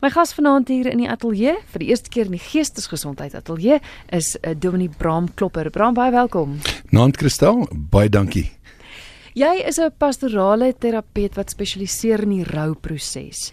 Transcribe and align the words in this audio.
My 0.00 0.08
gas 0.08 0.30
vanaand 0.32 0.70
hier 0.72 0.86
in 0.88 1.02
die 1.02 1.10
ateljee 1.12 1.58
vir 1.74 1.82
die 1.82 1.90
eerste 1.92 2.08
keer 2.08 2.30
in 2.30 2.32
die 2.32 2.40
Geestesgesondheid 2.40 3.34
ateljee 3.36 3.82
is 4.16 4.30
uh, 4.40 4.54
Dominee 4.56 4.88
Bram 4.88 5.26
Klopper. 5.36 5.68
Bram, 5.68 5.92
baie 5.92 6.08
welkom. 6.14 6.54
Naand 6.88 7.18
Kristal, 7.20 7.66
baie 7.92 8.08
dankie. 8.08 8.46
Jy 9.36 9.50
is 9.68 9.76
'n 9.78 9.92
pastorale 9.98 10.72
terapeut 10.72 11.36
wat 11.36 11.50
spesialiseer 11.50 12.22
in 12.24 12.32
die 12.38 12.44
rouproses. 12.48 13.52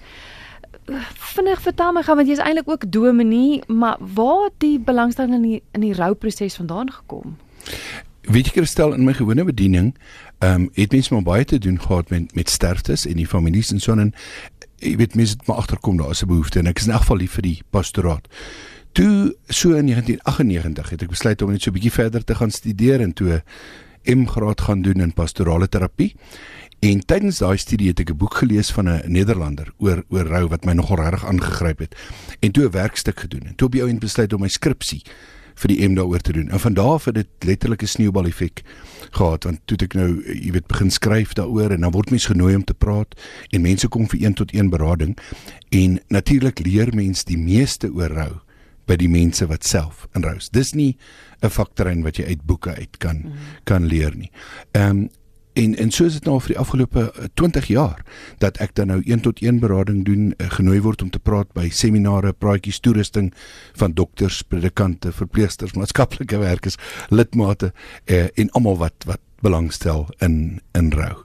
Vinnig 1.36 1.60
vertel 1.62 1.91
my 1.91 2.04
gou 2.04 2.15
want 2.15 2.28
jy 2.28 2.40
is 2.40 2.40
eintlik 2.40 2.70
ook 2.70 2.92
dominee, 2.92 3.62
maar 3.68 3.98
waar 4.00 4.48
het 4.48 4.60
die 4.60 4.79
belangstelling 4.79 5.36
in 5.36 5.42
die 5.42 5.64
in 5.74 5.82
die 5.82 5.94
rouproses 5.94 6.56
vandaan 6.56 6.92
gekom? 6.92 7.36
Weet 8.28 8.46
jy 8.46 8.52
Kristal, 8.52 8.94
in 8.94 9.04
my 9.04 9.14
gewone 9.14 9.44
bediening, 9.44 9.96
ehm 10.40 10.54
um, 10.54 10.70
het 10.74 10.92
mense 10.92 11.14
maar 11.14 11.24
baie 11.24 11.46
te 11.46 11.58
doen 11.58 11.79
gehad 11.79 12.10
met 12.10 12.36
met 12.36 12.50
sterftes 12.50 13.06
en 13.06 13.16
die 13.16 13.28
families 13.28 13.72
en 13.72 13.79
so 13.79 13.92
en 13.92 14.14
jy 14.79 14.96
weet 14.97 15.15
mense 15.15 15.33
het 15.37 15.47
maar 15.47 15.57
agterkom 15.57 15.97
daar 15.97 16.09
is 16.09 16.23
'n 16.23 16.27
behoefte 16.27 16.59
en 16.59 16.67
ek 16.67 16.80
is 16.80 16.85
in 16.85 16.91
elk 16.91 17.02
geval 17.02 17.17
lief 17.17 17.31
vir 17.31 17.41
die 17.41 17.62
pastoraat. 17.70 18.27
Toe 18.91 19.35
so 19.48 19.73
in 19.73 19.85
1998 19.85 20.90
het 20.90 21.02
ek 21.02 21.09
besluit 21.09 21.41
om 21.41 21.52
net 21.52 21.62
so 21.62 21.70
'n 21.70 21.73
bietjie 21.73 21.91
verder 21.91 22.23
te 22.23 22.35
gaan 22.35 22.52
studeer 22.52 23.02
en 23.02 23.13
toe 23.13 23.30
'n 23.34 23.44
M-graad 24.16 24.62
gaan 24.62 24.82
doen 24.82 25.02
in 25.02 25.13
pastorale 25.13 25.70
terapie. 25.70 26.16
En 26.80 27.05
tydens 27.05 27.38
daai 27.38 27.58
studie 27.58 27.88
het 27.88 27.99
ek 27.99 28.09
'n 28.09 28.18
boek 28.18 28.34
gelees 28.34 28.71
van 28.71 28.90
'n 28.90 29.12
Nederlander 29.12 29.73
oor 29.77 30.04
oor 30.09 30.26
rou 30.26 30.48
wat 30.48 30.66
my 30.66 30.73
nogal 30.73 30.98
regtig 30.98 31.26
aangegryp 31.26 31.80
het. 31.80 31.96
En 32.40 32.52
toe 32.52 32.66
'n 32.66 32.71
werkstuk 32.71 33.20
gedoen 33.20 33.46
en 33.46 33.55
toe 33.55 33.68
op 33.68 33.73
die 33.73 33.82
ou 33.82 33.90
end 33.90 33.99
besluit 33.99 34.34
om 34.34 34.41
my 34.41 34.48
skripsie 34.48 35.04
vir 35.58 35.74
die 35.74 35.88
M 35.88 35.96
daaroor 35.98 36.22
te 36.22 36.34
doen. 36.34 36.50
En 36.50 36.60
van 36.60 36.74
daardie 36.74 36.86
af 36.88 37.06
het 37.06 37.16
dit 37.16 37.28
letterlik 37.40 37.82
'n 37.82 37.88
sneeubal 37.88 38.26
effek 38.26 38.64
gehad 39.12 39.44
want 39.44 39.60
toe 39.66 39.78
ek 39.82 39.94
nou 39.94 40.24
jy 40.26 40.52
weet 40.52 40.68
begin 40.68 40.92
skryf 40.92 41.34
daaroor 41.34 41.72
en 41.72 41.82
dan 41.82 41.92
word 41.92 42.10
mense 42.10 42.28
genooi 42.28 42.56
om 42.56 42.64
te 42.64 42.74
praat 42.74 43.16
en 43.52 43.62
mense 43.62 43.88
kom 43.88 44.08
vir 44.08 44.24
een 44.24 44.34
tot 44.34 44.54
een 44.54 44.70
berading 44.70 45.18
en 45.70 46.00
natuurlik 46.08 46.60
leer 46.60 46.94
mense 46.96 47.26
die 47.26 47.38
meeste 47.38 47.92
oor 47.94 48.10
rou 48.10 48.34
by 48.88 48.96
die 48.96 49.10
mense 49.10 49.46
wat 49.46 49.66
self 49.66 50.08
in 50.16 50.24
rou 50.24 50.36
is. 50.38 50.49
Dis 50.49 50.74
nie 50.74 50.98
'n 51.41 51.49
faktrein 51.49 52.04
wat 52.04 52.18
jy 52.18 52.26
uit 52.26 52.46
boeke 52.46 52.76
uit 52.76 52.98
kan 52.98 53.18
mm. 53.18 53.34
kan 53.64 53.86
leer 53.86 54.16
nie. 54.16 54.32
Ehm 54.71 54.90
um, 54.90 55.10
en 55.58 55.76
en 55.76 55.91
so 55.91 56.05
is 56.05 56.18
dit 56.18 56.27
nou 56.30 56.38
vir 56.44 56.54
die 56.54 56.60
afgelope 56.62 57.04
20 57.40 57.63
eh, 57.63 57.70
jaar 57.74 58.04
dat 58.44 58.60
ek 58.63 58.76
dan 58.77 58.91
nou 58.94 59.00
een 59.05 59.24
tot 59.26 59.41
een 59.41 59.60
berading 59.60 60.04
doen 60.05 60.34
uh, 60.38 60.49
genooi 60.54 60.80
word 60.86 61.02
om 61.02 61.10
te 61.10 61.20
praat 61.20 61.49
by 61.58 61.70
seminare, 61.74 62.34
praatjies, 62.34 62.80
toerusting 62.80 63.32
van 63.80 63.96
dokters, 63.98 64.41
predikante, 64.44 65.11
verpleegsters, 65.11 65.73
maatskaplike 65.73 66.38
werkers, 66.41 66.77
lidmate 67.09 67.72
uh, 68.05 68.27
en 68.36 68.52
almal 68.52 68.77
wat 68.83 69.08
wat 69.09 69.23
belangstel 69.45 70.08
in 70.25 70.59
in 70.77 70.91
rou. 70.94 71.16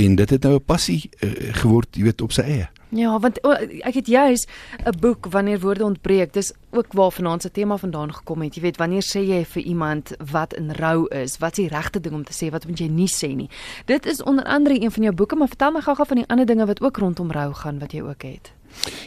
En 0.00 0.16
dit 0.16 0.30
het 0.30 0.42
nou 0.42 0.54
'n 0.56 0.64
passie 0.64 1.10
uh, 1.20 1.30
geword, 1.62 1.96
jy 1.96 2.02
weet, 2.02 2.22
op 2.22 2.32
sy 2.32 2.42
eie. 2.42 2.68
Ja, 2.88 3.18
want 3.20 3.40
oh, 3.44 3.52
ek 3.84 3.94
het 3.94 4.06
juis 4.06 4.46
'n 4.84 4.98
boek 5.00 5.26
wanneer 5.26 5.60
woorde 5.60 5.84
ontbreek. 5.84 6.32
Dis 6.32 6.52
ook 6.70 6.92
waar 6.92 7.12
vanaand 7.12 7.42
se 7.42 7.50
tema 7.50 7.76
vandaan 7.76 8.14
gekom 8.14 8.42
het. 8.42 8.54
Jy 8.54 8.62
weet, 8.62 8.76
wanneer 8.76 9.02
sê 9.02 9.20
jy 9.20 9.44
vir 9.44 9.62
iemand 9.62 10.12
wat 10.30 10.54
in 10.54 10.70
rou 10.70 11.06
is? 11.08 11.38
Wat 11.38 11.58
is 11.58 11.68
die 11.68 11.68
regte 11.68 12.00
ding 12.00 12.14
om 12.14 12.24
te 12.24 12.32
sê? 12.32 12.50
Wat 12.50 12.66
moet 12.66 12.78
jy 12.78 12.88
nie 12.88 13.08
sê 13.08 13.34
nie? 13.34 13.50
Dit 13.84 14.06
is 14.06 14.22
onder 14.22 14.44
andere 14.44 14.82
een 14.82 14.90
van 14.90 15.02
jou 15.02 15.14
boeke, 15.14 15.36
maar 15.36 15.48
vertel 15.48 15.72
my 15.72 15.80
gou-gou 15.80 16.06
van 16.06 16.16
die 16.16 16.28
ander 16.28 16.46
dinge 16.46 16.66
wat 16.66 16.80
ook 16.80 16.96
rondom 16.96 17.30
rou 17.30 17.54
gaan 17.54 17.78
wat 17.78 17.92
jy 17.92 18.00
ook 18.00 18.22
het. 18.22 18.52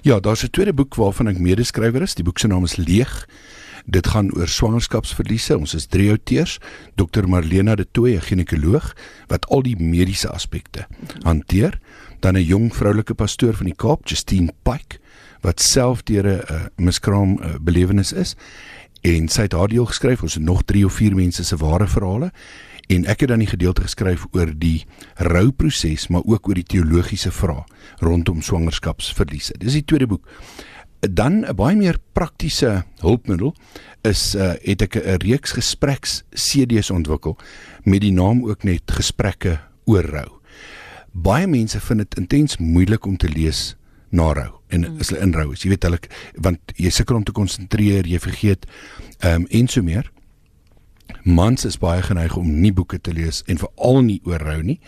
Ja, 0.02 0.20
daar's 0.20 0.44
'n 0.44 0.50
tweede 0.50 0.74
boek 0.74 0.96
waarvan 0.96 1.28
ek 1.28 1.40
medeskrywer 1.40 2.02
is. 2.02 2.16
Die 2.16 2.24
boek 2.24 2.40
se 2.40 2.48
naam 2.48 2.64
is 2.64 2.76
Leeg. 2.76 3.28
Dit 3.92 4.08
gaan 4.08 4.30
oor 4.38 4.48
swangerskapsverliese. 4.48 5.58
Ons 5.58 5.74
is 5.76 5.90
drie 5.92 6.08
outeurs, 6.14 6.60
Dr. 6.96 7.28
Marlena 7.28 7.76
de 7.76 7.88
Tooy, 7.92 8.16
'n 8.16 8.22
ginekoloog 8.22 8.96
wat 9.28 9.46
al 9.52 9.62
die 9.62 9.76
mediese 9.76 10.30
aspekte 10.30 10.88
hanteer. 11.24 11.80
Dan 12.20 12.38
'n 12.38 12.44
jong 12.44 12.76
vroulike 12.76 13.14
pastoor 13.14 13.54
van 13.54 13.66
die 13.66 13.76
Kaap, 13.76 14.08
Justine 14.08 14.54
Pike, 14.64 15.00
wat 15.42 15.62
self 15.62 16.04
deur 16.04 16.24
'n 16.24 16.42
uh, 16.52 16.62
miskraam 16.76 17.38
uh, 17.40 17.56
belewenis 17.62 18.14
is 18.14 18.36
en 19.02 19.28
sy 19.28 19.42
het 19.42 19.54
haar 19.54 19.68
deel 19.68 19.86
geskryf. 19.86 20.22
Ons 20.22 20.34
het 20.34 20.44
nog 20.44 20.64
3 20.64 20.86
of 20.86 20.94
4 20.94 21.16
mense 21.16 21.44
se 21.44 21.58
ware 21.58 21.88
verhale 21.88 22.32
en 22.88 23.06
ek 23.06 23.20
het 23.20 23.30
dan 23.30 23.40
die 23.40 23.48
gedeelte 23.48 23.82
geskryf 23.82 24.26
oor 24.32 24.52
die 24.58 24.86
rouproses, 25.16 26.08
maar 26.08 26.22
ook 26.26 26.48
oor 26.48 26.56
die 26.60 26.64
teologiese 26.64 27.32
vrae 27.32 27.64
rondom 28.00 28.42
swangerskapsverliese. 28.42 29.54
Dis 29.58 29.74
die 29.74 29.86
tweede 29.86 30.08
boek 30.08 30.28
dan 31.10 31.46
'n 31.46 31.56
baie 31.56 31.76
meer 31.76 31.98
praktiese 32.14 32.84
hulpmiddel 33.02 33.56
is 34.02 34.36
uh, 34.36 34.54
het 34.62 34.82
ek 34.82 34.96
'n 34.96 35.18
reeks 35.26 35.52
gespreks 35.52 36.24
CD's 36.34 36.90
ontwikkel 36.90 37.38
met 37.84 38.02
die 38.02 38.14
naam 38.14 38.46
ook 38.46 38.64
net 38.64 38.86
gesprekke 38.86 39.60
oor 39.86 40.06
rou. 40.06 40.30
Baie 41.12 41.48
mense 41.48 41.80
vind 41.80 42.00
dit 42.00 42.18
intens 42.18 42.58
moeilik 42.58 43.06
om 43.06 43.18
te 43.18 43.30
lees 43.30 43.76
na 44.10 44.32
rou 44.34 44.62
en 44.70 44.86
as 45.00 45.10
hulle 45.10 45.22
in 45.22 45.34
rou 45.34 45.52
is. 45.52 45.64
Jy 45.64 45.70
weet 45.70 45.84
hulle 45.84 46.00
want 46.36 46.60
jy 46.76 46.90
sukkel 46.90 47.16
om 47.16 47.24
te 47.24 47.32
konsentreer, 47.32 48.08
jy 48.08 48.20
vergeet 48.20 48.66
ehm 49.20 49.42
um, 49.42 49.48
en 49.50 49.68
so 49.68 49.82
meer. 49.82 50.12
Mans 51.24 51.66
is 51.66 51.78
baie 51.78 52.02
geneig 52.02 52.38
om 52.38 52.48
nie 52.62 52.74
boeke 52.74 53.00
te 53.00 53.14
lees 53.14 53.44
en 53.48 53.58
veral 53.58 54.02
nie 54.02 54.22
oor 54.26 54.40
rou 54.40 54.62
nie. 54.64 54.80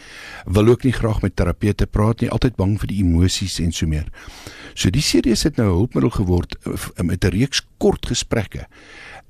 Wil 0.45 0.67
ook 0.67 0.83
nie 0.83 0.93
graag 0.93 1.21
met 1.21 1.35
terapeute 1.35 1.85
praat 1.85 2.21
nie, 2.21 2.29
altyd 2.29 2.55
bang 2.55 2.79
vir 2.79 2.87
die 2.87 3.01
emosies 3.03 3.59
en 3.59 3.71
so 3.71 3.87
meer. 3.87 4.09
So 4.73 4.89
die 4.89 5.01
series 5.01 5.43
het 5.43 5.57
nou 5.57 5.67
'n 5.69 5.77
hulpmiddel 5.77 6.11
geword 6.11 6.55
eh, 6.65 7.03
met 7.03 7.23
'n 7.25 7.29
reeks 7.29 7.61
kort 7.77 8.05
gesprekke 8.05 8.67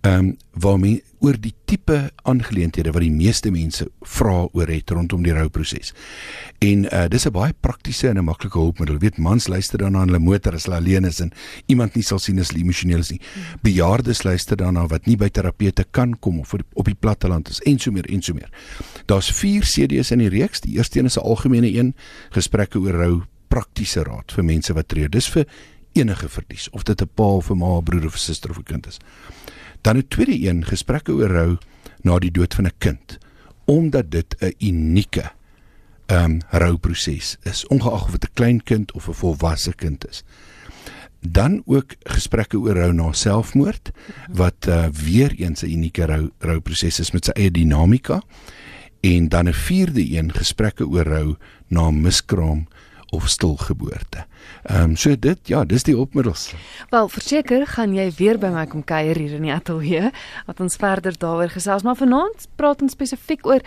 ehm 0.03 0.19
um, 0.19 0.37
waar 0.51 0.79
men 0.79 1.01
oor 1.23 1.37
die 1.39 1.53
tipe 1.65 2.11
aangeleenthede 2.27 2.91
wat 2.91 3.01
die 3.05 3.11
meeste 3.11 3.51
mense 3.51 3.85
vra 4.01 4.41
oor 4.51 4.67
het 4.67 4.91
rondom 4.91 5.23
die 5.23 5.31
rouproses. 5.33 5.93
En 6.59 6.83
uh 6.83 7.05
dis 7.07 7.25
'n 7.25 7.31
baie 7.31 7.53
praktiese 7.59 8.09
en 8.09 8.17
'n 8.17 8.25
maklike 8.25 8.59
hulpmiddel. 8.59 8.99
Weet 8.99 9.17
mans 9.17 9.47
luister 9.47 9.77
dan 9.77 9.91
na 9.91 10.03
hulle 10.03 10.19
motor 10.19 10.53
as 10.53 10.65
hulle 10.65 10.75
alleen 10.75 11.05
is 11.05 11.19
en 11.19 11.31
iemand 11.67 11.95
nie 11.95 12.03
sal 12.03 12.19
sien 12.19 12.39
as 12.39 12.49
hulle 12.49 12.63
emosioneel 12.63 12.99
is 12.99 13.11
nie. 13.11 13.21
Bejaardes 13.61 14.23
luister 14.23 14.57
dan 14.57 14.73
na 14.73 14.87
wat 14.87 15.05
nie 15.05 15.15
by 15.17 15.29
terapeute 15.29 15.85
kan 15.91 16.19
kom 16.19 16.39
of 16.39 16.53
op 16.73 16.85
die 16.85 16.99
platteland 16.99 17.49
is 17.49 17.59
en 17.59 17.79
so 17.79 17.91
meer 17.91 18.09
en 18.09 18.21
so 18.21 18.33
meer. 18.33 18.49
Daar's 19.05 19.31
4 19.31 19.61
CD's 19.61 20.11
in 20.11 20.19
die 20.19 20.29
reeks. 20.29 20.59
Die 20.59 20.75
eerste 20.75 20.99
een 20.99 21.05
is 21.05 21.17
'n 21.17 21.21
algemene 21.21 21.73
een, 21.73 21.95
gesprekke 22.29 22.79
oor 22.79 22.93
rou, 22.93 23.21
praktiese 23.47 24.03
raad 24.03 24.31
vir 24.31 24.43
mense 24.43 24.73
wat 24.73 24.87
treur. 24.87 25.09
Dis 25.09 25.29
vir 25.29 25.45
enige 25.93 26.29
verlies 26.29 26.69
of 26.69 26.83
dit 26.83 27.01
'n 27.01 27.09
pa 27.15 27.23
of 27.23 27.49
'n 27.49 27.57
ma, 27.57 27.81
broer 27.81 28.05
of 28.05 28.17
suster 28.17 28.49
of 28.49 28.57
'n 28.57 28.63
kind 28.63 28.87
is. 28.87 28.99
Dan 29.83 29.97
'n 29.97 30.07
tweede 30.07 30.47
een, 30.47 30.65
gesprekke 30.65 31.11
oor 31.11 31.31
rou 31.31 31.57
na 32.01 32.19
die 32.19 32.31
dood 32.31 32.53
van 32.53 32.65
'n 32.65 32.77
kind, 32.77 33.17
omdat 33.65 34.11
dit 34.11 34.35
'n 34.39 34.55
unieke 34.59 35.31
ehm 36.05 36.23
um, 36.23 36.39
rouproses 36.49 37.37
is, 37.43 37.67
ongeag 37.67 38.03
of 38.03 38.11
dit 38.11 38.23
'n 38.23 38.33
klein 38.33 38.63
kind 38.63 38.91
of 38.91 39.07
'n 39.07 39.13
volwasse 39.13 39.73
kind 39.75 40.07
is. 40.07 40.23
Dan 41.19 41.61
ook 41.65 41.95
gesprekke 42.03 42.57
oor 42.57 42.75
rou 42.75 42.93
na 42.93 43.11
selfmoord 43.11 43.91
wat 44.31 44.67
uh, 44.67 44.87
weer 44.87 45.33
eens 45.35 45.61
'n 45.61 45.71
unieke 45.71 46.05
rou 46.05 46.31
rouproses 46.39 46.99
is 46.99 47.11
met 47.11 47.25
sy 47.25 47.31
eie 47.31 47.51
dinamika 47.51 48.21
en 49.01 49.29
dan 49.29 49.47
'n 49.47 49.53
vierde 49.53 50.17
een 50.17 50.31
gesprekke 50.33 50.87
oor 50.87 51.03
rou 51.03 51.35
na 51.67 51.91
miskraam 51.91 52.67
of 53.13 53.29
stilgeboorte. 53.29 54.25
Ehm 54.63 54.89
um, 54.89 54.95
so 54.95 55.15
dit 55.19 55.47
ja, 55.47 55.63
dis 55.65 55.83
die 55.83 55.97
opmiddels. 55.97 56.53
Wel, 56.89 57.09
verseker 57.09 57.67
gaan 57.67 57.93
jy 57.93 58.07
weer 58.17 58.39
by 58.41 58.49
my 58.53 58.65
kom 58.67 58.83
kuier 58.83 59.17
hier 59.19 59.35
in 59.37 59.45
die 59.45 59.53
ateljee 59.53 60.09
wat 60.47 60.61
ons 60.63 60.79
verder 60.81 61.17
daaroor 61.19 61.53
gesels, 61.53 61.85
maar 61.85 61.99
vanaand 61.99 62.47
praat 62.57 62.81
ons 62.81 62.95
spesifiek 62.97 63.45
oor 63.45 63.61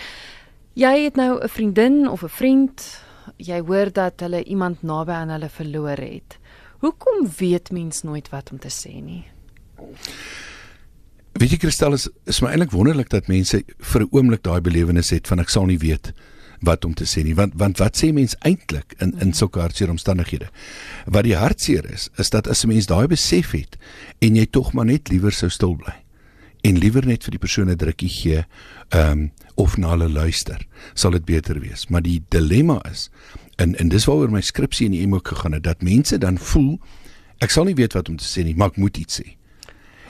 jy 0.77 0.95
het 1.05 1.17
nou 1.17 1.39
'n 1.43 1.49
vriendin 1.49 2.09
of 2.09 2.23
'n 2.23 2.29
vriend, 2.29 3.01
jy 3.37 3.61
hoor 3.61 3.93
dat 3.93 4.21
hulle 4.21 4.45
iemand 4.45 4.83
naby 4.83 5.12
aan 5.12 5.29
hulle 5.29 5.49
verloor 5.49 5.97
het. 5.97 6.39
Hoekom 6.78 7.28
weet 7.39 7.71
mens 7.71 8.03
nooit 8.03 8.28
wat 8.28 8.51
om 8.51 8.59
te 8.59 8.69
sê 8.69 9.03
nie? 9.03 9.25
Weet 11.33 11.51
jy 11.51 11.57
Kristel 11.57 11.93
is 11.93 12.09
is 12.25 12.41
my 12.41 12.49
eintlik 12.49 12.71
wonderlik 12.71 13.09
dat 13.09 13.28
mense 13.28 13.63
vir 13.78 14.03
'n 14.03 14.09
oomblik 14.11 14.43
daai 14.43 14.61
belewenis 14.61 15.11
het 15.11 15.27
van 15.27 15.39
ek 15.39 15.49
sal 15.49 15.67
nie 15.67 15.78
weet 15.78 16.13
wat 16.61 16.84
om 16.84 16.94
te 16.94 17.05
sê 17.05 17.22
nie. 17.25 17.34
Want 17.34 17.53
want 17.56 17.78
wat 17.78 17.97
sê 17.97 18.12
mens 18.12 18.37
eintlik 18.41 18.94
in 18.99 19.15
in 19.21 19.33
sulke 19.33 19.61
hartseer 19.61 19.91
omstandighede? 19.91 20.49
Wat 21.05 21.25
die 21.25 21.37
hartseer 21.37 21.87
is 21.93 22.09
is 22.17 22.31
dat 22.31 22.49
as 22.49 22.65
'n 22.65 22.69
mens 22.69 22.87
daai 22.87 23.06
besef 23.06 23.50
het 23.50 23.77
en 24.19 24.36
jy 24.36 24.47
tog 24.47 24.72
maar 24.72 24.86
net 24.86 25.09
liewer 25.09 25.33
sou 25.33 25.51
stil 25.51 25.77
bly 25.77 25.95
en 26.66 26.78
liewer 26.78 27.07
net 27.07 27.25
vir 27.25 27.36
die 27.36 27.42
persone 27.42 27.77
drukkie 27.77 28.09
gee 28.09 28.45
ehm 28.91 29.10
um, 29.13 29.30
of 29.57 29.78
na 29.80 29.95
hulle 29.95 30.09
luister 30.09 30.60
sal 30.95 31.10
dit 31.10 31.25
beter 31.25 31.60
wees. 31.60 31.86
Maar 31.89 32.03
die 32.03 32.22
dilemma 32.28 32.80
is 32.91 33.10
en 33.57 33.75
en 33.80 33.89
dis 33.89 34.04
waaroor 34.04 34.30
my 34.30 34.41
skripsie 34.41 34.86
in 34.86 34.92
die 34.92 35.01
emo 35.01 35.21
gegaan 35.25 35.57
het 35.57 35.65
dat 35.65 35.83
mense 35.83 36.19
dan 36.19 36.39
voel 36.39 36.78
ek 37.41 37.51
sal 37.51 37.65
nie 37.65 37.75
weet 37.75 37.97
wat 37.97 38.09
om 38.09 38.16
te 38.16 38.25
sê 38.25 38.45
nie 38.45 38.54
maar 38.54 38.69
ek 38.75 38.77
moet 38.77 38.97
iets 38.97 39.21
sê. 39.21 39.36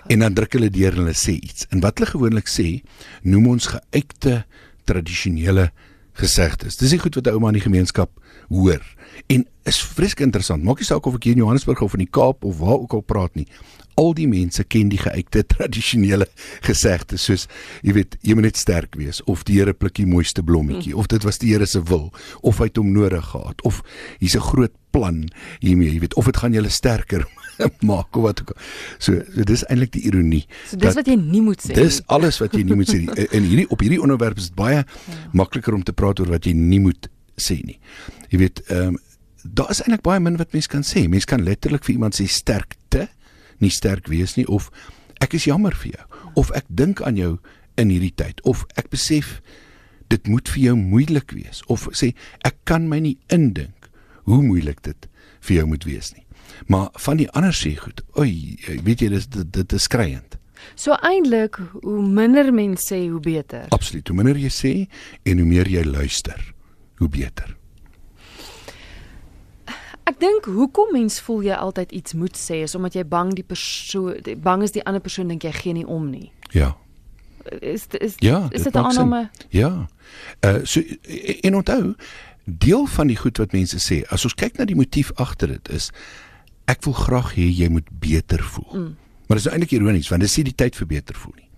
En 0.09 0.19
dan 0.23 0.35
druk 0.35 0.53
hulle 0.53 0.71
deur 0.71 0.93
en 0.93 0.99
hulle 1.05 1.15
sê 1.19 1.35
iets. 1.35 1.67
En 1.71 1.81
wat 1.83 1.99
hulle 1.99 2.11
gewoonlik 2.11 2.51
sê 2.51 2.83
noem 3.23 3.47
ons 3.57 3.67
geuite 3.67 4.45
tradisionele 4.87 5.71
gesegdes. 6.17 6.79
Dis 6.81 6.95
nie 6.95 7.01
goed 7.01 7.15
wat 7.15 7.27
'n 7.27 7.37
ouma 7.37 7.49
in 7.49 7.61
die 7.61 7.67
gemeenskap 7.69 8.11
hoor. 8.49 8.83
En 9.27 9.47
is 9.65 9.81
vreeslik 9.83 10.21
interessant. 10.21 10.63
Maak 10.63 10.79
nie 10.79 10.87
saak 10.87 11.07
of 11.07 11.15
ek 11.15 11.25
hier 11.25 11.33
in 11.33 11.43
Johannesburg 11.43 11.81
of 11.83 11.93
in 11.93 12.05
die 12.05 12.11
Kaap 12.11 12.45
of 12.45 12.59
waar 12.59 12.79
ook 12.79 12.93
al 12.93 13.01
praat 13.01 13.35
nie. 13.35 13.47
Al 13.97 14.15
die 14.15 14.29
mense 14.29 14.65
ken 14.65 14.91
die 14.93 15.01
geuite 15.01 15.45
tradisionele 15.55 16.29
gesegdes 16.67 17.27
soos 17.29 17.47
jy 17.83 17.97
weet, 17.97 18.19
jy 18.23 18.37
moet 18.37 18.51
net 18.51 18.61
sterk 18.61 18.97
wees 19.01 19.23
of 19.27 19.45
die 19.49 19.59
Here 19.61 19.73
pluk 19.73 19.97
die 19.97 20.09
mooiste 20.09 20.45
blommetjie 20.47 20.97
of 20.97 21.09
dit 21.13 21.25
was 21.27 21.41
die 21.43 21.55
Here 21.55 21.67
se 21.67 21.83
wil 21.89 22.13
of 22.43 22.61
hy 22.61 22.71
het 22.71 22.81
hom 22.81 22.93
nodig 22.93 23.33
gehad 23.33 23.63
of 23.63 23.83
hier's 24.21 24.37
'n 24.37 24.45
groot 24.53 24.75
plan 24.97 25.27
hiermee, 25.61 25.93
jy 25.93 26.01
weet, 26.01 26.15
of 26.17 26.29
dit 26.31 26.37
gaan 26.41 26.55
julle 26.57 26.73
sterker 26.73 27.27
maak 27.89 28.17
of 28.17 28.23
wat 28.23 28.41
ook 28.43 28.53
al. 28.53 28.61
So, 28.99 29.21
so 29.35 29.47
dis 29.49 29.65
eintlik 29.71 29.93
die 29.97 30.05
ironie. 30.11 30.45
So 30.69 30.81
dis 30.81 30.97
wat 30.99 31.09
jy 31.11 31.17
nie 31.21 31.43
moet 31.45 31.63
sê. 31.65 31.77
Dis 31.77 32.03
alles 32.13 32.41
wat 32.43 32.57
jy 32.57 32.65
nie 32.69 32.79
moet 32.79 32.93
sê. 32.93 33.03
In 33.37 33.49
hierdie 33.49 33.67
op 33.73 33.85
hierdie 33.85 34.01
onderwerp 34.03 34.41
is 34.41 34.51
dit 34.51 34.59
baie 34.59 34.83
ja. 34.83 34.87
makliker 35.37 35.77
om 35.77 35.85
te 35.87 35.95
praat 35.97 36.21
oor 36.21 36.33
wat 36.37 36.49
jy 36.49 36.55
nie 36.57 36.83
moet 36.85 37.11
sê 37.41 37.61
nie. 37.65 37.79
Jy 38.33 38.45
weet, 38.45 38.65
ehm 38.69 38.97
um, 38.97 39.03
daar 39.47 39.69
is 39.71 39.79
eintlik 39.79 40.03
baie 40.03 40.19
min 40.19 40.35
wat 40.41 40.51
mens 40.57 40.67
kan 40.67 40.83
sê. 40.83 41.05
Mens 41.07 41.29
kan 41.29 41.45
letterlik 41.47 41.85
vir 41.87 41.93
iemand 41.95 42.17
sê 42.19 42.25
sterkte, 42.27 42.81
nie 43.61 43.73
sterk 43.73 44.09
wees 44.13 44.37
nie 44.37 44.47
of 44.47 44.71
ek 45.21 45.35
is 45.39 45.47
jammer 45.49 45.75
vir 45.75 45.97
jou 45.97 46.07
of 46.43 46.53
ek 46.57 46.67
dink 46.69 47.03
aan 47.03 47.17
jou 47.17 47.37
in 47.81 47.93
hierdie 47.93 48.15
tyd 48.15 48.41
of 48.45 48.65
ek 48.77 48.91
besef 48.93 49.41
dit 50.13 50.29
moet 50.31 50.49
vir 50.49 50.63
jou 50.69 50.77
moeilik 50.79 51.33
wees 51.35 51.63
of 51.73 51.89
sê 51.93 52.13
ek 52.47 52.59
kan 52.69 52.89
my 52.89 53.01
nie 53.03 53.17
indink 53.33 53.91
hoe 54.27 54.43
moeilik 54.43 54.83
dit 54.87 55.09
vir 55.47 55.61
jou 55.61 55.67
moet 55.71 55.85
wees 55.87 56.13
nie. 56.15 56.25
Maar 56.67 56.89
van 57.07 57.21
die 57.21 57.29
ander 57.37 57.55
sê 57.55 57.75
goed. 57.79 58.03
Oei, 58.19 58.57
weet 58.87 59.05
jy 59.05 59.11
dis 59.13 59.29
dit, 59.31 59.53
dit 59.55 59.77
is 59.77 59.87
skreiend. 59.87 60.39
So 60.75 60.97
eintlik 61.05 61.59
hoe 61.83 62.01
minder 62.03 62.51
mense 62.55 62.89
sê 62.91 63.05
hoe 63.11 63.21
beter. 63.23 63.69
Absoluut. 63.77 64.07
Hoe 64.09 64.17
minder 64.17 64.39
jy 64.41 64.51
sê 64.53 64.73
en 65.29 65.43
hoe 65.43 65.49
meer 65.49 65.71
jy 65.71 65.85
luister, 65.87 66.41
hoe 66.99 67.11
beter. 67.13 67.55
Ek 70.07 70.21
dink 70.23 70.47
hoekom 70.47 70.93
mens 70.95 71.19
voel 71.27 71.49
jy 71.49 71.55
altyd 71.59 71.93
iets 71.99 72.15
moet 72.15 72.37
sê 72.39 72.61
is 72.63 72.77
omdat 72.79 72.95
jy 72.95 73.03
bang 73.11 73.33
die 73.35 73.45
persoon 73.47 74.15
bang 74.43 74.63
is 74.63 74.75
die 74.77 74.85
ander 74.87 75.03
persoon 75.03 75.33
dink 75.33 75.43
jy 75.43 75.51
gee 75.57 75.75
nie 75.75 75.87
om 75.87 76.05
nie. 76.11 76.31
Ja. 76.55 76.77
Is 77.59 77.89
is 77.99 78.15
ja, 78.23 78.47
is 78.51 78.63
dit 78.63 78.75
'n 78.75 78.87
aanname? 78.87 79.31
Ja. 79.51 79.89
Uh 80.47 80.63
so 80.63 80.83
en 81.43 81.57
onthou 81.57 81.95
deel 82.45 82.87
van 82.87 83.07
die 83.07 83.17
goed 83.17 83.39
wat 83.39 83.53
mense 83.53 83.79
sê, 83.83 84.05
as 84.09 84.25
ons 84.25 84.35
kyk 84.35 84.59
na 84.59 84.65
die 84.65 84.79
motief 84.79 85.11
agter 85.15 85.49
dit 85.49 85.69
is 85.69 85.91
ek 86.65 86.85
wil 86.85 86.95
graag 86.95 87.35
hê 87.35 87.51
jy 87.51 87.69
moet 87.69 87.89
beter 87.91 88.43
voel. 88.43 88.71
Mm. 88.73 88.97
Maar 89.27 89.39
dit 89.39 89.47
is 89.47 89.53
eintlik 89.53 89.73
ironies 89.73 90.09
want 90.09 90.21
dit 90.21 90.31
is 90.31 90.37
nie 90.37 90.45
die 90.45 90.55
tyd 90.55 90.77
vir 90.77 90.87
beter 90.87 91.15
voel 91.15 91.35
nie. 91.37 91.49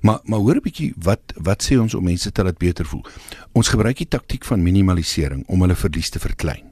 Maar 0.00 0.20
maar 0.24 0.38
hoor 0.38 0.56
'n 0.56 0.62
bietjie 0.62 0.92
wat 0.96 1.34
wat 1.36 1.62
sê 1.62 1.74
ons 1.78 1.94
om 1.94 2.04
mense 2.04 2.32
te 2.32 2.42
laat 2.42 2.58
beter 2.58 2.86
voel? 2.86 3.04
Ons 3.52 3.68
gebruik 3.68 3.96
die 3.96 4.08
taktiek 4.08 4.44
van 4.44 4.62
minimalisering 4.62 5.42
om 5.46 5.60
hulle 5.60 5.74
verlies 5.74 6.10
te 6.10 6.18
verklein. 6.18 6.67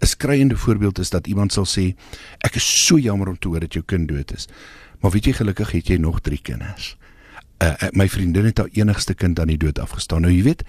'n 0.00 0.06
Skreiende 0.06 0.56
voorbeeld 0.56 0.98
is 0.98 1.10
dat 1.10 1.26
iemand 1.26 1.52
sal 1.52 1.66
sê 1.66 1.94
ek 2.38 2.54
is 2.54 2.86
so 2.86 2.98
jammer 2.98 3.28
om 3.28 3.38
te 3.38 3.48
hoor 3.48 3.60
dat 3.60 3.72
jou 3.72 3.84
kind 3.84 4.08
dood 4.08 4.32
is. 4.32 4.48
Maar 5.00 5.10
weet 5.10 5.24
jy 5.24 5.32
gelukkig 5.32 5.72
het 5.72 5.86
jy 5.86 5.96
nog 5.96 6.20
3 6.20 6.40
kinders. 6.42 6.96
Uh, 7.62 7.68
uh, 7.68 7.88
my 7.92 8.08
vriendin 8.08 8.44
het 8.44 8.58
haar 8.58 8.68
enigste 8.72 9.14
kind 9.14 9.40
aan 9.40 9.52
die 9.52 9.60
dood 9.60 9.78
afgestaan. 9.78 10.20
Nou 10.20 10.32
jy 10.32 10.42
weet 10.42 10.64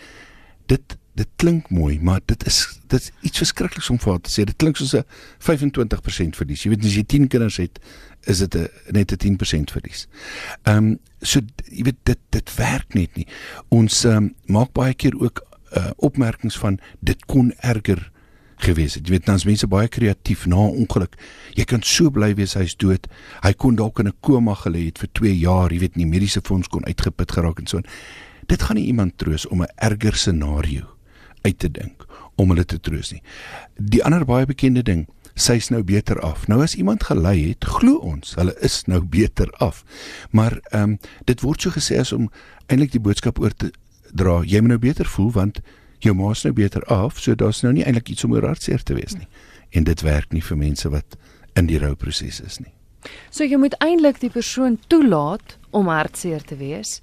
dit 0.65 0.97
dit 1.13 1.27
klink 1.35 1.69
mooi, 1.69 1.99
maar 1.99 2.21
dit 2.25 2.45
is 2.47 2.79
dit 2.87 2.99
is 2.99 3.11
iets 3.21 3.37
verskrikliks 3.37 3.89
om 3.89 3.99
vir 3.99 4.11
haar 4.11 4.21
te 4.21 4.31
sê. 4.31 4.45
Dit 4.47 4.55
klink 4.55 4.77
soos 4.77 4.93
'n 4.95 5.03
25% 5.39 6.35
verlies. 6.35 6.63
Jy 6.63 6.69
weet 6.69 6.85
as 6.85 6.95
jy 6.95 7.03
10 7.03 7.27
kinders 7.27 7.57
het, 7.57 7.79
is 8.23 8.37
dit 8.37 8.55
'n 8.55 8.67
net 8.91 9.11
'n 9.11 9.17
10% 9.17 9.71
verlies. 9.71 10.07
Ehm 10.63 10.77
um, 10.77 10.99
so 11.21 11.39
jy 11.71 11.83
weet 11.83 11.99
dit 12.03 12.19
dit 12.29 12.55
werk 12.55 12.93
net 12.93 13.15
nie. 13.15 13.27
Ons 13.69 14.03
um, 14.05 14.33
maak 14.45 14.71
baie 14.73 14.93
keer 14.93 15.19
ook 15.19 15.43
uh, 15.77 15.89
opmerkings 15.97 16.57
van 16.57 16.79
dit 16.99 17.25
kon 17.25 17.53
erger 17.59 18.11
gewees 18.63 18.95
het. 18.97 19.07
Jy 19.07 19.17
weet, 19.17 19.25
dan's 19.25 19.45
mense 19.45 19.67
baie 19.67 19.87
kreatief 19.87 20.45
na 20.45 20.55
'n 20.55 20.85
ongeluk. 20.85 21.15
Jy 21.55 21.65
kan 21.65 21.81
so 21.83 22.09
bly 22.09 22.33
wees 22.35 22.53
hy's 22.53 22.75
dood. 22.75 23.07
Hy 23.43 23.53
kon 23.53 23.75
dalk 23.75 23.99
in 23.99 24.07
'n 24.07 24.17
koma 24.21 24.55
gelê 24.55 24.85
het 24.85 24.97
vir 24.99 25.09
2 25.13 25.37
jaar, 25.37 25.71
jy 25.71 25.79
weet, 25.79 25.95
nie 25.95 26.05
mediese 26.05 26.41
fonds 26.43 26.67
kon 26.67 26.85
uitgeput 26.85 27.31
geraak 27.31 27.59
en 27.59 27.67
so. 27.67 27.81
Dit 28.47 28.61
gaan 28.61 28.75
nie 28.75 28.85
iemand 28.85 29.17
troos 29.17 29.47
om 29.47 29.61
'n 29.61 29.69
erger 29.75 30.15
scenario 30.15 30.85
uit 31.41 31.59
te 31.59 31.71
dink 31.71 32.05
om 32.35 32.49
hulle 32.49 32.65
te 32.65 32.79
troos 32.79 33.11
nie. 33.11 33.21
Die 33.77 34.03
ander 34.03 34.25
baie 34.25 34.45
bekende 34.45 34.83
ding, 34.83 35.07
sy's 35.35 35.69
nou 35.69 35.83
beter 35.83 36.19
af. 36.19 36.47
Nou 36.47 36.61
as 36.61 36.75
iemand 36.75 37.03
gelei 37.03 37.49
het, 37.49 37.65
glo 37.65 37.95
ons, 37.95 38.35
hulle 38.35 38.55
is 38.61 38.83
nou 38.85 39.01
beter 39.01 39.51
af. 39.59 39.83
Maar 40.31 40.59
ehm 40.71 40.81
um, 40.83 40.97
dit 41.25 41.41
word 41.41 41.61
so 41.61 41.69
gesê 41.69 41.99
as 41.99 42.11
om 42.11 42.29
eintlik 42.67 42.91
die 42.91 43.03
boodskap 43.03 43.39
oor 43.39 43.53
te 43.53 43.71
dra, 44.13 44.41
jy 44.43 44.59
moet 44.59 44.75
nou 44.75 44.79
beter 44.79 45.05
voel 45.05 45.31
want 45.31 45.61
jou 46.03 46.15
ma's 46.17 46.43
nou 46.43 46.53
beter 46.53 46.83
af, 46.91 47.19
so 47.19 47.35
daar's 47.35 47.61
nou 47.61 47.73
nie 47.73 47.85
eintlik 47.85 48.09
iets 48.13 48.23
om 48.23 48.33
oor 48.33 48.47
hartseer 48.47 48.83
te 48.83 48.97
wees 48.97 49.15
nie. 49.17 49.27
En 49.71 49.83
dit 49.87 50.01
werk 50.01 50.33
nie 50.33 50.43
vir 50.43 50.57
mense 50.57 50.89
wat 50.89 51.17
in 51.55 51.67
die 51.67 51.79
rouproses 51.79 52.41
is 52.41 52.59
nie. 52.59 52.73
So 53.29 53.43
jy 53.47 53.57
moet 53.57 53.75
eintlik 53.81 54.19
die 54.21 54.29
persoon 54.29 54.77
toelaat 54.87 55.57
om 55.71 55.89
hartseer 55.89 56.43
te 56.45 56.57
wees 56.59 56.99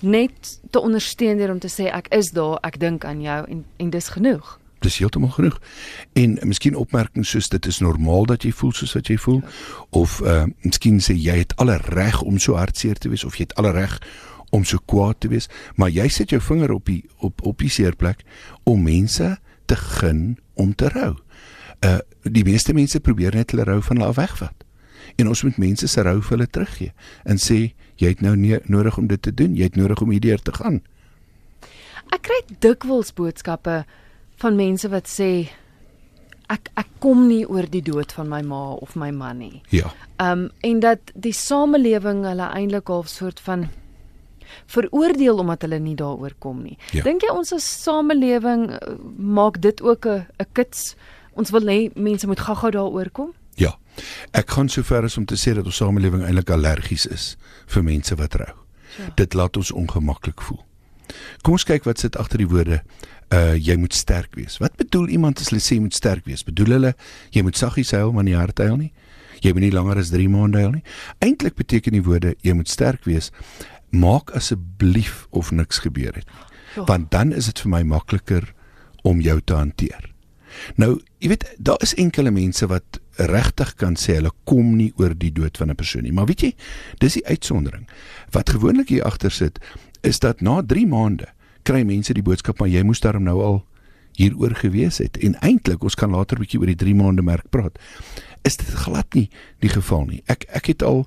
net 0.00 0.60
te 0.70 0.80
ondersteun 0.80 1.36
deur 1.36 1.50
om 1.50 1.58
te 1.58 1.70
sê 1.70 1.88
ek 1.90 2.08
is 2.14 2.30
daar, 2.36 2.58
ek 2.66 2.78
dink 2.80 3.04
aan 3.04 3.20
jou 3.22 3.42
en 3.50 3.64
en 3.82 3.90
dis 3.90 4.08
genoeg. 4.14 4.58
Dis 4.86 4.98
heeltemal 5.02 5.32
genoeg. 5.34 5.58
En 6.14 6.38
miskien 6.46 6.76
opmerkings 6.78 7.30
soos 7.34 7.48
dit 7.50 7.66
is 7.66 7.80
normaal 7.82 8.28
dat 8.30 8.46
jy 8.46 8.52
voel 8.54 8.72
soos 8.72 8.94
wat 8.94 9.10
jy 9.10 9.18
voel 9.18 9.40
ja. 9.42 9.54
of 9.90 10.20
uh 10.22 10.44
miskien 10.62 11.00
sê 11.02 11.16
jy 11.18 11.40
het 11.42 11.56
alle 11.58 11.78
reg 11.88 12.22
om 12.22 12.38
so 12.38 12.54
hartseer 12.54 12.98
te 12.98 13.10
wees 13.10 13.24
of 13.24 13.38
jy 13.38 13.48
het 13.48 13.56
alle 13.58 13.74
reg 13.74 13.98
om 14.50 14.64
so 14.64 14.78
kwaad 14.84 15.20
te 15.20 15.28
wees, 15.28 15.48
maar 15.76 15.90
jy 15.92 16.08
sit 16.12 16.32
jou 16.32 16.40
vinger 16.40 16.72
op 16.72 16.86
die 16.88 17.02
op 17.24 17.42
op 17.46 17.58
die 17.58 17.72
seerplek 17.72 18.24
om 18.64 18.82
mense 18.82 19.36
te 19.68 19.76
gun 19.76 20.38
om 20.54 20.74
te 20.74 20.88
rou. 20.94 21.16
Uh 21.84 21.98
die 22.28 22.44
meeste 22.44 22.74
mense 22.76 23.00
probeer 23.00 23.34
net 23.34 23.54
hulle 23.54 23.64
rou 23.64 23.78
van 23.82 23.96
hulle 23.96 24.08
af 24.10 24.18
wegvat. 24.18 24.64
En 25.16 25.28
ons 25.28 25.42
moet 25.42 25.56
mense 25.58 25.88
se 25.88 26.02
rou 26.02 26.18
vir 26.20 26.36
hulle 26.36 26.48
teruggee 26.50 26.92
en 27.24 27.40
sê 27.40 27.72
jy 27.98 28.12
het 28.12 28.20
nou 28.22 28.34
nie 28.36 28.58
nodig 28.66 28.98
om 28.98 29.06
dit 29.08 29.22
te 29.22 29.32
doen, 29.34 29.54
jy 29.56 29.70
het 29.70 29.78
nodig 29.78 30.02
om 30.02 30.10
hierdeur 30.12 30.42
te 30.42 30.52
gaan. 30.52 30.82
Ek 32.14 32.24
kry 32.28 32.38
dikwels 32.60 33.14
boodskappe 33.16 33.82
van 34.38 34.58
mense 34.58 34.88
wat 34.92 35.08
sê 35.10 35.48
ek 36.52 36.70
ek 36.80 36.92
kom 37.02 37.26
nie 37.28 37.44
oor 37.46 37.66
die 37.68 37.82
dood 37.84 38.12
van 38.16 38.30
my 38.30 38.40
ma 38.42 38.60
of 38.80 38.94
my 38.96 39.10
man 39.14 39.42
nie. 39.42 39.62
Ja. 39.74 39.92
Ehm 40.18 40.46
um, 40.46 40.50
en 40.64 40.80
dat 40.80 41.12
die 41.14 41.34
samelewing 41.34 42.24
hulle 42.26 42.48
eintlik 42.54 42.88
half 42.88 43.08
soort 43.12 43.40
van 43.40 43.68
veroordeel 44.66 45.38
omdat 45.38 45.62
hulle 45.62 45.78
nie 45.78 45.96
daaroor 45.96 46.34
kom 46.38 46.62
nie. 46.62 46.78
Ja. 46.92 47.02
Dink 47.02 47.22
jy 47.22 47.32
ons 47.34 47.52
as 47.52 47.66
samelewing 47.82 48.70
uh, 48.70 48.96
maak 49.16 49.60
dit 49.60 49.82
ook 49.82 50.06
'n 50.06 50.26
'n 50.38 50.46
kits? 50.52 50.94
Ons 51.34 51.50
wil 51.50 51.66
hê 51.66 51.90
mense 51.94 52.26
moet 52.26 52.40
gou-gou 52.40 52.70
daaroor 52.70 53.10
kom? 53.10 53.32
Ja. 53.54 53.78
Ek 54.32 54.50
gaan 54.50 54.68
so 54.68 54.82
ver 54.82 55.04
as 55.04 55.16
om 55.16 55.24
te 55.24 55.36
sê 55.36 55.54
dat 55.54 55.64
ons 55.64 55.76
samelewing 55.76 56.22
eintlik 56.22 56.50
allergies 56.50 57.06
is 57.06 57.36
vir 57.66 57.82
mense 57.82 58.14
wat 58.14 58.34
rou. 58.34 58.54
Ja. 58.98 59.12
Dit 59.14 59.34
laat 59.34 59.56
ons 59.56 59.72
ongemaklik 59.72 60.40
voel. 60.42 60.64
Kom 61.42 61.56
ons 61.56 61.64
kyk 61.64 61.86
wat 61.88 61.98
sit 61.98 62.16
agter 62.16 62.42
die 62.42 62.50
woorde 62.50 62.82
uh 63.34 63.54
jy 63.54 63.76
moet 63.76 63.94
sterk 63.94 64.34
wees. 64.38 64.56
Wat 64.62 64.76
bedoel 64.80 65.08
iemand 65.12 65.40
as 65.40 65.50
hulle 65.50 65.60
sê 65.60 65.76
jy 65.76 65.84
moet 65.84 65.96
sterk 65.96 66.24
wees? 66.28 66.44
Bedoel 66.46 66.78
hulle 66.78 66.94
jy 67.34 67.42
moet 67.44 67.56
saggies 67.56 67.92
huil 67.96 68.12
maar 68.12 68.24
nie 68.24 68.36
hard 68.38 68.58
huil 68.58 68.78
nie? 68.80 68.92
Jy 69.44 69.52
moet 69.54 69.68
nie 69.68 69.74
langer 69.74 70.00
as 70.00 70.10
3 70.10 70.28
maande 70.32 70.62
huil 70.62 70.72
nie. 70.78 70.84
Eintlik 71.22 71.58
beteken 71.58 71.94
die 71.94 72.04
woorde 72.04 72.34
jy 72.42 72.54
moet 72.56 72.70
sterk 72.72 73.04
wees 73.06 73.30
maak 73.90 74.30
asseblief 74.30 75.26
of 75.30 75.50
niks 75.50 75.78
gebeur 75.78 76.14
het 76.14 76.26
nie. 76.26 76.46
Ja. 76.76 76.84
Want 76.84 77.10
dan 77.10 77.32
is 77.32 77.46
dit 77.46 77.60
vir 77.60 77.70
my 77.70 77.82
makliker 77.82 78.54
om 79.02 79.20
jou 79.20 79.40
te 79.40 79.54
hanteer. 79.54 80.10
Nou, 80.76 81.00
jy 81.18 81.28
weet, 81.28 81.44
daar 81.58 81.80
is 81.82 81.94
enkele 81.94 82.30
mense 82.30 82.66
wat 82.66 83.00
regtig 83.16 83.74
kan 83.74 83.96
sê 83.96 84.18
hulle 84.18 84.32
kom 84.44 84.76
nie 84.76 84.92
oor 84.96 85.14
die 85.16 85.32
dood 85.32 85.56
van 85.56 85.70
'n 85.70 85.74
persoon 85.74 86.02
nie, 86.02 86.12
maar 86.12 86.26
weet 86.26 86.40
jy, 86.40 86.54
dis 86.98 87.12
die 87.12 87.26
uitsondering. 87.26 87.88
Wat 88.30 88.50
gewoonlik 88.50 88.88
hier 88.88 89.04
agter 89.04 89.30
sit, 89.30 89.58
is 90.02 90.18
dat 90.18 90.40
na 90.40 90.62
3 90.62 90.86
maande 90.86 91.28
kry 91.62 91.82
mense 91.82 92.14
die 92.14 92.22
boodskap 92.22 92.58
maar 92.58 92.68
jy 92.68 92.82
moes 92.82 93.00
daarom 93.00 93.22
nou 93.22 93.42
al 93.42 93.58
hieroor 94.18 94.54
gewees 94.54 94.98
het 94.98 95.18
en 95.22 95.36
eintlik 95.46 95.82
ons 95.82 95.94
kan 95.94 96.10
later 96.10 96.36
'n 96.36 96.40
bietjie 96.40 96.60
oor 96.60 96.66
die 96.66 96.76
3 96.84 96.94
maande 96.94 97.22
merk 97.22 97.50
praat. 97.50 97.78
Is 98.42 98.56
dit 98.56 98.66
glad 98.66 99.14
nie 99.14 99.28
die 99.60 99.68
geval 99.68 100.04
nie. 100.06 100.22
Ek 100.26 100.44
ek 100.48 100.66
het 100.66 100.82
al 100.82 101.06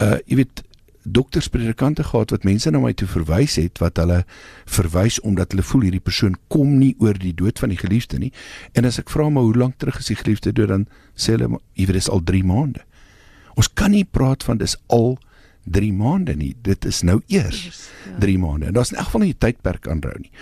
uh 0.00 0.18
jy 0.26 0.36
weet 0.36 0.62
dokters 1.12 1.48
predikante 1.48 2.04
gehad 2.04 2.30
wat 2.30 2.44
mense 2.44 2.70
na 2.70 2.80
my 2.82 2.92
toe 2.96 3.08
verwys 3.08 3.56
het 3.60 3.80
wat 3.82 3.98
hulle 4.00 4.22
verwys 4.66 5.18
omdat 5.26 5.52
hulle 5.52 5.64
voel 5.66 5.86
hierdie 5.88 6.04
persoon 6.04 6.36
kom 6.52 6.76
nie 6.78 6.94
oor 7.02 7.18
die 7.18 7.34
dood 7.34 7.58
van 7.58 7.72
die 7.72 7.78
geliefde 7.80 8.18
nie. 8.18 8.32
En 8.74 8.88
as 8.88 8.98
ek 8.98 9.12
vra 9.12 9.28
maar 9.30 9.46
hoe 9.46 9.56
lank 9.56 9.78
terug 9.78 10.00
is 10.02 10.10
die 10.10 10.18
geliefde 10.18 10.52
dood 10.52 10.72
dan 10.72 10.86
sê 11.14 11.36
hulle 11.36 11.60
jy 11.78 11.86
weet 11.86 12.00
dis 12.00 12.10
al 12.10 12.24
3 12.24 12.42
maande. 12.48 12.84
Ons 13.58 13.70
kan 13.74 13.94
nie 13.94 14.04
praat 14.04 14.44
van 14.46 14.60
dis 14.60 14.76
al 14.86 15.16
3 15.68 15.92
maande 15.92 16.36
nie. 16.38 16.54
Dit 16.62 16.84
is 16.88 17.02
nou 17.02 17.20
eers 17.26 17.88
3 18.20 18.32
ja. 18.32 18.38
maande. 18.42 18.70
En 18.70 18.76
daar's 18.78 18.92
in 18.92 19.00
elk 19.00 19.10
geval 19.10 19.26
nie 19.26 19.34
'n 19.34 19.38
tydperk 19.38 19.88
aanhou 19.88 20.18
nie. 20.18 20.32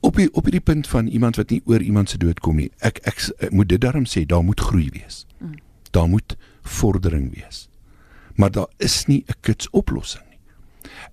Op 0.00 0.16
die 0.16 0.28
op 0.32 0.44
hierdie 0.44 0.60
punt 0.60 0.86
van 0.86 1.06
iemand 1.06 1.36
wat 1.36 1.50
nie 1.50 1.62
oor 1.64 1.80
iemand 1.80 2.10
se 2.10 2.18
dood 2.18 2.40
kom 2.40 2.56
nie. 2.56 2.70
Ek 2.78 2.98
ek, 3.02 3.30
ek 3.38 3.50
moet 3.50 3.68
dit 3.68 3.80
daarom 3.80 4.04
sê 4.04 4.26
daar 4.26 4.44
moet 4.44 4.60
groei 4.60 4.90
wees. 4.92 5.26
Mm. 5.38 5.54
Daar 5.90 6.08
moet 6.08 6.36
vordering 6.62 7.34
wees 7.34 7.68
maar 8.34 8.50
daar 8.50 8.68
is 8.76 9.06
nie 9.06 9.24
'n 9.26 9.34
kits 9.40 9.70
oplossing 9.70 10.24
nie. 10.30 10.38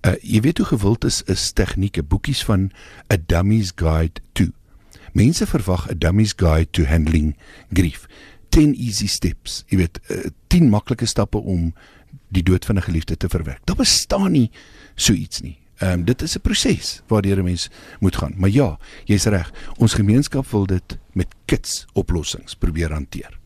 Uh 0.00 0.14
jy 0.22 0.40
weet 0.40 0.58
hoe 0.58 0.66
gewild 0.66 1.04
is 1.04 1.22
is 1.22 1.52
tegnieke 1.52 2.02
boekies 2.02 2.44
van 2.44 2.70
A 3.12 3.16
Dummy's 3.26 3.72
Guide 3.74 4.20
to. 4.32 4.46
Mense 5.12 5.46
verwag 5.46 5.90
'n 5.90 5.98
Dummy's 5.98 6.34
Guide 6.36 6.70
to 6.70 6.84
Handling 6.84 7.36
Grief. 7.72 8.06
10 8.48 8.74
easy 8.74 9.06
steps. 9.06 9.64
Jy 9.66 9.76
weet, 9.76 10.00
uh, 10.10 10.28
10 10.46 10.68
maklike 10.68 11.06
stappe 11.06 11.38
om 11.38 11.74
die 12.28 12.42
dood 12.42 12.64
van 12.64 12.76
'n 12.76 12.82
geliefde 12.82 13.16
te 13.16 13.28
verwerk. 13.28 13.60
Daar 13.64 13.76
bestaan 13.76 14.32
nie 14.32 14.50
so 14.94 15.12
iets 15.12 15.40
nie. 15.40 15.58
Ehm 15.76 15.92
um, 15.92 16.04
dit 16.04 16.22
is 16.22 16.36
'n 16.36 16.40
proses 16.40 17.02
waardeur 17.06 17.38
'n 17.38 17.44
mens 17.44 17.70
moet 18.00 18.16
gaan. 18.16 18.34
Maar 18.36 18.50
ja, 18.50 18.78
jy's 19.04 19.24
reg. 19.24 19.52
Ons 19.76 19.94
gemeenskap 19.94 20.46
wil 20.50 20.66
dit 20.66 20.98
met 21.12 21.34
kits 21.44 21.86
oplossings 21.92 22.54
probeer 22.54 22.92
hanteer. 22.92 23.41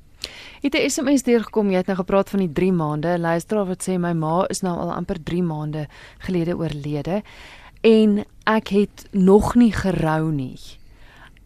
Het 0.62 0.74
'n 0.74 0.90
SMS 0.90 1.22
deurgekom, 1.22 1.70
jy 1.70 1.76
het 1.76 1.86
nou 1.86 1.98
gepraat 1.98 2.30
van 2.30 2.38
die 2.38 2.52
3 2.52 2.72
maande. 2.72 3.08
'n 3.08 3.20
Luisteraar 3.20 3.66
wat 3.66 3.88
sê 3.88 3.98
my 3.98 4.12
ma 4.12 4.44
is 4.48 4.60
nou 4.60 4.78
al 4.78 4.92
amper 4.92 5.22
3 5.22 5.42
maande 5.42 5.88
gelede 6.18 6.56
oorlede 6.56 7.22
en 7.80 8.24
ek 8.44 8.68
het 8.68 9.06
nog 9.10 9.54
nie 9.54 9.72
gerou 9.72 10.32
nie. 10.32 10.58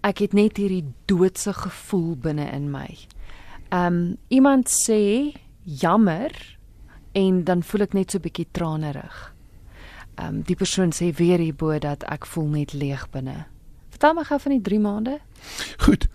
Ek 0.01 0.19
het 0.19 0.33
net 0.33 0.57
hierdie 0.57 0.85
doodse 1.05 1.53
gevoel 1.53 2.17
binne 2.17 2.47
in 2.53 2.71
my. 2.71 2.99
Um 3.71 4.17
iemand 4.29 4.71
sê 4.73 5.33
jammer 5.63 6.59
en 7.13 7.45
dan 7.45 7.63
voel 7.63 7.81
ek 7.81 7.93
net 7.93 8.11
so 8.11 8.19
bietjie 8.19 8.49
tranerig. 8.51 9.35
Um 10.17 10.43
die 10.43 10.57
persoon 10.57 10.95
sê 10.97 11.13
weer 11.17 11.39
hierbo 11.39 11.79
dat 11.79 12.05
ek 12.09 12.27
voel 12.27 12.49
net 12.49 12.73
leeg 12.73 13.11
binne. 13.11 13.47
Vertel 13.91 14.15
my 14.15 14.25
gou 14.25 14.39
van 14.39 14.53
die 14.53 14.63
3 14.63 14.81
maande. 14.81 15.19
Goed. 15.85 16.09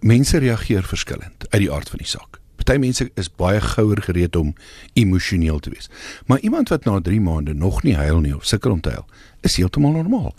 Mense 0.00 0.38
reageer 0.38 0.84
verskillend 0.84 1.46
uit 1.48 1.60
die 1.60 1.72
aard 1.72 1.88
van 1.88 1.98
die 1.98 2.06
saak. 2.06 2.38
Party 2.58 2.76
mense 2.78 3.10
is 3.14 3.30
baie 3.30 3.60
gouer 3.60 4.02
gereed 4.02 4.36
om 4.36 4.54
emosioneel 4.92 5.58
te 5.58 5.70
wees. 5.70 5.88
Maar 6.26 6.40
iemand 6.40 6.68
wat 6.68 6.84
na 6.84 7.00
3 7.00 7.20
maande 7.20 7.54
nog 7.54 7.82
nie 7.82 7.96
huil 7.96 8.20
nie 8.20 8.34
of 8.36 8.44
sukkel 8.46 8.70
om 8.70 8.80
te 8.80 8.90
huil, 8.90 9.06
is 9.40 9.56
heeltemal 9.56 9.96
normaal. 9.96 10.34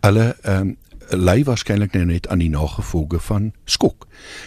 Hulle 0.00 0.34
ehm 0.42 0.60
um, 0.60 0.76
ly 1.10 1.42
waarskynlik 1.44 1.92
nou 1.92 2.06
net 2.08 2.28
aan 2.32 2.40
die 2.40 2.48
nagevolge 2.48 3.18
van 3.20 3.50
skok. 3.68 4.06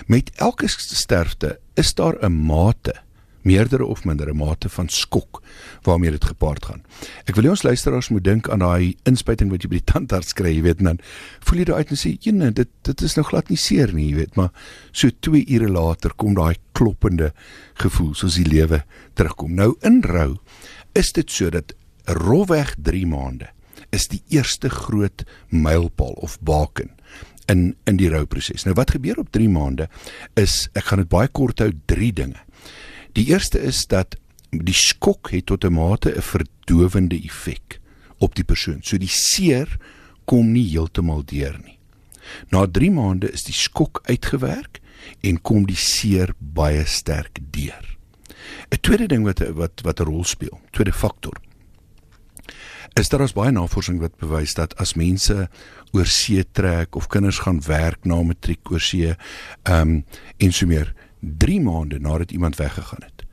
Met 0.09 0.31
elke 0.41 0.65
sterfte 0.67 1.59
is 1.77 1.93
daar 1.93 2.17
'n 2.25 2.33
mate 2.33 2.95
meerdere 3.41 3.85
of 3.85 4.03
mindere 4.05 4.33
mate 4.33 4.69
van 4.69 4.89
skok 4.89 5.41
waarmee 5.85 6.11
dit 6.11 6.25
gepaard 6.25 6.65
gaan. 6.65 6.83
Ek 7.25 7.35
wil 7.37 7.47
hê 7.47 7.53
ons 7.53 7.63
luisteraars 7.63 8.09
moet 8.13 8.23
dink 8.23 8.49
aan 8.49 8.63
daai 8.63 8.95
inspuiting 9.09 9.51
wat 9.53 9.63
jy 9.63 9.71
by 9.71 9.79
die 9.79 9.91
tandarts 9.93 10.35
kry, 10.37 10.51
jy 10.55 10.63
weet, 10.65 10.83
en 10.83 10.91
dan 10.91 11.01
voel 11.47 11.63
jy 11.63 11.67
daai 11.69 11.77
uit 11.77 11.93
en 11.95 12.01
sê, 12.01 12.17
"Jene, 12.21 12.51
dit 12.51 12.69
dit 12.83 13.01
is 13.01 13.15
nou 13.15 13.25
glad 13.25 13.49
nie 13.49 13.57
seer 13.57 13.93
nie, 13.93 14.09
jy 14.09 14.15
weet, 14.15 14.35
maar 14.35 14.51
so 14.91 15.09
2 15.09 15.45
ure 15.47 15.69
later 15.69 16.11
kom 16.15 16.33
daai 16.33 16.55
kloppende 16.73 17.33
gevoel 17.75 18.13
soos 18.13 18.35
die 18.35 18.49
lewe 18.49 18.83
terugkom." 19.15 19.55
Nou 19.55 19.75
in 19.81 20.01
rou 20.01 20.37
is 20.93 21.11
dit 21.11 21.31
so 21.31 21.49
dat 21.49 21.73
rofweg 22.05 22.75
3 22.81 23.05
maande 23.05 23.49
is 23.91 24.07
die 24.07 24.21
eerste 24.29 24.69
groot 24.69 25.23
mylpaal 25.49 26.15
of 26.21 26.39
baken 26.41 26.91
in 27.47 27.75
in 27.87 27.97
die 27.97 28.09
rouproses. 28.11 28.65
Nou 28.67 28.75
wat 28.75 28.91
gebeur 28.91 29.19
op 29.21 29.31
3 29.31 29.49
maande 29.49 29.87
is 30.35 30.67
ek 30.75 30.91
gaan 30.91 31.03
dit 31.03 31.11
baie 31.11 31.27
kort 31.31 31.63
hou 31.63 31.71
3 31.85 32.11
dinge. 32.13 32.41
Die 33.17 33.25
eerste 33.33 33.57
is 33.59 33.87
dat 33.89 34.13
die 34.53 34.77
skok 34.77 35.31
het 35.33 35.47
tot 35.49 35.65
'n 35.65 35.73
mate 35.73 36.13
'n 36.13 36.21
verdowende 36.21 37.17
effek 37.17 37.79
op 38.17 38.35
die 38.35 38.43
persoon. 38.43 38.79
So 38.83 38.97
die 38.97 39.09
seer 39.09 39.77
kom 40.25 40.51
nie 40.51 40.69
heeltemal 40.69 41.25
deur 41.25 41.59
nie. 41.63 41.79
Na 42.49 42.67
3 42.67 42.91
maande 42.91 43.31
is 43.31 43.43
die 43.43 43.53
skok 43.53 44.01
uitgewerk 44.03 44.79
en 45.21 45.41
kom 45.41 45.65
die 45.65 45.75
seer 45.75 46.33
baie 46.37 46.85
sterk 46.85 47.39
deur. 47.51 47.97
'n 48.69 48.77
Tweede 48.81 49.07
ding 49.07 49.23
wat 49.23 49.39
wat 49.39 49.81
wat 49.81 49.99
'n 49.99 50.03
rol 50.03 50.23
speel, 50.23 50.59
tweede 50.71 50.93
faktor. 50.93 51.41
Is 52.93 53.09
daar 53.09 53.21
ons 53.21 53.33
baie 53.33 53.51
navorsing 53.51 53.99
wat 53.99 54.17
bewys 54.17 54.53
dat 54.53 54.75
as 54.77 54.93
mense 54.93 55.49
oor 55.91 56.05
see 56.05 56.43
trek 56.51 56.95
of 56.95 57.07
kinders 57.07 57.39
gaan 57.39 57.61
werk 57.61 58.05
na 58.05 58.21
matriek 58.21 58.71
oor 58.71 58.79
see, 58.79 59.15
ehm 59.63 59.81
um, 59.81 60.05
en 60.37 60.53
so 60.53 60.65
meer, 60.65 60.93
3 61.19 61.61
maande 61.61 61.99
nadat 61.99 62.31
iemand 62.31 62.55
weggegaan 62.55 63.03
het, 63.03 63.25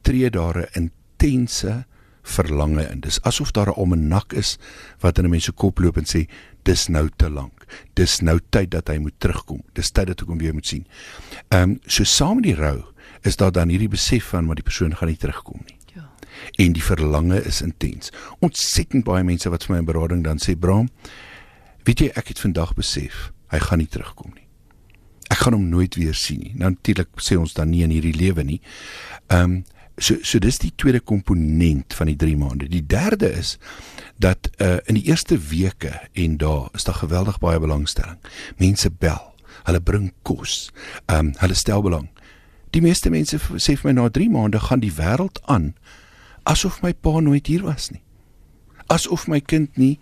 tree 0.00 0.30
daar 0.30 0.56
'n 0.58 0.68
intense 0.72 1.86
verlange 2.22 2.82
in. 2.90 3.00
Dis 3.00 3.22
asof 3.22 3.50
daar 3.50 3.68
'n 3.68 3.74
almanak 3.74 4.32
is 4.32 4.58
wat 4.98 5.18
in 5.18 5.24
'n 5.24 5.30
mens 5.30 5.44
se 5.44 5.52
kop 5.52 5.78
loop 5.78 5.96
en 5.96 6.04
sê 6.04 6.28
dis 6.62 6.86
nou 6.86 7.08
te 7.16 7.30
lank. 7.30 7.64
Dis 7.92 8.20
nou 8.20 8.38
tyd 8.48 8.70
dat 8.70 8.88
hy 8.88 8.96
moet 8.98 9.14
terugkom. 9.18 9.62
Dis 9.72 9.90
tyd 9.90 10.06
dat 10.06 10.20
ek 10.20 10.28
hom 10.28 10.38
weer 10.38 10.54
moet 10.54 10.66
sien. 10.66 10.86
Ehm 11.48 11.62
um, 11.62 11.78
so 11.86 12.04
saam 12.04 12.34
met 12.34 12.44
die 12.44 12.54
rou 12.54 12.82
is 13.22 13.36
daar 13.36 13.52
dan 13.52 13.68
hierdie 13.68 13.88
besef 13.88 14.24
van 14.24 14.44
maar 14.44 14.54
die 14.54 14.64
persoon 14.64 14.96
gaan 14.96 15.08
nie 15.08 15.16
terugkom 15.16 15.60
nie. 15.66 15.76
Ja. 15.94 16.10
En 16.56 16.72
die 16.72 16.84
verlange 16.84 17.44
is 17.44 17.62
intens. 17.62 18.12
Ontsettend 18.38 19.04
baie 19.04 19.24
mense 19.24 19.50
wat 19.50 19.64
vir 19.64 19.72
my 19.72 19.78
in 19.78 19.84
berading 19.84 20.24
dan 20.24 20.38
sê, 20.38 20.58
"Bram, 20.58 20.88
weet 21.84 21.98
jy 21.98 22.10
ek 22.14 22.28
het 22.28 22.40
vandag 22.40 22.74
besef 22.74 23.32
hy 23.46 23.58
gaan 23.58 23.78
nie 23.78 23.88
terugkom 23.88 24.30
nie." 24.34 24.41
Ek 25.32 25.44
gaan 25.44 25.56
hom 25.56 25.68
nooit 25.72 25.96
weer 25.96 26.16
sien 26.18 26.42
nie. 26.42 26.52
Nou 26.60 26.72
natuurlik 26.74 27.12
sê 27.24 27.38
ons 27.40 27.54
dan 27.56 27.72
nie 27.72 27.82
in 27.86 27.94
hierdie 27.94 28.16
lewe 28.16 28.44
nie. 28.46 28.60
Ehm 29.28 29.58
um, 29.58 29.62
so 30.00 30.16
so 30.24 30.40
dis 30.40 30.56
die 30.58 30.72
tweede 30.80 31.02
komponent 31.04 31.94
van 31.94 32.08
die 32.08 32.16
3 32.16 32.36
maande. 32.40 32.68
Die 32.68 32.84
derde 32.86 33.28
is 33.28 33.58
dat 34.16 34.48
uh 34.58 34.78
in 34.88 34.96
die 34.96 35.04
eerste 35.10 35.36
weke 35.50 35.92
en 36.12 36.38
dae 36.40 36.68
is 36.74 36.84
daar 36.88 37.00
geweldig 37.02 37.38
baie 37.38 37.60
belangstelling. 37.60 38.18
Mense 38.56 38.90
bel. 38.90 39.20
Hulle 39.64 39.80
bring 39.80 40.12
kos. 40.22 40.70
Ehm 41.06 41.18
um, 41.18 41.34
hulle 41.44 41.54
stel 41.54 41.82
belang. 41.82 42.08
Die 42.72 42.80
meeste 42.80 43.10
mense 43.10 43.38
sê 43.60 43.76
vir 43.76 43.90
my 43.90 43.92
na 44.00 44.08
3 44.08 44.30
maande 44.32 44.60
gaan 44.60 44.80
die 44.80 44.94
wêreld 44.96 45.42
aan 45.44 45.74
asof 46.48 46.80
my 46.82 46.92
pa 46.92 47.20
nooit 47.20 47.46
hier 47.46 47.62
was 47.62 47.90
nie. 47.90 48.02
Asof 48.86 49.28
my 49.28 49.40
kind 49.40 49.76
nie 49.76 49.98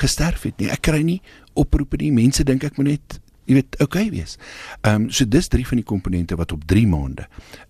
gesterf 0.00 0.42
het 0.42 0.58
nie. 0.58 0.70
Ek 0.72 0.82
kry 0.88 1.02
nie 1.02 1.20
oproepe 1.54 2.00
nie. 2.00 2.12
Mense 2.12 2.44
dink 2.44 2.64
ek 2.64 2.76
moet 2.80 2.96
net 2.96 3.20
jy 3.46 3.58
weet 3.60 3.78
okay 3.82 4.10
wees. 4.10 4.36
Ehm 4.82 5.06
um, 5.06 5.10
so 5.10 5.24
dis 5.28 5.48
drie 5.48 5.66
van 5.66 5.80
die 5.80 5.86
komponente 5.86 6.36
wat 6.36 6.52
op 6.52 6.66
3 6.66 6.86
maande 6.86 7.26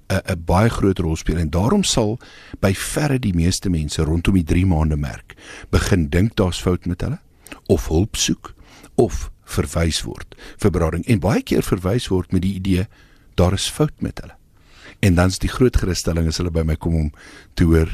'n 0.09 0.21
'n 0.33 0.45
baie 0.45 0.71
groot 0.71 0.99
rol 0.99 1.17
speel 1.17 1.39
en 1.39 1.51
daarom 1.51 1.85
sal 1.85 2.19
by 2.61 2.75
verre 2.75 3.19
die 3.19 3.35
meeste 3.35 3.71
mense 3.71 4.03
rondom 4.03 4.35
die 4.35 4.45
3 4.45 4.67
maande 4.67 4.97
merk 4.97 5.37
begin 5.71 6.09
dink 6.09 6.37
daar's 6.37 6.61
fout 6.61 6.87
met 6.87 7.01
hulle 7.01 7.19
of 7.67 7.89
hulp 7.89 8.17
soek 8.17 8.55
of 8.95 9.31
verwys 9.45 10.03
word 10.03 10.35
vir 10.59 10.71
berading 10.71 11.05
en 11.07 11.21
baie 11.21 11.43
keer 11.43 11.63
verwys 11.63 12.09
word 12.09 12.33
met 12.33 12.43
die 12.43 12.55
idee 12.55 12.87
daar 13.37 13.53
is 13.53 13.69
fout 13.71 14.01
met 14.01 14.21
hulle. 14.21 14.35
En 15.05 15.15
dan's 15.15 15.39
die 15.39 15.53
groot 15.53 15.77
gerusstelling 15.77 16.29
as 16.31 16.41
hulle 16.41 16.51
by 16.51 16.65
my 16.65 16.77
kom 16.81 16.95
om 16.97 17.11
te 17.55 17.67
hoor 17.69 17.91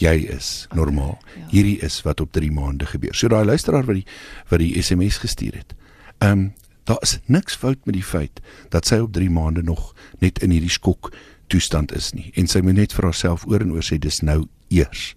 jy 0.00 0.14
is 0.32 0.66
normaal. 0.76 1.16
Okay, 1.16 1.40
ja. 1.40 1.48
Hierdie 1.52 1.78
is 1.84 2.00
wat 2.04 2.20
op 2.24 2.32
3 2.36 2.50
maande 2.52 2.88
gebeur. 2.88 3.14
So 3.16 3.28
daai 3.32 3.44
luisteraar 3.48 3.86
wat 3.88 4.00
die 4.00 4.06
wat 4.50 4.62
die 4.64 4.72
SMS 4.82 5.20
gestuur 5.24 5.60
het. 5.62 5.76
Ehm 6.18 6.32
um, 6.32 6.46
Daar 6.86 7.02
is 7.02 7.18
niks 7.26 7.56
fout 7.58 7.82
met 7.84 7.96
die 7.96 8.04
feit 8.04 8.40
dat 8.70 8.86
sy 8.86 9.00
op 9.02 9.12
3 9.12 9.30
maande 9.30 9.62
nog 9.62 9.90
net 10.22 10.38
in 10.38 10.52
hierdie 10.54 10.70
skok 10.70 11.10
toestand 11.50 11.90
is 11.94 12.12
nie 12.14 12.30
en 12.38 12.46
sy 12.46 12.62
moet 12.62 12.78
net 12.78 12.94
vir 12.94 13.08
haarself 13.08 13.46
oor 13.50 13.64
en 13.64 13.72
oor 13.74 13.86
sê 13.86 13.98
dis 13.98 14.20
nou 14.22 14.44
eers 14.70 15.14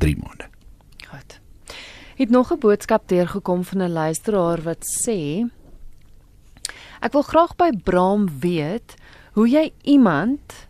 3 0.00 0.16
maande. 0.22 0.48
Goed. 1.10 1.36
Het 2.16 2.30
nog 2.30 2.52
'n 2.52 2.58
boodskap 2.58 3.08
deurgekom 3.08 3.64
van 3.64 3.82
'n 3.82 3.92
luisteraar 3.92 4.62
wat 4.62 4.84
sê 4.88 5.48
Ek 7.02 7.12
wil 7.12 7.22
graag 7.22 7.56
by 7.56 7.70
Braam 7.84 8.28
weet 8.40 8.94
hoe 9.32 9.48
jy 9.48 9.72
iemand 9.82 10.68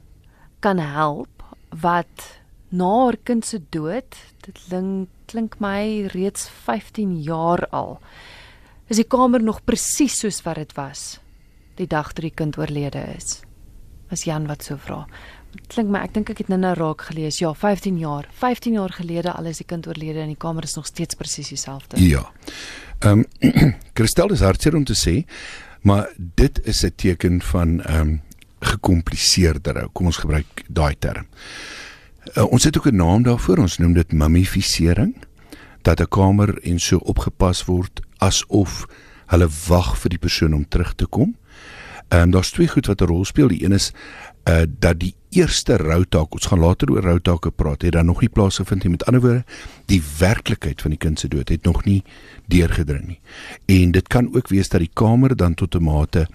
kan 0.60 0.78
help 0.78 1.42
wat 1.68 2.40
na 2.68 3.04
haar 3.04 3.16
kind 3.22 3.44
se 3.44 3.60
dood, 3.68 4.16
dit 4.40 4.58
klink 4.66 5.08
klink 5.26 5.58
my 5.60 6.06
reeds 6.12 6.48
15 6.48 7.22
jaar 7.22 7.66
al 7.70 8.00
is 8.92 9.00
die 9.00 9.08
kamer 9.08 9.42
nog 9.42 9.62
presies 9.64 10.18
soos 10.20 10.42
wat 10.44 10.60
dit 10.60 10.72
was 10.76 11.18
die 11.80 11.88
dag 11.88 12.12
toe 12.12 12.26
die 12.26 12.34
kind 12.36 12.58
oorlede 12.60 13.00
is. 13.16 13.40
As 14.12 14.26
Jan 14.28 14.44
wat 14.50 14.66
so 14.66 14.76
vra. 14.76 15.06
Klink 15.72 15.88
my, 15.92 16.02
ek 16.04 16.12
dink 16.16 16.32
ek 16.32 16.42
het 16.44 16.50
nou-nou 16.52 16.72
raak 16.76 17.06
gelees. 17.08 17.40
Ja, 17.40 17.52
15 17.56 17.98
jaar. 18.00 18.28
15 18.40 18.76
jaar 18.76 18.92
gelede 18.92 19.32
al 19.32 19.48
is 19.48 19.62
die 19.62 19.68
kind 19.68 19.88
oorlede 19.88 20.20
en 20.24 20.32
die 20.32 20.40
kamer 20.40 20.68
is 20.68 20.76
nog 20.76 20.88
steeds 20.88 21.16
presies 21.16 21.52
dieselfde. 21.52 22.00
Ja. 22.00 22.26
Ehm 23.00 23.24
um, 23.24 23.72
Christel 23.96 24.32
is 24.36 24.44
hartseer 24.44 24.76
om 24.76 24.84
te 24.88 24.96
sê, 24.96 25.22
maar 25.82 26.12
dit 26.16 26.60
is 26.64 26.84
'n 26.84 26.92
teken 26.96 27.40
van 27.42 27.80
ehm 27.80 28.00
um, 28.00 28.20
gekompliseerder. 28.60 29.88
Kom 29.92 30.06
ons 30.06 30.22
gebruik 30.22 30.64
daai 30.68 30.94
term. 30.98 31.26
Uh, 32.36 32.52
ons 32.52 32.64
het 32.64 32.76
ook 32.78 32.86
'n 32.86 32.96
naam 32.96 33.22
daarvoor. 33.22 33.58
Ons 33.58 33.78
noem 33.78 33.92
dit 33.92 34.12
mummifisering 34.12 35.16
dat 35.82 36.00
'n 36.00 36.08
kamer 36.08 36.58
en 36.62 36.78
so 36.78 36.96
opgepas 36.96 37.64
word 37.64 38.00
asof 38.22 38.84
hulle 39.32 39.48
wag 39.68 39.94
vir 40.02 40.14
die 40.14 40.22
persoon 40.22 40.54
om 40.54 40.66
terug 40.68 40.94
te 40.94 41.06
kom. 41.06 41.34
Ehm 42.12 42.28
um, 42.28 42.30
daar's 42.34 42.52
twee 42.52 42.68
goed 42.68 42.86
wat 42.86 43.00
'n 43.00 43.08
rol 43.08 43.24
speel. 43.24 43.48
Die 43.48 43.64
een 43.64 43.72
is 43.72 43.92
uh 44.48 44.66
dat 44.78 45.00
die 45.00 45.14
eerste 45.30 45.76
routaak, 45.76 46.34
ons 46.34 46.46
gaan 46.46 46.60
later 46.60 46.90
oor 46.90 47.02
routake 47.02 47.50
praat, 47.50 47.82
het 47.82 47.92
dan 47.92 48.06
nog 48.06 48.20
nie 48.20 48.28
plaasgevind 48.28 48.82
nie. 48.82 48.90
Met 48.90 49.04
ander 49.04 49.20
woorde, 49.20 49.44
die 49.86 50.02
werklikheid 50.18 50.82
van 50.82 50.90
die 50.90 50.98
kind 50.98 51.20
se 51.20 51.28
dood 51.28 51.48
het 51.48 51.64
nog 51.64 51.84
nie 51.84 52.02
deurgedring 52.46 53.06
nie. 53.06 53.20
En 53.66 53.90
dit 53.90 54.08
kan 54.08 54.34
ook 54.34 54.48
wees 54.48 54.68
dat 54.68 54.80
die 54.80 54.90
kamer 54.92 55.36
dan 55.36 55.54
tot 55.54 55.74
'n 55.74 55.82
mate 55.82 56.26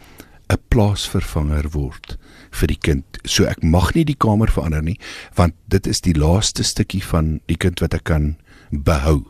'n 0.50 0.58
plaasvervanger 0.68 1.70
word 1.70 2.18
vir 2.52 2.68
die 2.68 2.80
kind. 2.80 3.06
So 3.24 3.44
ek 3.44 3.64
mag 3.64 3.94
nie 3.94 4.06
die 4.06 4.18
kamer 4.18 4.52
verander 4.52 4.84
nie, 4.84 5.00
want 5.36 5.54
dit 5.68 5.88
is 5.88 6.02
die 6.02 6.16
laaste 6.16 6.64
stukkie 6.64 7.04
van 7.04 7.40
die 7.46 7.58
kind 7.58 7.80
wat 7.80 7.94
ek 7.94 8.04
kan 8.04 8.38
behou. 8.72 9.26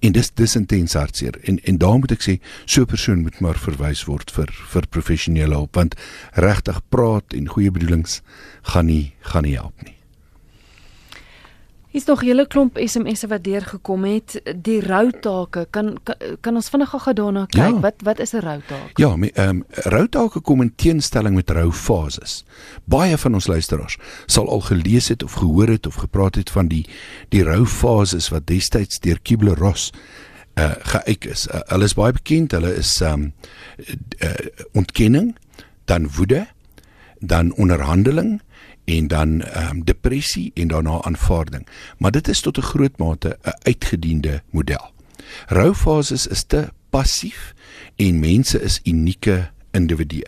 En 0.00 0.12
dis 0.12 0.30
dis 0.34 0.56
intens 0.56 0.92
hartseer. 0.92 1.38
En 1.42 1.58
en 1.64 1.78
daar 1.78 1.98
moet 1.98 2.12
ek 2.12 2.22
sê, 2.22 2.38
so 2.64 2.82
'n 2.82 2.86
persoon 2.86 3.20
moet 3.22 3.40
maar 3.40 3.58
verwys 3.58 4.04
word 4.04 4.30
vir 4.30 4.48
vir 4.72 4.86
professionele 4.86 5.54
hulp 5.54 5.74
want 5.74 5.94
regtig 6.34 6.80
praat 6.88 7.32
en 7.32 7.48
goeie 7.48 7.70
bedoelings 7.70 8.20
gaan 8.62 8.86
nie 8.86 9.12
gaan 9.20 9.42
nie 9.42 9.56
help 9.56 9.74
nie. 9.84 9.97
Hier's 11.98 12.10
nog 12.10 12.22
'n 12.22 12.26
hele 12.26 12.46
klomp 12.46 12.78
SMS'e 12.78 13.26
wat 13.26 13.44
deurgekom 13.44 14.04
het. 14.04 14.40
Die 14.62 14.80
routake, 14.80 15.66
kan, 15.70 15.98
kan 16.02 16.16
kan 16.40 16.54
ons 16.54 16.68
vinnig 16.68 16.90
gou 16.90 17.14
daarna 17.14 17.46
kyk? 17.46 17.74
Ja. 17.74 17.80
Wat 17.80 17.94
wat 18.02 18.18
is 18.18 18.32
'n 18.32 18.38
routaak? 18.38 18.98
Ja, 18.98 19.16
ehm 19.16 19.48
um, 19.48 19.64
routake 19.68 20.40
kom 20.40 20.62
in 20.62 20.74
teenstelling 20.74 21.34
met 21.34 21.50
roufases. 21.50 22.44
Baie 22.84 23.18
van 23.18 23.34
ons 23.34 23.46
luisteraars 23.46 23.96
sal 24.26 24.48
al 24.48 24.60
gelees 24.60 25.08
het 25.08 25.22
of 25.22 25.32
gehoor 25.32 25.68
het 25.68 25.86
of 25.86 25.94
gepraat 25.94 26.34
het 26.34 26.50
van 26.50 26.68
die 26.68 26.86
die 27.28 27.42
roufases 27.42 28.28
wat 28.28 28.46
destyds 28.46 29.00
deur 29.00 29.18
Kubler-Ross 29.22 29.92
uh 30.54 30.70
geuit 30.78 31.26
is. 31.26 31.46
Uh, 31.46 31.60
hulle 31.66 31.84
is 31.84 31.94
baie 31.94 32.12
bekend. 32.12 32.52
Hulle 32.52 32.74
is 32.74 33.00
ehm 33.00 33.12
um, 33.12 33.32
uh, 34.18 34.30
ontkenning, 34.72 35.36
dan 35.84 36.10
woede, 36.10 36.46
dan 37.18 37.54
onderhandeling 37.54 38.40
en 38.88 39.06
dan 39.06 39.40
ehm 39.42 39.76
um, 39.76 39.84
depressie 39.84 40.50
en 40.54 40.68
daarna 40.68 41.02
aanvaarding. 41.02 41.66
Maar 41.98 42.10
dit 42.10 42.28
is 42.28 42.40
tot 42.40 42.58
'n 42.58 42.70
groot 42.72 42.98
mate 42.98 43.38
'n 43.42 43.52
uitgediende 43.62 44.42
model. 44.50 44.92
Roufases 45.46 46.26
is 46.26 46.42
te 46.42 46.68
passief 46.90 47.54
en 47.96 48.18
mense 48.18 48.62
is 48.62 48.80
unieke 48.84 49.50
individue. 49.70 50.26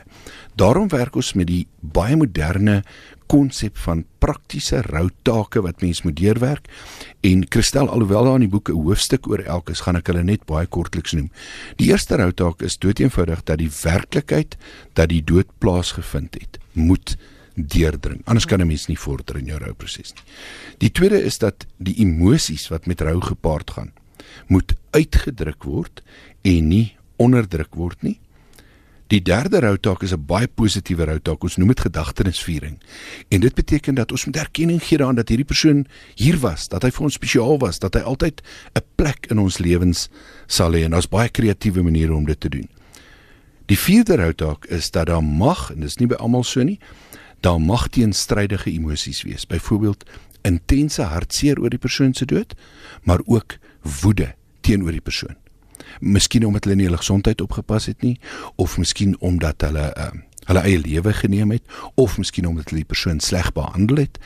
Daarom 0.55 0.89
werk 0.89 1.15
ons 1.15 1.33
met 1.33 1.47
die 1.47 1.67
baie 1.81 2.17
moderne 2.17 2.83
konsep 3.27 3.79
van 3.79 4.05
praktiese 4.19 4.81
routake 4.81 5.63
wat 5.63 5.81
mens 5.81 6.03
moet 6.03 6.17
deurwerk 6.17 6.67
en 7.21 7.47
Christel 7.49 7.89
alhoewel 7.89 8.25
daar 8.25 8.35
in 8.35 8.41
die 8.41 8.49
boek 8.49 8.69
'n 8.69 8.83
hoofstuk 8.83 9.29
oor 9.29 9.39
elk 9.39 9.71
is, 9.71 9.81
gaan 9.81 9.97
ek 9.97 10.07
hulle 10.07 10.23
net 10.23 10.45
baie 10.45 10.67
kortliks 10.67 11.13
noem. 11.13 11.31
Die 11.77 11.89
eerste 11.91 12.17
routaak 12.17 12.63
is 12.63 12.79
doeteenvoudig 12.79 13.43
dat 13.45 13.59
die 13.59 13.71
werklikheid 13.83 14.57
dat 14.93 15.09
die 15.09 15.25
dood 15.25 15.47
plaasgevind 15.59 16.35
het, 16.35 16.59
moet 16.73 17.17
deurdring. 17.67 18.23
Anders 18.25 18.47
kan 18.47 18.61
'n 18.61 18.67
mens 18.67 18.87
nie 18.87 18.99
vorder 18.99 19.37
in 19.37 19.45
jou 19.47 19.59
rouproses 19.59 20.13
nie. 20.13 20.23
Die 20.79 20.91
tweede 20.91 21.23
is 21.23 21.39
dat 21.39 21.67
die 21.77 21.95
emosies 21.95 22.69
wat 22.69 22.87
met 22.87 23.01
rou 23.01 23.21
gepaard 23.21 23.71
gaan, 23.71 23.93
moet 24.47 24.75
uitgedruk 24.91 25.65
word 25.65 26.03
en 26.43 26.69
nie 26.69 26.97
onderdruk 27.17 27.75
word 27.75 28.03
nie. 28.03 28.19
Die 29.11 29.23
derde 29.23 29.59
routaak 29.59 30.03
is 30.03 30.13
'n 30.13 30.27
baie 30.27 30.47
positiewe 30.47 31.05
routaak. 31.05 31.43
Ons 31.43 31.57
noem 31.57 31.69
dit 31.69 31.81
gedagtenisviering. 31.81 32.79
En 33.29 33.41
dit 33.41 33.55
beteken 33.55 33.95
dat 33.95 34.13
ons 34.13 34.25
moet 34.25 34.37
erkenning 34.37 34.83
gee 34.83 34.99
daaraan 34.99 35.15
dat 35.15 35.29
hierdie 35.29 35.47
persoon 35.47 35.87
hier 36.15 36.39
was, 36.39 36.69
dat 36.69 36.83
hy 36.83 36.91
vir 36.91 37.03
ons 37.03 37.15
spesiaal 37.15 37.59
was, 37.59 37.79
dat 37.79 37.95
hy 37.95 38.01
altyd 38.01 38.43
'n 38.75 38.83
plek 38.95 39.27
in 39.31 39.39
ons 39.39 39.59
lewens 39.59 40.09
sal 40.47 40.73
hê 40.73 40.85
en 40.85 40.91
daar's 40.91 41.09
baie 41.09 41.29
kreatiewe 41.29 41.83
maniere 41.83 42.15
om 42.15 42.25
dit 42.25 42.41
te 42.41 42.49
doen. 42.49 42.69
Die 43.67 43.79
vierde 43.79 44.17
routaak 44.17 44.65
is 44.65 44.91
dat 44.91 45.07
daar 45.07 45.25
mag 45.25 45.71
en 45.71 45.81
dis 45.81 45.97
nie 45.97 46.07
by 46.07 46.15
almal 46.15 46.45
so 46.45 46.63
nie, 46.63 46.79
daar 47.41 47.61
mag 47.61 47.89
teenstrydige 47.89 48.71
emosies 48.71 49.23
wees. 49.23 49.47
Byvoorbeeld 49.47 50.05
intense 50.43 51.03
hartseer 51.03 51.61
oor 51.61 51.71
die 51.71 51.79
persoon 51.79 52.15
se 52.15 52.25
dood, 52.25 52.55
maar 53.03 53.21
ook 53.25 53.59
woede 54.01 54.35
teenoor 54.61 54.93
die 54.93 55.05
persoon. 55.05 55.37
Miskien 56.01 56.47
omdat 56.47 56.65
hulle 56.65 56.77
nie 56.77 56.89
hulle 56.89 57.01
gesondheid 57.01 57.41
opgepas 57.41 57.87
het 57.91 58.03
nie 58.03 58.19
of 58.57 58.79
miskien 58.79 59.17
omdat 59.21 59.61
hulle 59.67 59.91
uh, 59.97 60.11
hulle 60.49 60.63
eie 60.67 60.79
lewe 60.81 61.13
geneem 61.13 61.53
het 61.55 61.63
of 62.01 62.17
miskien 62.19 62.47
omdat 62.49 62.71
hulle 62.71 62.83
die 62.83 62.89
persoon 62.93 63.21
sleg 63.21 63.53
behandel 63.53 63.97
het. 63.97 64.19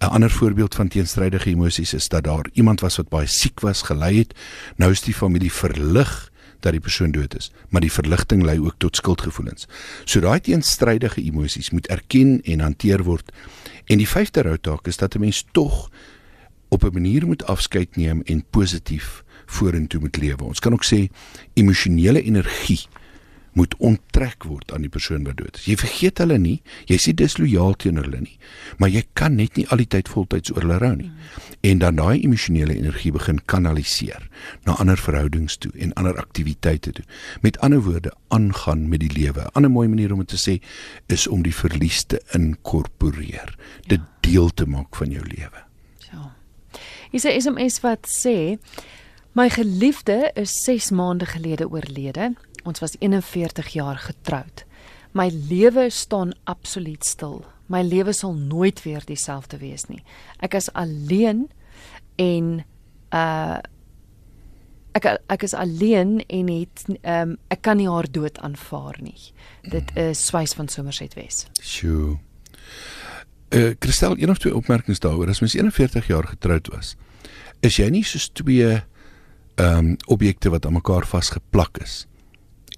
'n 0.00 0.04
Ander 0.04 0.30
voorbeeld 0.30 0.74
van 0.74 0.88
teenstrydige 0.88 1.50
emosies 1.50 1.94
is 1.94 2.08
dat 2.08 2.24
daar 2.24 2.46
iemand 2.52 2.80
was 2.80 2.96
wat 2.96 3.08
baie 3.08 3.26
siek 3.26 3.60
was, 3.60 3.82
gelei 3.82 4.18
het. 4.18 4.34
Nou 4.76 4.90
is 4.90 5.02
die 5.02 5.14
familie 5.14 5.52
verlig 5.52 6.30
dat 6.60 6.72
die 6.72 6.80
persoon 6.80 7.10
dood 7.10 7.36
is, 7.36 7.50
maar 7.68 7.80
die 7.80 7.92
verligting 7.92 8.42
lei 8.42 8.58
ook 8.60 8.74
tot 8.78 8.96
skuldgevoelens. 8.96 9.68
So 10.04 10.20
daai 10.20 10.40
teenstrydige 10.40 11.22
emosies 11.22 11.70
moet 11.70 11.86
erken 11.86 12.40
en 12.42 12.60
hanteer 12.60 13.02
word. 13.02 13.32
En 13.86 13.98
die 13.98 14.08
vyfde 14.08 14.42
routaak 14.42 14.86
is 14.86 14.96
dat 14.96 15.14
'n 15.14 15.20
mens 15.20 15.44
tog 15.52 15.90
op 16.68 16.84
'n 16.84 16.92
manier 16.92 17.26
moet 17.26 17.46
afskeid 17.46 17.96
neem 17.96 18.22
en 18.24 18.44
positief 18.50 19.24
vorentoe 19.46 20.00
moet 20.00 20.16
lewe. 20.16 20.44
Ons 20.44 20.60
kan 20.60 20.72
ook 20.72 20.84
sê 20.84 21.08
emosionele 21.54 22.22
energie 22.22 22.86
moet 23.58 23.74
onttrek 23.82 24.46
word 24.46 24.70
aan 24.74 24.84
die 24.86 24.92
persoon 24.92 25.24
wat 25.26 25.38
dood 25.40 25.58
is. 25.58 25.66
Jy 25.66 25.76
vergeet 25.80 26.20
hulle 26.22 26.38
nie, 26.38 26.58
jy 26.90 26.98
sê 27.02 27.14
dislojaal 27.16 27.74
teenoor 27.82 28.06
hulle 28.06 28.22
nie, 28.22 28.36
maar 28.78 28.92
jy 28.92 29.02
kan 29.18 29.34
net 29.38 29.58
nie 29.58 29.66
al 29.72 29.82
die 29.82 29.88
tyd 29.90 30.10
voltyds 30.12 30.52
oor 30.54 30.62
hulle 30.64 30.78
rou 30.82 30.94
nie. 30.98 31.10
En 31.66 31.82
dan 31.82 31.98
daai 31.98 32.22
emosionele 32.22 32.76
energie 32.78 33.12
begin 33.14 33.40
kanaliseer 33.50 34.28
na 34.68 34.76
ander 34.82 35.00
verhoudings 35.00 35.58
toe 35.58 35.72
en 35.74 35.94
ander 35.98 36.18
aktiwiteite 36.20 36.94
toe. 37.00 37.06
Met 37.42 37.58
ander 37.66 37.82
woorde, 37.82 38.12
aangaan 38.34 38.86
met 38.92 39.02
die 39.02 39.12
lewe. 39.12 39.48
'n 39.48 39.54
Ander 39.58 39.70
mooi 39.70 39.88
manier 39.88 40.12
om 40.12 40.22
dit 40.22 40.28
te 40.28 40.38
sê 40.38 40.60
is 41.06 41.26
om 41.26 41.42
die 41.42 41.54
verlies 41.54 42.04
te 42.04 42.22
inkorporeer, 42.32 43.56
dit 43.88 44.00
ja. 44.00 44.06
deel 44.20 44.50
te 44.54 44.66
maak 44.66 44.96
van 44.96 45.10
jou 45.10 45.24
lewe. 45.24 45.64
Ja. 46.12 46.34
Is 47.10 47.24
'n 47.24 47.40
SMS 47.40 47.80
wat 47.80 48.06
sê 48.06 48.58
My 49.38 49.50
geliefde 49.50 50.30
is 50.34 50.50
6 50.64 50.90
maande 50.90 51.26
gelede 51.26 51.68
oorlede. 51.70 52.34
Ons 52.64 52.80
was 52.80 52.96
41 52.98 53.68
jaar 53.68 53.98
getroud. 53.98 54.64
My 55.12 55.30
lewe 55.48 55.90
staan 55.90 56.32
absoluut 56.44 57.04
stil. 57.04 57.44
My 57.66 57.82
lewe 57.82 58.12
sal 58.12 58.34
nooit 58.34 58.82
weer 58.82 59.04
dieselfde 59.04 59.58
wees 59.58 59.86
nie. 59.88 60.02
Ek 60.44 60.54
is 60.58 60.70
alleen 60.72 61.48
en 62.16 62.62
uh 63.14 63.58
ek 64.98 65.04
ek 65.30 65.44
is 65.46 65.54
alleen 65.54 66.18
en 66.26 66.48
het 66.50 66.84
um 66.88 67.36
ek 67.52 67.60
kan 67.62 67.78
nie 67.78 67.88
haar 67.88 68.08
dood 68.10 68.38
aanvaar 68.42 68.98
nie. 69.04 69.32
Dit 69.62 69.92
is 69.96 70.26
swys 70.26 70.56
van 70.58 70.68
Somerset 70.68 71.14
Wes. 71.14 71.46
Sjoe. 71.60 72.18
Uh 73.54 73.72
Christel, 73.78 74.18
een 74.18 74.30
of 74.30 74.38
twee 74.42 74.56
opmerkings 74.56 75.00
daaroor. 75.00 75.28
As 75.28 75.40
mens 75.40 75.54
41 75.54 76.06
jaar 76.06 76.26
getroud 76.26 76.68
was, 76.74 76.96
is 77.60 77.78
jy 77.78 77.88
nie 77.92 78.04
soos 78.04 78.28
twee 78.32 78.80
ehm 79.58 79.78
um, 79.78 79.96
objekte 80.06 80.50
wat 80.50 80.66
aan 80.66 80.78
mekaar 80.78 81.06
vasgeplak 81.06 81.80
is 81.82 82.07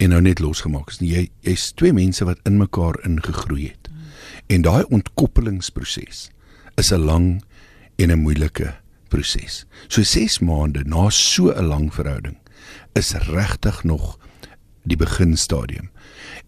en 0.01 0.15
nou 0.15 0.21
net 0.25 0.41
losgemaak 0.41 0.91
is. 0.93 1.01
Jy 1.05 1.27
jy's 1.45 1.71
twee 1.77 1.93
mense 1.93 2.25
wat 2.25 2.41
in 2.49 2.57
mekaar 2.61 2.97
ingegroei 3.05 3.69
het. 3.69 3.91
En 4.49 4.65
daai 4.65 4.85
ontkoppelingsproses 4.89 6.31
is 6.81 6.93
'n 6.93 7.05
lang 7.05 7.43
en 7.97 8.11
'n 8.11 8.23
moeilike 8.23 8.75
proses. 9.09 9.67
So 9.89 10.03
6 10.03 10.39
maande 10.41 10.85
na 10.85 11.11
so 11.11 11.53
'n 11.53 11.67
lang 11.67 11.95
verhouding 11.95 12.39
is 12.95 13.13
regtig 13.13 13.85
nog 13.85 14.19
die 14.83 14.97
beginstadium. 14.97 15.91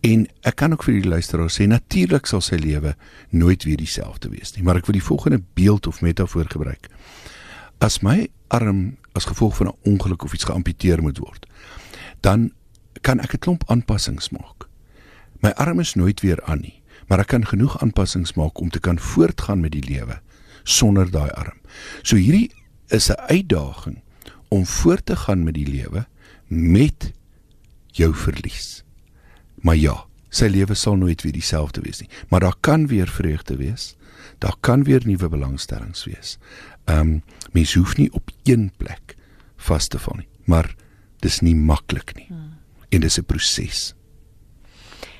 En 0.00 0.26
ek 0.40 0.56
kan 0.56 0.72
ook 0.72 0.82
vir 0.82 1.00
die 1.00 1.08
luisteraar 1.08 1.50
sê 1.50 1.66
natuurlik 1.66 2.26
sal 2.26 2.40
sy 2.40 2.56
lewe 2.56 2.96
nooit 3.30 3.64
weer 3.64 3.76
dieselfde 3.76 4.28
wees 4.28 4.54
nie, 4.54 4.62
maar 4.62 4.76
ek 4.76 4.86
wil 4.86 4.98
die 4.98 5.04
volgende 5.04 5.42
beeld 5.54 5.86
of 5.86 6.00
metafoor 6.00 6.48
gebruik. 6.48 6.88
As 7.78 8.00
my 8.00 8.28
arm 8.48 8.96
as 9.12 9.24
gevolg 9.24 9.56
van 9.56 9.66
'n 9.66 9.90
ongeluk 9.92 10.24
of 10.24 10.32
iets 10.32 10.44
geamputeer 10.44 11.02
moet 11.02 11.18
word, 11.18 11.46
dan 12.20 12.52
kan 13.00 13.20
ek 13.20 13.34
'n 13.34 13.38
klomp 13.38 13.64
aanpassings 13.70 14.30
maak. 14.30 14.68
My 15.40 15.50
arm 15.50 15.80
is 15.80 15.94
nooit 15.94 16.20
weer 16.20 16.42
aan 16.42 16.60
nie, 16.60 16.82
maar 17.08 17.18
ek 17.18 17.32
kan 17.34 17.46
genoeg 17.46 17.80
aanpassings 17.82 18.34
maak 18.38 18.60
om 18.60 18.70
te 18.70 18.80
kan 18.80 18.98
voortgaan 18.98 19.60
met 19.60 19.72
die 19.72 19.84
lewe 19.84 20.20
sonder 20.62 21.10
daai 21.10 21.30
arm. 21.30 21.58
So 22.02 22.16
hierdie 22.16 22.52
is 22.88 23.10
'n 23.10 23.18
uitdaging 23.26 23.98
om 24.48 24.66
voort 24.66 25.06
te 25.06 25.16
gaan 25.16 25.44
met 25.44 25.54
die 25.54 25.66
lewe 25.66 26.06
met 26.46 27.12
jou 27.92 28.14
verlies. 28.14 28.84
Maar 29.54 29.76
ja, 29.76 30.06
sy 30.28 30.46
lewe 30.46 30.74
sal 30.74 30.96
nooit 30.96 31.22
weer 31.22 31.32
dieselfde 31.32 31.80
wees 31.80 32.00
nie, 32.00 32.08
maar 32.28 32.40
daar 32.40 32.56
kan 32.60 32.86
weer 32.86 33.08
vreugde 33.08 33.56
wees. 33.56 33.96
Daar 34.38 34.56
kan 34.60 34.84
weer 34.84 35.02
nuwe 35.04 35.28
belangstellings 35.28 36.04
wees. 36.04 36.38
Ehm 36.84 36.98
um, 36.98 37.22
mens 37.52 37.74
hoef 37.74 37.96
nie 37.96 38.12
op 38.12 38.30
een 38.42 38.72
plek 38.76 39.16
vas 39.56 39.88
te 39.88 39.98
val 39.98 40.16
nie, 40.16 40.28
maar 40.44 40.74
dis 41.18 41.40
nie 41.40 41.56
maklik 41.56 42.14
nie. 42.14 42.26
Hmm 42.28 42.51
en 42.92 43.00
dis 43.00 43.18
'n 43.18 43.24
proses. 43.24 43.94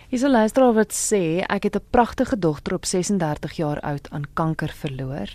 Hier's 0.08 0.24
'n 0.24 0.30
luisteraar 0.30 0.72
wat 0.72 0.92
sê 0.92 1.40
ek 1.46 1.62
het 1.62 1.76
'n 1.76 1.88
pragtige 1.90 2.38
dogter 2.38 2.74
op 2.74 2.85
36 2.85 3.52
jaar 3.52 3.80
oud 3.80 4.11
aan 4.11 4.32
kanker 4.32 4.68
verloor 4.68 5.28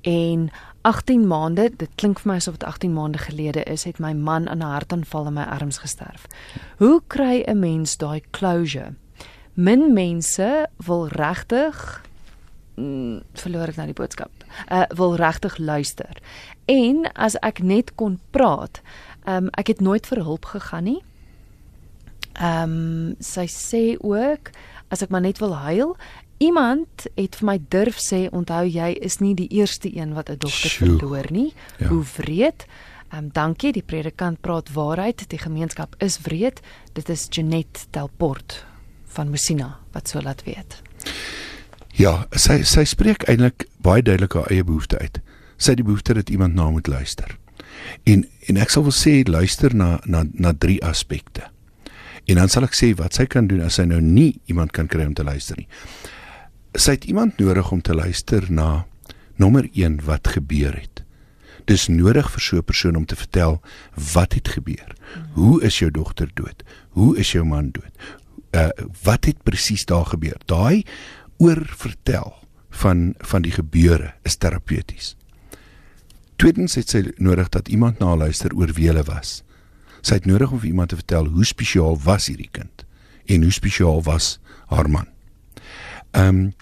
en 0.00 0.50
18 0.80 1.26
maande, 1.26 1.70
dit 1.76 1.88
klink 1.94 2.18
vir 2.18 2.32
my 2.32 2.36
asof 2.36 2.56
dit 2.56 2.68
18 2.68 2.92
maande 2.92 3.18
gelede 3.18 3.62
is, 3.62 3.84
het 3.84 3.98
my 3.98 4.12
man 4.12 4.48
aan 4.48 4.58
'n 4.58 4.74
hartaanval 4.76 5.26
in 5.26 5.32
my 5.32 5.42
arms 5.42 5.78
gesterf. 5.78 6.26
Hoe 6.78 7.02
kry 7.06 7.42
'n 7.46 7.58
mens 7.58 7.96
daai 7.96 8.22
closure? 8.30 8.94
Min 9.54 9.92
mense 9.92 10.68
wil 10.76 11.08
regtig 11.08 12.02
mm, 12.76 13.20
verloor 13.32 13.68
ek 13.68 13.76
nou 13.76 13.86
die 13.86 14.00
boodskap. 14.00 14.30
Uh 14.70 14.84
wil 14.88 15.16
regtig 15.16 15.58
luister. 15.58 16.16
En 16.64 17.12
as 17.14 17.34
ek 17.34 17.62
net 17.62 17.94
kon 17.94 18.20
praat, 18.30 18.80
um, 19.28 19.48
ek 19.52 19.66
het 19.66 19.80
nooit 19.80 20.06
vir 20.06 20.22
hulp 20.22 20.44
gegaan 20.44 20.84
nie. 20.84 21.02
Ehm 22.32 22.72
um, 22.72 23.16
sy 23.20 23.46
sê 23.46 23.96
ook 24.00 24.50
as 24.88 25.02
ek 25.02 25.10
maar 25.10 25.24
net 25.24 25.38
wil 25.40 25.54
huil, 25.56 25.96
iemand 26.38 27.06
het 27.16 27.36
vir 27.40 27.46
my 27.46 27.58
durf 27.68 28.00
sê 28.00 28.26
onthou 28.30 28.64
jy 28.66 28.92
is 29.00 29.20
nie 29.20 29.34
die 29.34 29.48
eerste 29.48 29.88
een 29.96 30.14
wat 30.14 30.30
'n 30.30 30.38
dogter 30.38 30.70
verloor 30.70 31.30
nie. 31.30 31.54
Ja. 31.78 31.88
Hoe 31.88 32.04
wreed. 32.16 32.66
Ehm 33.12 33.24
um, 33.24 33.30
dankie, 33.32 33.72
die 33.72 33.82
predikant 33.82 34.40
praat 34.40 34.72
waarheid. 34.72 35.28
Die 35.28 35.38
gemeenskap 35.38 35.94
is 35.98 36.20
wreed. 36.22 36.60
Dit 36.92 37.08
is 37.08 37.26
Janet 37.30 37.86
Delport 37.90 38.66
van 39.04 39.30
Musina 39.30 39.78
wat 39.92 40.08
so 40.08 40.22
laat 40.22 40.44
weet. 40.44 40.82
Ja, 41.92 42.26
sy 42.30 42.62
sy 42.62 42.84
spreek 42.84 43.28
eintlik 43.28 43.68
baie 43.76 44.02
duidelik 44.02 44.32
haar 44.32 44.50
eie 44.50 44.64
behoefte 44.64 44.98
uit. 44.98 45.20
sy 45.62 45.76
die 45.78 45.86
behoefte 45.86 46.16
dat 46.18 46.30
iemand 46.30 46.54
na 46.54 46.70
moet 46.70 46.90
luister. 46.90 47.36
En 48.02 48.26
en 48.50 48.58
ek 48.58 48.72
sal 48.74 48.82
wil 48.82 48.94
sê 48.94 49.22
luister 49.28 49.74
na 49.74 50.00
na 50.04 50.24
na 50.32 50.52
drie 50.58 50.80
aspekte. 50.84 51.51
En 52.26 52.38
dan 52.38 52.48
sal 52.48 52.66
ek 52.68 52.76
sê 52.78 52.92
wat 52.98 53.18
sy 53.18 53.26
kan 53.26 53.48
doen 53.50 53.64
as 53.66 53.78
sy 53.80 53.86
nou 53.88 54.00
nie 54.00 54.40
iemand 54.50 54.72
kan 54.72 54.86
kry 54.90 55.06
om 55.08 55.14
te 55.14 55.26
luister 55.26 55.58
nie. 55.58 55.68
Sy 56.78 56.96
het 56.96 57.04
iemand 57.10 57.38
nodig 57.42 57.72
om 57.74 57.82
te 57.82 57.94
luister 57.94 58.46
na 58.48 58.84
nommer 59.36 59.68
1 59.74 60.00
wat 60.06 60.28
gebeur 60.36 60.76
het. 60.76 61.02
Dis 61.66 61.88
nodig 61.88 62.30
vir 62.30 62.40
so 62.40 62.56
'n 62.56 62.64
persoon 62.64 62.96
om 62.96 63.06
te 63.06 63.16
vertel 63.16 63.60
wat 64.14 64.32
het 64.32 64.48
gebeur. 64.48 64.94
Hoe 65.34 65.62
is 65.62 65.78
jou 65.78 65.90
dogter 65.90 66.30
dood? 66.34 66.62
Hoe 66.90 67.18
is 67.18 67.32
jou 67.32 67.44
man 67.44 67.70
dood? 67.70 67.92
Uh 68.52 68.70
wat 69.02 69.24
het 69.24 69.42
presies 69.42 69.84
daar 69.84 70.06
gebeur? 70.06 70.38
Daai 70.46 70.84
oor 71.38 71.62
vertel 71.66 72.34
van 72.70 73.14
van 73.18 73.42
die 73.42 73.52
gebeure 73.52 74.14
is 74.22 74.36
terapeuties. 74.36 75.16
Tweedens 76.36 76.74
het 76.74 76.88
sy 76.88 77.12
nodig 77.16 77.48
dat 77.48 77.68
iemand 77.68 77.98
na 77.98 78.16
luister 78.16 78.54
oor 78.54 78.72
wie 78.72 78.88
hulle 78.88 79.02
was. 79.02 79.42
Sy 80.02 80.18
het 80.18 80.26
nodig 80.26 80.50
om 80.50 80.60
vir 80.62 80.72
iemand 80.72 80.90
te 80.92 80.98
vertel 80.98 81.30
hoe 81.30 81.44
spesiaal 81.46 81.98
was 82.04 82.26
hierdie 82.30 82.50
kind 82.50 82.86
en 83.30 83.42
hoe 83.46 83.54
spesiaal 83.54 84.02
was 84.02 84.38
haar 84.66 84.90
man. 84.90 85.06
Ehm 86.12 86.28
um, 86.28 86.52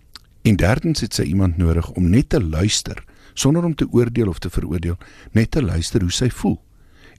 en 0.43 0.57
derdens 0.57 1.03
het 1.05 1.13
sy 1.15 1.27
iemand 1.29 1.59
nodig 1.61 1.91
om 2.01 2.07
net 2.09 2.31
te 2.33 2.41
luister 2.41 3.03
sonder 3.35 3.65
om 3.65 3.75
te 3.75 3.87
oordeel 3.93 4.29
of 4.29 4.39
te 4.39 4.51
veroordeel, 4.51 4.97
net 5.33 5.51
te 5.51 5.63
luister 5.63 6.01
hoe 6.01 6.13
sy 6.13 6.31
voel 6.31 6.59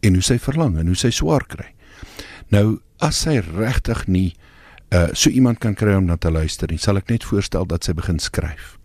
en 0.01 0.17
hoe 0.17 0.25
sy 0.25 0.37
verlang 0.41 0.77
en 0.81 0.89
hoe 0.89 0.97
sy 0.97 1.11
swaar 1.13 1.45
kry. 1.49 1.69
Nou 2.53 2.81
as 3.01 3.23
sy 3.25 3.39
regtig 3.45 4.07
nie 4.07 4.31
uh 4.91 5.07
so 5.15 5.31
iemand 5.31 5.61
kan 5.63 5.75
kry 5.77 5.93
om 5.95 6.09
na 6.09 6.17
te 6.19 6.31
luister 6.31 6.67
nie, 6.67 6.79
sal 6.81 6.99
ek 6.99 7.09
net 7.09 7.23
voorstel 7.23 7.65
dat 7.69 7.85
sy 7.87 7.93
begin 7.95 8.19
skryf. 8.19 8.75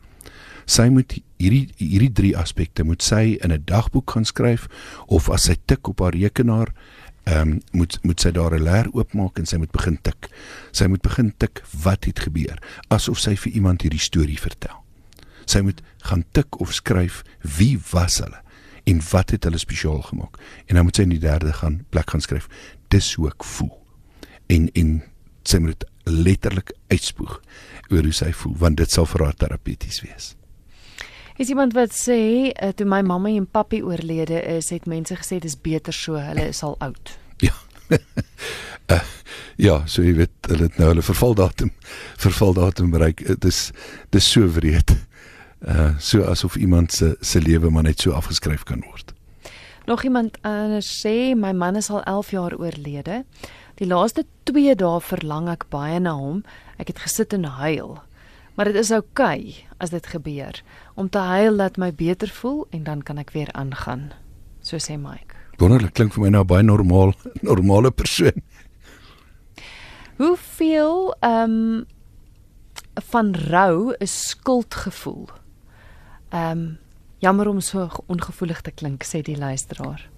Sy 0.67 0.87
moet 0.91 1.17
hierdie 1.39 1.67
hierdie 1.81 2.13
drie 2.15 2.35
aspekte 2.39 2.85
moet 2.87 3.03
sy 3.03 3.39
in 3.43 3.53
'n 3.53 3.65
dagboek 3.67 4.11
gaan 4.11 4.25
skryf 4.25 4.69
of 5.07 5.31
as 5.31 5.49
sy 5.51 5.57
tik 5.67 5.89
op 5.89 6.01
haar 6.01 6.15
rekenaar 6.15 6.73
ehm 7.27 7.51
um, 7.51 7.61
moet 7.73 7.99
moet 8.03 8.21
sy 8.21 8.31
daar 8.31 8.55
'n 8.55 8.63
leer 8.63 8.87
oopmaak 8.93 9.39
en 9.39 9.47
sy 9.47 9.57
moet 9.57 9.71
begin 9.71 9.99
tik. 10.03 10.29
Sy 10.71 10.87
moet 10.87 11.03
begin 11.03 11.35
tik 11.37 11.63
wat 11.83 12.05
het 12.05 12.21
gebeur 12.21 12.63
asof 12.89 13.19
sy 13.19 13.35
vir 13.37 13.53
iemand 13.53 13.83
hierdie 13.83 14.01
storie 14.01 14.39
vertel. 14.39 14.85
Sy 15.45 15.61
moet 15.61 15.83
gaan 15.99 16.25
tik 16.33 16.61
of 16.61 16.75
skryf 16.75 17.23
wie 17.41 17.79
was 17.91 18.19
hulle 18.19 18.43
en 18.85 19.03
wat 19.11 19.31
het 19.31 19.45
hulle 19.45 19.59
spesiaal 19.59 20.03
gemaak. 20.03 20.39
En 20.67 20.75
dan 20.75 20.85
moet 20.85 20.97
sy 20.97 21.03
in 21.03 21.09
die 21.09 21.19
derde 21.19 21.53
gaan 21.53 21.85
plek 21.91 22.11
gaan 22.11 22.21
skryf 22.21 22.49
dis 22.89 23.15
hoe 23.15 23.29
ek 23.29 23.45
voel. 23.45 23.75
En 24.47 24.71
en 24.73 25.03
sy 25.43 25.59
moet 25.59 25.85
letterlik 26.05 26.73
uitspoeg 26.89 27.41
oor 27.91 28.03
hoe 28.03 28.13
sy 28.13 28.33
voel 28.33 28.57
want 28.57 28.77
dit 28.77 28.91
sal 28.91 29.07
vir 29.07 29.25
haar 29.25 29.35
terapeuties 29.35 30.01
wees. 30.01 30.37
Is 31.37 31.49
iemand 31.53 31.75
wat 31.77 31.93
sê 31.93 32.49
uh, 32.49 32.71
toe 32.73 32.87
my 32.89 33.03
mamma 33.05 33.29
en 33.29 33.45
papi 33.45 33.83
oorlede 33.85 34.39
is, 34.57 34.71
het 34.73 34.87
mense 34.89 35.17
gesê 35.21 35.37
dis 35.43 35.57
beter 35.61 35.93
so, 35.93 36.17
hulle 36.17 36.47
is 36.49 36.63
al 36.65 36.77
oud. 36.81 37.13
Ja. 37.45 37.53
uh, 37.93 39.03
ja, 39.67 39.83
so 39.85 40.01
jy 40.01 40.15
weet, 40.23 40.33
hulle 40.49 40.71
het 40.71 40.79
nou 40.81 40.89
hulle 40.95 41.05
vervaldatum 41.05 41.75
vervaldatum 42.23 42.89
bereik. 42.95 43.21
Dit 43.27 43.45
is 43.45 43.69
dis 44.17 44.31
so 44.33 44.49
wreed. 44.57 44.97
Uh 45.61 45.93
so 46.01 46.25
asof 46.25 46.57
iemand 46.57 46.93
se 46.93 47.17
se 47.21 47.41
lewe 47.41 47.71
maar 47.71 47.85
net 47.85 48.01
so 48.01 48.17
afgeskryf 48.17 48.65
kan 48.65 48.81
word. 48.89 49.13
Nog 49.87 50.03
iemand 50.05 50.39
anders 50.43 50.89
sê 51.05 51.35
my 51.37 51.53
man 51.53 51.77
is 51.77 51.91
al 51.91 52.03
11 52.03 52.31
jaar 52.31 52.57
oorlede. 52.57 53.25
Die 53.77 53.87
laaste 53.87 54.25
2 54.49 54.75
dae 54.75 55.01
verlang 55.01 55.49
ek 55.53 55.69
baie 55.69 56.01
na 56.01 56.17
hom. 56.17 56.43
Ek 56.81 56.89
het 56.89 57.05
gesit 57.05 57.37
en 57.37 57.45
huil. 57.61 57.99
Maar 58.57 58.65
dit 58.65 58.75
is 58.75 58.91
oukei 58.91 59.41
okay 59.41 59.67
as 59.77 59.91
dit 59.93 60.07
gebeur. 60.07 60.63
Om 60.95 61.09
te 61.09 61.19
huil 61.19 61.53
laat 61.55 61.77
my 61.77 61.93
beter 61.95 62.29
voel 62.29 62.67
en 62.71 62.85
dan 62.85 63.03
kan 63.03 63.19
ek 63.21 63.31
weer 63.37 63.53
aangaan. 63.53 64.11
So 64.65 64.81
sê 64.81 64.97
Mike. 64.97 65.37
Wonderlik 65.61 65.93
klink 65.97 66.15
vir 66.17 66.25
my 66.25 66.31
nou 66.33 66.45
baie 66.45 66.65
normaal, 66.65 67.13
normale 67.51 67.91
persoon. 67.93 68.41
Hoeveel 70.17 71.13
ehm 71.21 71.53
um, 71.53 71.85
van 73.13 73.35
rou 73.35 73.95
is 74.01 74.15
skuldgevoel? 74.29 75.29
Ehm 76.33 76.51
um, 76.51 76.79
jammer 77.19 77.49
om 77.49 77.61
so 77.61 77.89
ongevoelig 78.07 78.61
te 78.61 78.71
klink, 78.71 79.05
sê 79.05 79.21
die 79.25 79.37
luisteraar. 79.37 80.09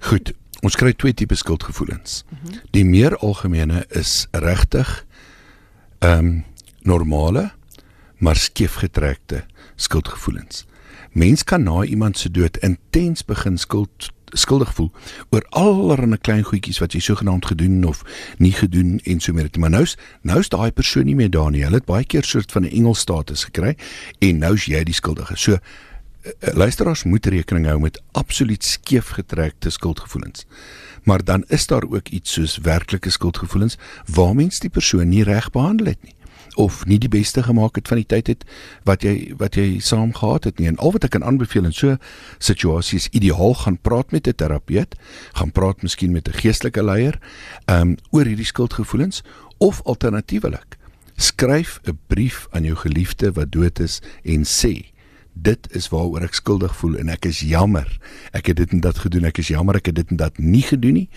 Goed, 0.00 0.32
ons 0.62 0.76
kry 0.76 0.92
twee 0.92 1.14
tipe 1.14 1.34
skuldgevoelens. 1.34 2.24
Mm 2.28 2.38
-hmm. 2.42 2.60
Die 2.70 2.84
meer 2.84 3.16
algemene 3.16 3.86
is 3.88 4.26
regtig 4.30 5.06
ehm 5.98 6.18
um, 6.18 6.44
normale 6.86 7.50
maar 8.16 8.36
skeefgetrekte 8.36 9.44
skuldgevoelens. 9.74 10.66
Mens 11.12 11.44
kan 11.44 11.62
na 11.62 11.84
iemand 11.84 12.18
se 12.18 12.30
dood 12.30 12.56
intens 12.56 13.24
begin 13.24 13.58
skuld 13.58 14.14
skuldig 14.34 14.74
voel 14.74 14.90
oor 15.30 15.44
allerlei 15.48 16.18
klein 16.20 16.44
goedjies 16.44 16.80
wat 16.82 16.96
jy 16.96 17.00
sogenaamd 17.00 17.46
gedoen 17.46 17.84
of 17.88 18.02
nie 18.42 18.52
gedoen 18.52 18.98
en 19.04 19.20
so 19.20 19.32
meer. 19.32 19.48
Maar 19.58 19.70
nou's 19.70 19.96
nou's 20.26 20.50
daai 20.52 20.72
persoon 20.72 21.06
nie 21.06 21.14
meer 21.14 21.30
daar 21.30 21.50
nie. 21.50 21.62
Hulle 21.64 21.80
het 21.80 21.88
baie 21.88 22.04
keer 22.04 22.24
soort 22.24 22.52
van 22.52 22.66
'n 22.66 22.72
engelstatus 22.72 23.44
gekry 23.44 23.76
en 24.18 24.38
nou's 24.38 24.66
jy 24.66 24.82
die 24.84 24.94
skuldige. 24.94 25.36
So 25.36 25.52
eh, 25.52 26.32
eh, 26.40 26.54
luisteraars 26.54 27.04
moet 27.04 27.26
rekening 27.26 27.66
hou 27.66 27.78
met 27.80 28.02
absoluut 28.12 28.64
skeefgetrekte 28.64 29.70
skuldgevoelens. 29.70 30.46
Maar 31.04 31.24
dan 31.24 31.44
is 31.48 31.66
daar 31.66 31.84
ook 31.88 32.08
iets 32.08 32.32
soos 32.32 32.58
werklike 32.58 33.10
skuldgevoelens 33.10 33.76
waar 34.06 34.34
mens 34.34 34.58
die 34.58 34.70
persoon 34.70 35.08
nie 35.08 35.22
reg 35.22 35.50
behandel 35.50 35.86
het 35.86 36.02
nie 36.02 36.14
of 36.56 36.84
nie 36.86 36.98
die 36.98 37.10
beste 37.12 37.42
gemaak 37.42 37.76
het 37.76 37.88
van 37.88 38.00
die 38.00 38.08
tyd 38.08 38.26
het 38.32 38.44
wat 38.88 39.04
jy 39.06 39.34
wat 39.38 39.56
jy 39.56 39.78
saam 39.80 40.14
gehad 40.16 40.44
het 40.44 40.58
nie. 40.58 40.68
En 40.68 40.80
al 40.80 40.92
wat 40.96 41.04
ek 41.04 41.14
kan 41.16 41.24
aanbeveel 41.24 41.68
in 41.68 41.76
so 41.76 41.96
situasies 42.38 43.08
ideaal 43.12 43.54
gaan 43.54 43.78
praat 43.78 44.12
met 44.12 44.26
'n 44.26 44.34
terapeut, 44.34 44.96
gaan 45.32 45.52
praat 45.52 45.82
miskien 45.82 46.12
met 46.12 46.28
'n 46.28 46.38
geestelike 46.40 46.82
leier, 46.82 47.20
ehm 47.66 47.80
um, 47.80 47.96
oor 48.10 48.24
hierdie 48.24 48.52
skuldgevoelens 48.52 49.22
of 49.58 49.82
alternatiefelik 49.84 50.76
skryf 51.16 51.80
'n 51.84 51.98
brief 52.06 52.46
aan 52.50 52.64
jou 52.64 52.76
geliefde 52.76 53.32
wat 53.32 53.52
dood 53.52 53.78
is 53.78 54.02
en 54.22 54.44
sê 54.44 54.95
dit 55.36 55.68
is 55.76 55.88
waaroor 55.92 56.24
ek 56.24 56.36
skuldig 56.38 56.72
voel 56.80 56.96
en 57.00 57.10
ek 57.12 57.28
is 57.28 57.42
jammer. 57.44 57.86
Ek 58.36 58.48
het 58.50 58.56
dit 58.56 58.72
en 58.72 58.80
dat 58.80 58.98
gedoen. 59.04 59.28
Ek 59.28 59.38
is 59.42 59.52
jammer 59.52 59.76
ek 59.76 59.90
het 59.92 59.98
dit 59.98 60.14
en 60.14 60.20
dat 60.20 60.38
nie 60.40 60.64
gedoen 60.64 60.96
nie. 61.02 61.08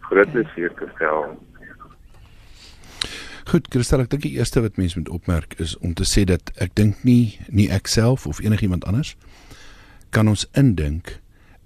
Groot 0.00 0.32
plesier, 0.32 0.72
Christel. 0.74 1.36
Goed, 3.50 3.66
Christel, 3.66 4.04
ek 4.04 4.12
dink 4.12 4.22
die 4.22 4.36
eerste 4.38 4.60
wat 4.62 4.76
mense 4.78 4.94
moet 4.94 5.08
opmerk 5.10 5.56
is 5.58 5.72
om 5.82 5.90
te 5.98 6.04
sê 6.06 6.22
dat 6.22 6.52
ek 6.62 6.76
dink 6.78 7.00
nie 7.02 7.34
nie 7.50 7.66
ek 7.74 7.90
self 7.90 8.28
of 8.30 8.38
enigiemand 8.44 8.84
anders 8.86 9.16
kan 10.14 10.30
ons 10.30 10.44
indink 10.54 11.16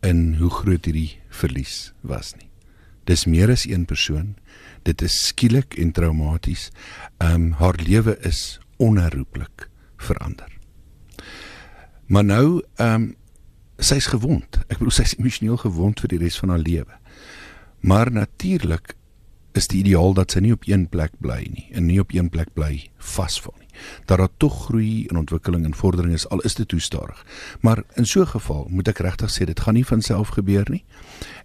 in 0.01 0.39
hoe 0.39 0.49
groot 0.49 0.89
hierdie 0.89 1.19
verlies 1.29 1.93
was 2.01 2.33
nie. 2.39 2.49
Dis 3.05 3.27
meer 3.29 3.53
as 3.53 3.67
een 3.69 3.85
persoon. 3.85 4.33
Dit 4.89 5.05
is 5.05 5.13
skielik 5.29 5.77
en 5.77 5.93
traumaties. 5.93 6.71
Ehm 7.21 7.35
um, 7.35 7.47
haar 7.61 7.77
lewe 7.77 8.17
is 8.25 8.59
onherroepelik 8.81 9.69
verander. 10.01 10.49
Maar 12.09 12.25
nou 12.25 12.47
ehm 12.81 12.95
um, 12.95 13.09
sy's 13.77 14.09
gewond. 14.09 14.57
Ek 14.73 14.81
bedoel 14.81 15.01
sy's 15.03 15.19
emosioneel 15.21 15.61
gewond 15.61 16.01
vir 16.01 16.17
die 16.17 16.25
res 16.25 16.41
van 16.41 16.57
haar 16.57 16.65
lewe. 16.65 17.01
Maar 17.85 18.09
natuurlik 18.09 18.97
is 19.55 19.69
die 19.71 19.85
ideaal 19.85 20.15
dat 20.15 20.35
sy 20.35 20.43
nie 20.43 20.53
op 20.53 20.67
een 20.67 20.89
plek 20.91 21.13
bly 21.23 21.45
nie 21.51 21.69
en 21.73 21.87
nie 21.87 22.01
op 22.03 22.13
een 22.15 22.29
plek 22.31 22.51
bly 22.59 22.89
vasval 22.99 23.55
nie. 23.59 23.71
Dat 24.07 24.19
daar 24.19 24.33
tog 24.37 24.65
groei 24.67 25.07
en 25.07 25.21
ontwikkeling 25.23 25.65
en 25.65 25.75
vordering 25.75 26.15
is 26.15 26.27
al 26.29 26.43
is 26.47 26.55
dit 26.55 26.69
toestadig. 26.69 27.25
Maar 27.61 27.83
in 27.95 28.07
so 28.07 28.21
'n 28.21 28.27
geval 28.27 28.67
moet 28.71 28.89
ek 28.89 28.99
regtig 28.99 29.31
sê 29.31 29.45
dit 29.45 29.61
gaan 29.61 29.75
nie 29.75 29.87
van 29.87 30.03
self 30.03 30.29
gebeur 30.29 30.67
nie. 30.71 30.85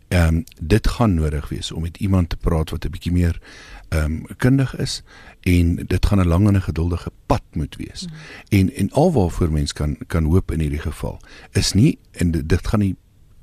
Ehm 0.07 0.35
um, 0.35 0.43
dit 0.61 0.87
gaan 0.87 1.13
nodig 1.13 1.49
wees 1.49 1.71
om 1.71 1.81
met 1.81 1.97
iemand 1.97 2.29
te 2.29 2.37
praat 2.37 2.69
wat 2.69 2.85
'n 2.85 2.89
bietjie 2.89 3.11
meer 3.11 3.41
ehm 3.89 4.03
um, 4.03 4.25
kundig 4.37 4.75
is 4.75 5.03
en 5.41 5.75
dit 5.75 6.05
gaan 6.05 6.19
'n 6.19 6.27
lang 6.27 6.47
en 6.47 6.55
'n 6.55 6.61
geduldige 6.61 7.11
pad 7.25 7.43
moet 7.53 7.75
wees. 7.75 8.07
Mm. 8.07 8.13
En 8.49 8.73
en 8.73 8.91
alwaarvoor 8.91 9.51
mens 9.51 9.73
kan 9.73 9.97
kan 10.07 10.23
hoop 10.23 10.51
in 10.51 10.59
hierdie 10.59 10.81
geval 10.81 11.21
is 11.51 11.73
nie 11.73 11.99
en 12.11 12.31
dit, 12.31 12.49
dit 12.49 12.67
gaan 12.67 12.79
nie 12.79 12.95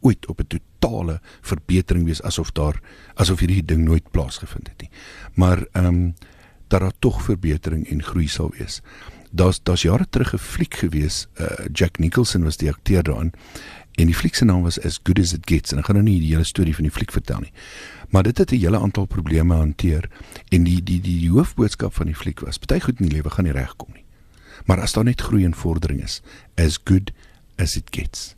ooit 0.07 0.27
op 0.31 0.41
'n 0.41 0.47
totale 0.55 1.21
verbetering 1.41 2.07
wees 2.07 2.23
asof 2.23 2.53
daar 2.53 2.81
asof 3.15 3.39
hierdie 3.39 3.65
ding 3.65 3.85
nooit 3.85 4.11
plaasgevind 4.11 4.69
het 4.69 4.81
nie. 4.81 4.91
Maar 5.35 5.67
ehm 5.73 5.87
um, 5.87 6.15
dat 6.69 6.81
daar 6.81 6.99
tog 6.99 7.23
verbetering 7.23 7.89
en 7.91 8.03
groei 8.03 8.29
sal 8.29 8.51
wees. 8.59 8.81
Daar's 9.31 9.61
daar's 9.63 9.83
jare 9.83 10.07
terug 10.11 10.35
'n 10.35 10.39
fliek 10.39 10.75
gewees, 10.75 11.27
uh, 11.41 11.47
Jack 11.73 11.99
Nicholson 11.99 12.43
was 12.43 12.57
die 12.57 12.69
akteur 12.69 13.03
daarin 13.03 13.33
en 13.97 14.07
die 14.07 14.15
fliek 14.15 14.35
se 14.35 14.45
naam 14.45 14.63
was 14.63 14.81
As 14.81 15.01
Good 15.03 15.19
As 15.19 15.33
It 15.33 15.51
Gets 15.51 15.73
en 15.73 15.79
ek 15.79 15.89
gaan 15.89 15.97
nou 15.97 16.05
nie 16.05 16.21
die 16.21 16.33
hele 16.35 16.45
storie 16.45 16.75
van 16.75 16.85
die 16.85 16.93
fliek 16.93 17.13
vertel 17.13 17.41
nie. 17.41 17.53
Maar 18.09 18.23
dit 18.23 18.39
het 18.39 18.53
'n 18.53 18.61
hele 18.61 18.79
aantal 18.79 19.07
probleme 19.07 19.55
hanteer 19.55 20.11
en 20.49 20.65
die 20.65 20.83
die 20.83 21.01
die, 21.01 21.21
die 21.21 21.31
hoofboodskap 21.31 21.95
van 21.95 22.07
die 22.07 22.15
fliek 22.15 22.41
was: 22.41 22.59
Party 22.59 22.81
goed 22.81 23.01
in 23.01 23.09
die 23.09 23.15
lewe 23.15 23.31
gaan 23.31 23.45
nie 23.45 23.53
regkom 23.53 23.93
nie. 23.93 24.05
Maar 24.65 24.81
as 24.81 24.93
daar 24.93 25.05
net 25.05 25.21
groei 25.21 25.45
en 25.45 25.55
vordering 25.55 26.03
is, 26.03 26.23
as 26.57 26.79
good 26.85 27.13
as 27.57 27.77
it 27.77 27.89
gets. 27.91 28.35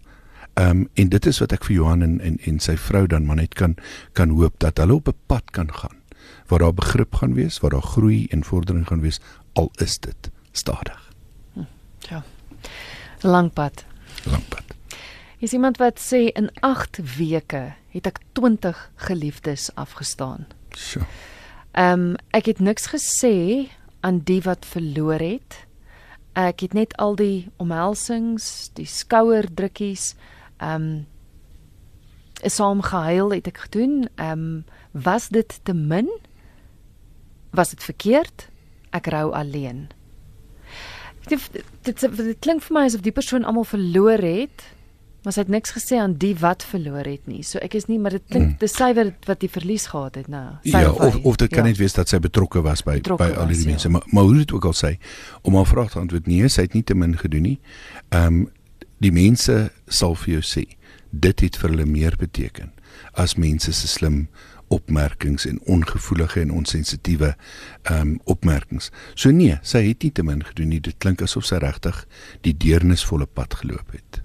Ehm 0.59 0.71
um, 0.71 0.89
en 0.95 1.09
dit 1.09 1.27
is 1.27 1.39
wat 1.39 1.53
ek 1.55 1.65
vir 1.69 1.77
Johan 1.77 2.03
en 2.03 2.19
en, 2.21 2.39
en 2.51 2.59
sy 2.59 2.75
vrou 2.77 3.07
dan 3.07 3.27
maar 3.27 3.39
net 3.39 3.55
kan 3.55 3.77
kan 4.13 4.35
hoop 4.35 4.59
dat 4.59 4.79
hulle 4.83 4.99
op 4.99 5.09
'n 5.09 5.19
pad 5.27 5.51
kan 5.51 5.71
gaan 5.75 5.99
waar 6.47 6.59
daar 6.59 6.75
begrip 6.75 7.15
gaan 7.15 7.35
wees, 7.35 7.59
waar 7.59 7.71
daar 7.71 7.83
groei 7.83 8.27
en 8.27 8.45
vordering 8.45 8.87
gaan 8.87 9.01
wees, 9.01 9.21
al 9.53 9.71
is 9.75 9.99
dit 9.99 10.31
stadig. 10.53 11.13
Hm, 11.53 11.65
ja. 11.99 12.23
Lang 13.21 13.53
pad. 13.53 13.85
Lang 14.25 14.49
pad. 14.49 14.65
Is 15.39 15.53
iemand 15.53 15.77
wat 15.77 16.01
sê 16.01 16.33
in 16.33 16.51
8 16.61 16.99
weke 17.17 17.75
het 17.89 18.07
ek 18.07 18.19
20 18.33 18.91
geliefdes 18.97 19.71
afgestaan. 19.75 20.47
So. 20.71 21.01
Ehm 21.73 22.01
um, 22.01 22.17
ek 22.31 22.47
het 22.47 22.59
niks 22.59 22.89
gesê 22.91 23.69
aan 24.01 24.21
die 24.25 24.41
wat 24.43 24.67
verloor 24.67 25.21
het. 25.21 25.67
Ek 26.33 26.61
het 26.61 26.73
net 26.73 26.97
al 26.97 27.15
die 27.17 27.51
omhelsings, 27.57 28.71
die 28.75 28.87
skouerdrukkies, 28.87 30.15
ehm 30.59 30.83
um, 30.83 31.07
saam 32.47 32.83
gehuil 32.83 33.33
het 33.35 33.47
ek 33.51 33.59
gedoen. 33.67 34.09
Ehm 34.15 34.31
um, 34.31 34.65
was 34.93 35.29
dit 35.29 35.61
te 35.63 35.75
min? 35.75 36.09
Was 37.51 37.71
dit 37.71 37.83
verkeerd? 37.83 38.49
Ek 38.91 39.07
rou 39.07 39.33
alleen. 39.33 39.89
Dit 41.29 41.49
dit, 41.53 41.65
dit, 41.83 42.17
dit 42.17 42.39
klink 42.39 42.63
vir 42.63 42.75
my 42.75 42.85
asof 42.87 43.03
die 43.05 43.13
persoon 43.13 43.45
almal 43.45 43.65
verloor 43.65 44.23
het 44.23 44.69
Maar 45.29 45.35
sy 45.35 45.43
het 45.43 45.51
niks 45.51 45.73
gesê 45.75 45.99
aan 45.99 46.15
die 46.17 46.35
wat 46.39 46.63
verloor 46.63 47.05
het 47.05 47.27
nie. 47.27 47.43
So 47.43 47.59
ek 47.61 47.75
is 47.75 47.89
nie, 47.91 47.99
maar 47.99 48.15
dit 48.15 48.23
klink 48.31 48.61
dis 48.63 48.73
sywer 48.73 49.11
wat 49.27 49.41
die 49.43 49.51
verlies 49.51 49.89
gehad 49.91 50.15
het 50.17 50.29
nou. 50.31 50.45
Ja, 50.63 50.87
of 50.89 51.19
of 51.21 51.37
dit 51.43 51.51
kan 51.51 51.67
ja. 51.67 51.73
net 51.73 51.81
wees 51.83 51.97
dat 51.97 52.09
sy 52.09 52.21
betrokke 52.23 52.63
was 52.63 52.85
by 52.87 53.01
betrokke 53.01 53.27
by 53.27 53.41
al 53.43 53.51
die 53.51 53.59
ja. 53.59 53.67
mense. 53.73 53.91
Maar 53.91 54.07
maar 54.15 54.29
hoe 54.29 54.39
dit 54.39 54.55
ook 54.57 54.69
al 54.71 54.77
sê, 54.79 54.95
om 55.43 55.59
haar 55.59 55.67
vraag 55.67 55.91
te 55.93 55.99
antwoord, 55.99 56.31
nee, 56.31 56.49
sy 56.49 56.69
het 56.69 56.79
nie 56.79 56.85
te 56.87 56.95
min 56.95 57.19
gedoen 57.19 57.45
nie. 57.51 57.59
Ehm 58.09 58.39
um, 58.39 58.47
die 58.99 59.13
mense 59.13 59.71
sal 59.87 60.15
vir 60.15 60.39
jou 60.39 60.43
sê 60.43 60.65
dit 61.11 61.41
het 61.41 61.57
vir 61.57 61.71
hulle 61.71 61.87
meer 61.87 62.17
beteken 62.19 62.73
as 63.15 63.37
mense 63.37 63.73
se 63.73 63.89
slim 63.89 64.27
opmerkings 64.69 65.47
en 65.47 65.61
ongevoelige 65.65 66.41
en 66.41 66.51
onsensitiewe 66.51 67.35
ehm 67.83 68.01
um, 68.01 68.21
opmerkings. 68.25 68.91
So 69.15 69.31
nee, 69.31 69.59
sy 69.63 69.87
het 69.89 70.03
nie 70.03 70.13
te 70.13 70.23
min 70.23 70.45
gedoen 70.45 70.69
nie. 70.75 70.81
Dit 70.81 70.99
klink 70.99 71.23
asof 71.25 71.47
sy 71.49 71.61
regtig 71.63 72.05
die 72.45 72.53
deernisvolle 72.53 73.27
pad 73.27 73.55
geloop 73.63 73.93
het. 73.97 74.23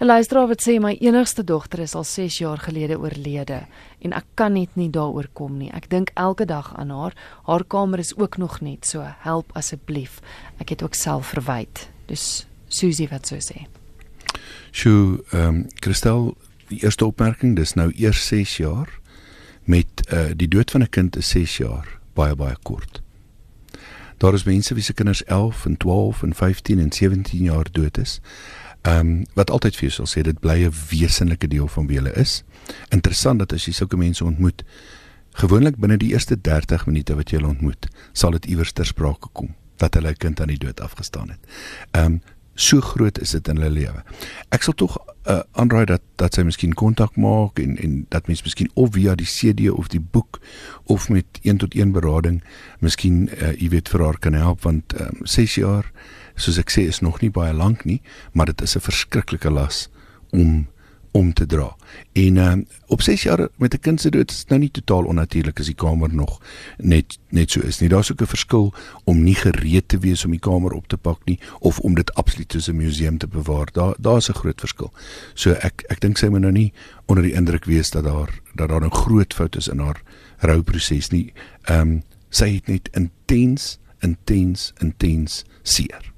'n 0.00 0.06
Luisteraar 0.06 0.48
wat 0.48 0.62
sê 0.62 0.80
my 0.80 0.96
enigste 1.00 1.44
dogter 1.44 1.78
is 1.78 1.94
al 1.94 2.04
6 2.04 2.38
jaar 2.38 2.58
gelede 2.58 2.98
oorlede 2.98 3.66
en 4.00 4.12
ek 4.12 4.24
kan 4.34 4.52
net 4.52 4.74
nie 4.74 4.90
daaroor 4.90 5.28
kom 5.32 5.58
nie. 5.58 5.70
Ek 5.70 5.88
dink 5.90 6.10
elke 6.14 6.44
dag 6.44 6.74
aan 6.76 6.90
haar. 6.90 7.14
Haar 7.46 7.64
kamer 7.64 7.98
is 7.98 8.16
ook 8.16 8.36
nog 8.36 8.60
net 8.60 8.86
so. 8.86 9.06
Help 9.18 9.50
asseblief. 9.52 10.20
Ek 10.58 10.68
het 10.68 10.82
ook 10.82 10.94
self 10.94 11.26
verwyd. 11.26 11.88
Dus 12.06 12.46
Susie 12.68 13.08
wat 13.08 13.26
sou 13.26 13.38
sê. 13.38 13.66
Sjoe, 14.74 15.22
ehm 15.30 15.46
um, 15.46 15.66
Christel, 15.74 16.36
die 16.66 16.80
eerste 16.82 17.06
opmerking, 17.06 17.54
dis 17.56 17.76
nou 17.78 17.92
eers 17.94 18.26
6 18.26 18.56
jaar 18.56 18.90
met 19.70 20.02
uh 20.10 20.32
die 20.34 20.48
dood 20.50 20.70
van 20.70 20.82
'n 20.82 20.90
kind 20.90 21.16
is 21.16 21.28
6 21.28 21.56
jaar, 21.56 21.86
baie 22.12 22.34
baie 22.34 22.56
kort. 22.62 23.02
Daar 24.18 24.34
is 24.34 24.44
mense 24.44 24.74
wie 24.74 24.82
se 24.82 24.92
kinders 24.92 25.24
11 25.24 25.64
en 25.66 25.76
12 25.76 26.22
en 26.22 26.34
15 26.34 26.78
en 26.78 26.92
17 26.92 27.42
jaar 27.42 27.70
dood 27.70 27.98
is. 27.98 28.20
Ehm 28.82 28.98
um, 28.98 29.24
wat 29.34 29.50
altyd 29.50 29.76
vir 29.76 29.88
jou 29.88 29.92
sal 29.92 30.10
sê 30.10 30.22
dit 30.22 30.40
bly 30.40 30.66
'n 30.66 30.74
wesenlike 30.90 31.48
deel 31.48 31.68
van 31.68 31.86
wie 31.86 31.96
hulle 31.96 32.12
is. 32.12 32.42
Interessant 32.88 33.38
dat 33.38 33.52
as 33.52 33.64
jy 33.64 33.72
sulke 33.72 33.96
mense 33.96 34.24
ontmoet, 34.24 34.64
gewoonlik 35.30 35.76
binne 35.76 35.96
die 35.96 36.12
eerste 36.12 36.40
30 36.40 36.86
minute 36.86 37.14
wat 37.14 37.30
jy 37.30 37.36
hulle 37.36 37.54
ontmoet, 37.54 37.86
sal 38.12 38.30
dit 38.30 38.46
iewers 38.46 38.72
ter 38.72 38.86
sprake 38.86 39.28
kom 39.32 39.54
dat 39.76 39.94
hulle 39.94 40.10
'n 40.10 40.16
kind 40.16 40.40
aan 40.40 40.48
die 40.48 40.58
dood 40.58 40.80
afgestaan 40.80 41.28
het. 41.28 41.40
Ehm 41.90 42.04
um, 42.04 42.20
so 42.54 42.80
groot 42.80 43.18
is 43.20 43.30
dit 43.30 43.48
in 43.48 43.56
hulle 43.56 43.70
lewe. 43.70 44.02
Ek 44.54 44.62
sal 44.62 44.74
tog 44.78 44.96
uh, 45.26 45.40
aanraai 45.52 45.84
dat 45.90 46.02
dat 46.20 46.34
sy 46.34 46.44
miskien 46.46 46.74
kontak 46.74 47.16
maak 47.16 47.58
en 47.58 47.76
en 47.82 48.06
dat 48.14 48.26
mens 48.30 48.42
miskien 48.42 48.70
of 48.74 48.92
via 48.94 49.14
die 49.14 49.28
CD 49.28 49.70
of 49.70 49.88
die 49.88 50.00
boek 50.00 50.40
of 50.84 51.08
met 51.08 51.40
1 51.42 51.58
tot 51.64 51.74
1 51.74 51.92
berading 51.92 52.42
miskien 52.80 53.28
uh, 53.40 53.52
jy 53.58 53.68
weet 53.74 53.88
vir 53.88 54.04
haar 54.04 54.18
kan 54.18 54.38
help 54.38 54.62
want 54.62 54.94
um, 55.00 55.06
ehm, 55.06 55.24
6 55.24 55.58
jaar 55.62 55.90
soos 56.36 56.58
ek 56.58 56.72
sê 56.74 56.86
is 56.90 57.00
nog 57.02 57.20
nie 57.22 57.30
baie 57.30 57.54
lank 57.54 57.84
nie, 57.86 58.00
maar 58.32 58.46
dit 58.50 58.62
is 58.62 58.76
'n 58.76 58.80
verskriklike 58.80 59.50
las 59.50 59.88
om 60.32 60.66
om 61.14 61.32
te 61.32 61.46
dra. 61.46 61.76
En 62.12 62.36
uh, 62.36 62.52
op 62.86 63.02
6 63.02 63.22
jaar 63.22 63.48
met 63.56 63.74
'n 63.74 63.78
kind 63.78 64.00
se 64.00 64.10
dood 64.10 64.30
is 64.30 64.44
nou 64.48 64.60
nie 64.60 64.70
totaal 64.70 65.04
onnatuurlik 65.04 65.58
as 65.58 65.66
die 65.66 65.74
kamer 65.74 66.14
nog 66.14 66.40
net 66.78 67.18
net 67.28 67.50
so 67.50 67.60
is 67.60 67.78
nie. 67.78 67.88
Daar's 67.88 68.12
ook 68.12 68.20
'n 68.20 68.26
verskil 68.26 68.74
om 69.04 69.22
nie 69.22 69.34
gereed 69.34 69.88
te 69.88 69.98
wees 69.98 70.24
om 70.24 70.30
die 70.30 70.40
kamer 70.40 70.72
op 70.72 70.88
te 70.88 70.96
pak 70.96 71.20
nie 71.24 71.38
of 71.58 71.78
om 71.78 71.94
dit 71.94 72.14
absoluut 72.14 72.52
soos 72.52 72.68
'n 72.68 72.76
museum 72.76 73.18
te 73.18 73.26
bewaar. 73.26 73.68
Daar 73.72 73.94
daar's 73.98 74.28
'n 74.28 74.34
groot 74.34 74.60
verskil. 74.60 74.92
So 75.34 75.50
ek 75.50 75.84
ek 75.88 76.00
dink 76.00 76.18
sy 76.18 76.26
moet 76.26 76.40
nou 76.40 76.52
nie 76.52 76.72
onder 77.06 77.24
die 77.24 77.34
indruk 77.34 77.64
wees 77.64 77.90
dat 77.90 78.04
daar 78.04 78.40
dat 78.54 78.68
daar 78.68 78.84
'n 78.84 78.94
groot 78.94 79.34
fout 79.34 79.56
is 79.56 79.68
in 79.68 79.78
haar 79.78 80.02
rouproses 80.38 81.08
nie. 81.08 81.32
Ehm 81.62 81.80
um, 81.80 82.02
sy 82.28 82.54
het 82.54 82.66
net 82.66 82.88
intens 82.92 83.78
intens 84.00 84.72
intens 84.80 85.44
seer. 85.62 86.13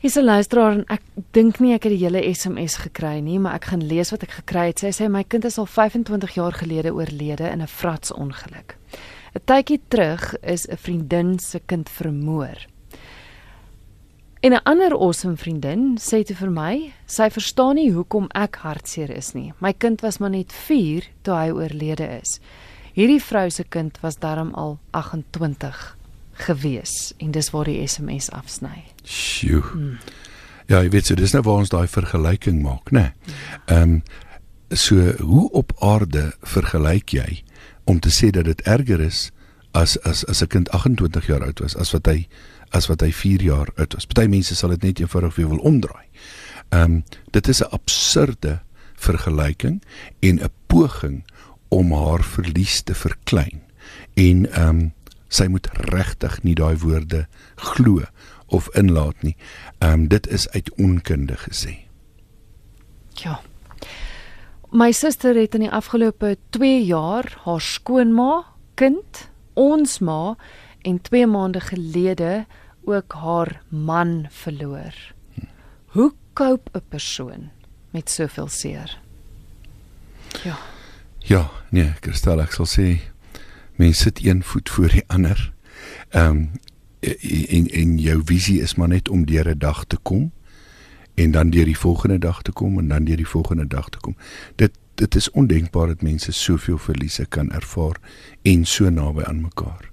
Hier's 0.00 0.16
'n 0.16 0.24
luisteraar 0.24 0.72
en 0.72 0.84
ek 0.88 1.02
dink 1.30 1.58
nie 1.60 1.74
ek 1.74 1.84
het 1.84 1.92
die 1.92 2.04
hele 2.06 2.34
SMS 2.34 2.76
gekry 2.76 3.20
nie, 3.20 3.38
maar 3.38 3.54
ek 3.54 3.64
gaan 3.64 3.84
lees 3.84 4.10
wat 4.10 4.22
ek 4.22 4.30
gekry 4.30 4.66
het. 4.66 4.78
Sy 4.78 4.88
sê 4.96 5.10
my 5.10 5.24
kind 5.24 5.44
is 5.44 5.58
al 5.58 5.66
25 5.66 6.34
jaar 6.34 6.52
gelede 6.52 6.94
oorlede 6.94 7.50
in 7.50 7.60
'n 7.60 7.66
fratsongeluk. 7.66 8.78
'n 9.34 9.40
Tydjie 9.44 9.80
terug 9.88 10.34
is 10.40 10.66
'n 10.66 10.76
vriendin 10.76 11.38
se 11.38 11.60
kind 11.66 11.88
vermoor. 11.88 12.66
En 14.40 14.52
'n 14.52 14.62
ander 14.64 14.96
awesome 14.96 15.36
vriendin 15.36 15.98
sê 15.98 16.24
te 16.24 16.34
vir 16.34 16.50
my, 16.50 16.92
sy 17.06 17.28
verstaan 17.30 17.74
nie 17.74 17.92
hoekom 17.92 18.28
ek 18.34 18.56
hartseer 18.56 19.10
is 19.10 19.34
nie. 19.34 19.52
My 19.58 19.72
kind 19.72 20.00
was 20.00 20.18
maar 20.18 20.30
net 20.30 20.52
4 20.52 21.02
toe 21.22 21.34
hy 21.34 21.50
oorlede 21.50 22.20
is. 22.20 22.40
Hierdie 22.94 23.22
vrou 23.22 23.50
se 23.50 23.64
kind 23.64 24.00
was 24.00 24.16
darm 24.16 24.54
al 24.54 24.78
28 24.90 25.96
gewees 26.32 27.12
en 27.18 27.30
dis 27.30 27.50
waar 27.50 27.64
die 27.64 27.86
SMS 27.86 28.30
afsny. 28.30 28.89
Sjoe. 29.04 29.62
Hmm. 29.62 29.98
Ja, 30.70 30.82
jy 30.82 30.90
weet 30.94 31.06
so, 31.06 31.14
dis 31.18 31.32
nou 31.34 31.42
waar 31.42 31.64
ons 31.64 31.72
daai 31.72 31.88
vergelyking 31.90 32.62
maak, 32.62 32.92
né? 32.94 33.12
Ehm 33.66 34.00
um, 34.00 34.02
so 34.70 34.94
hoe 35.18 35.48
op 35.58 35.72
aarde 35.82 36.28
vergelyk 36.46 37.10
jy 37.10 37.40
om 37.90 37.98
te 37.98 38.10
sê 38.14 38.28
dat 38.30 38.46
dit 38.46 38.60
erger 38.70 39.00
is 39.02 39.32
as 39.74 39.96
as 40.06 40.22
as 40.30 40.42
'n 40.42 40.46
kind 40.46 40.70
28 40.70 41.26
jaar 41.26 41.42
oud 41.42 41.58
was 41.58 41.76
as 41.76 41.90
wat 41.90 42.06
hy 42.06 42.28
as 42.70 42.86
wat 42.86 43.00
hy 43.00 43.10
4 43.12 43.42
jaar 43.42 43.68
oud 43.76 43.94
was. 43.94 44.06
Party 44.06 44.28
mense 44.28 44.54
sal 44.54 44.70
dit 44.70 44.82
net 44.82 45.00
eenvoudig 45.00 45.34
weer 45.36 45.48
wil 45.48 45.58
omdraai. 45.58 46.06
Ehm 46.70 46.82
um, 46.82 47.04
dit 47.30 47.48
is 47.48 47.62
'n 47.62 47.70
absurde 47.70 48.60
vergelyking 48.94 49.82
en 50.20 50.38
'n 50.38 50.52
poging 50.66 51.24
om 51.68 51.92
haar 51.92 52.22
verlies 52.22 52.82
te 52.82 52.94
verklein. 52.94 53.62
En 54.14 54.52
ehm 54.52 54.68
um, 54.68 54.92
sy 55.28 55.46
moet 55.46 55.68
regtig 55.72 56.42
nie 56.42 56.54
daai 56.54 56.76
woorde 56.76 57.26
glo 57.56 58.02
of 58.50 58.68
inlaat 58.76 59.22
nie. 59.22 59.36
Ehm 59.78 59.92
um, 59.92 60.08
dit 60.08 60.28
is 60.28 60.48
uit 60.50 60.70
onkunde 60.76 61.36
gesê. 61.36 61.76
Ja. 63.22 63.40
My 64.70 64.92
suster 64.92 65.34
het 65.34 65.54
in 65.54 65.64
die 65.66 65.72
afgelope 65.72 66.36
2 66.54 66.84
jaar 66.84 67.26
haar 67.44 67.60
skoonma, 67.60 68.44
kind, 68.74 69.30
ons 69.54 69.98
ma 69.98 70.36
en 70.86 71.00
2 71.02 71.26
maande 71.26 71.60
gelede 71.60 72.46
ook 72.86 73.12
haar 73.12 73.62
man 73.68 74.26
verloor. 74.30 74.94
Hoe 75.86 76.12
koop 76.32 76.68
'n 76.72 76.82
persoon 76.88 77.50
met 77.90 78.10
soveel 78.10 78.48
seer? 78.48 78.98
Ja. 80.42 80.58
Ja, 81.18 81.50
nee, 81.68 81.92
Christel, 82.00 82.40
ek 82.40 82.52
sal 82.52 82.66
sê 82.66 83.00
mense 83.76 84.02
sit 84.02 84.24
een 84.24 84.42
voet 84.42 84.70
voor 84.70 84.88
die 84.88 85.04
ander. 85.06 85.52
Ehm 86.10 86.26
um, 86.26 86.50
en 87.00 87.66
en 87.68 87.98
jou 87.98 88.20
visie 88.24 88.60
is 88.60 88.74
maar 88.74 88.88
net 88.88 89.08
om 89.08 89.24
deur 89.26 89.48
'n 89.48 89.58
dag 89.58 89.84
te 89.84 89.96
kom 90.02 90.32
en 91.14 91.30
dan 91.30 91.50
deur 91.50 91.64
die 91.64 91.78
volgende 91.78 92.18
dag 92.18 92.42
te 92.42 92.52
kom 92.52 92.78
en 92.78 92.88
dan 92.88 93.04
deur 93.04 93.16
die 93.16 93.28
volgende 93.28 93.66
dag 93.66 93.88
te 93.88 93.98
kom. 93.98 94.16
Dit 94.56 94.70
dit 94.94 95.14
is 95.14 95.30
ondenkbaar 95.30 95.86
dat 95.86 96.02
mense 96.02 96.32
soveel 96.32 96.78
verliese 96.78 97.26
kan 97.26 97.50
ervaar 97.50 97.96
en 98.42 98.64
so 98.64 98.90
naby 98.90 99.22
aan 99.22 99.40
mekaar. 99.40 99.90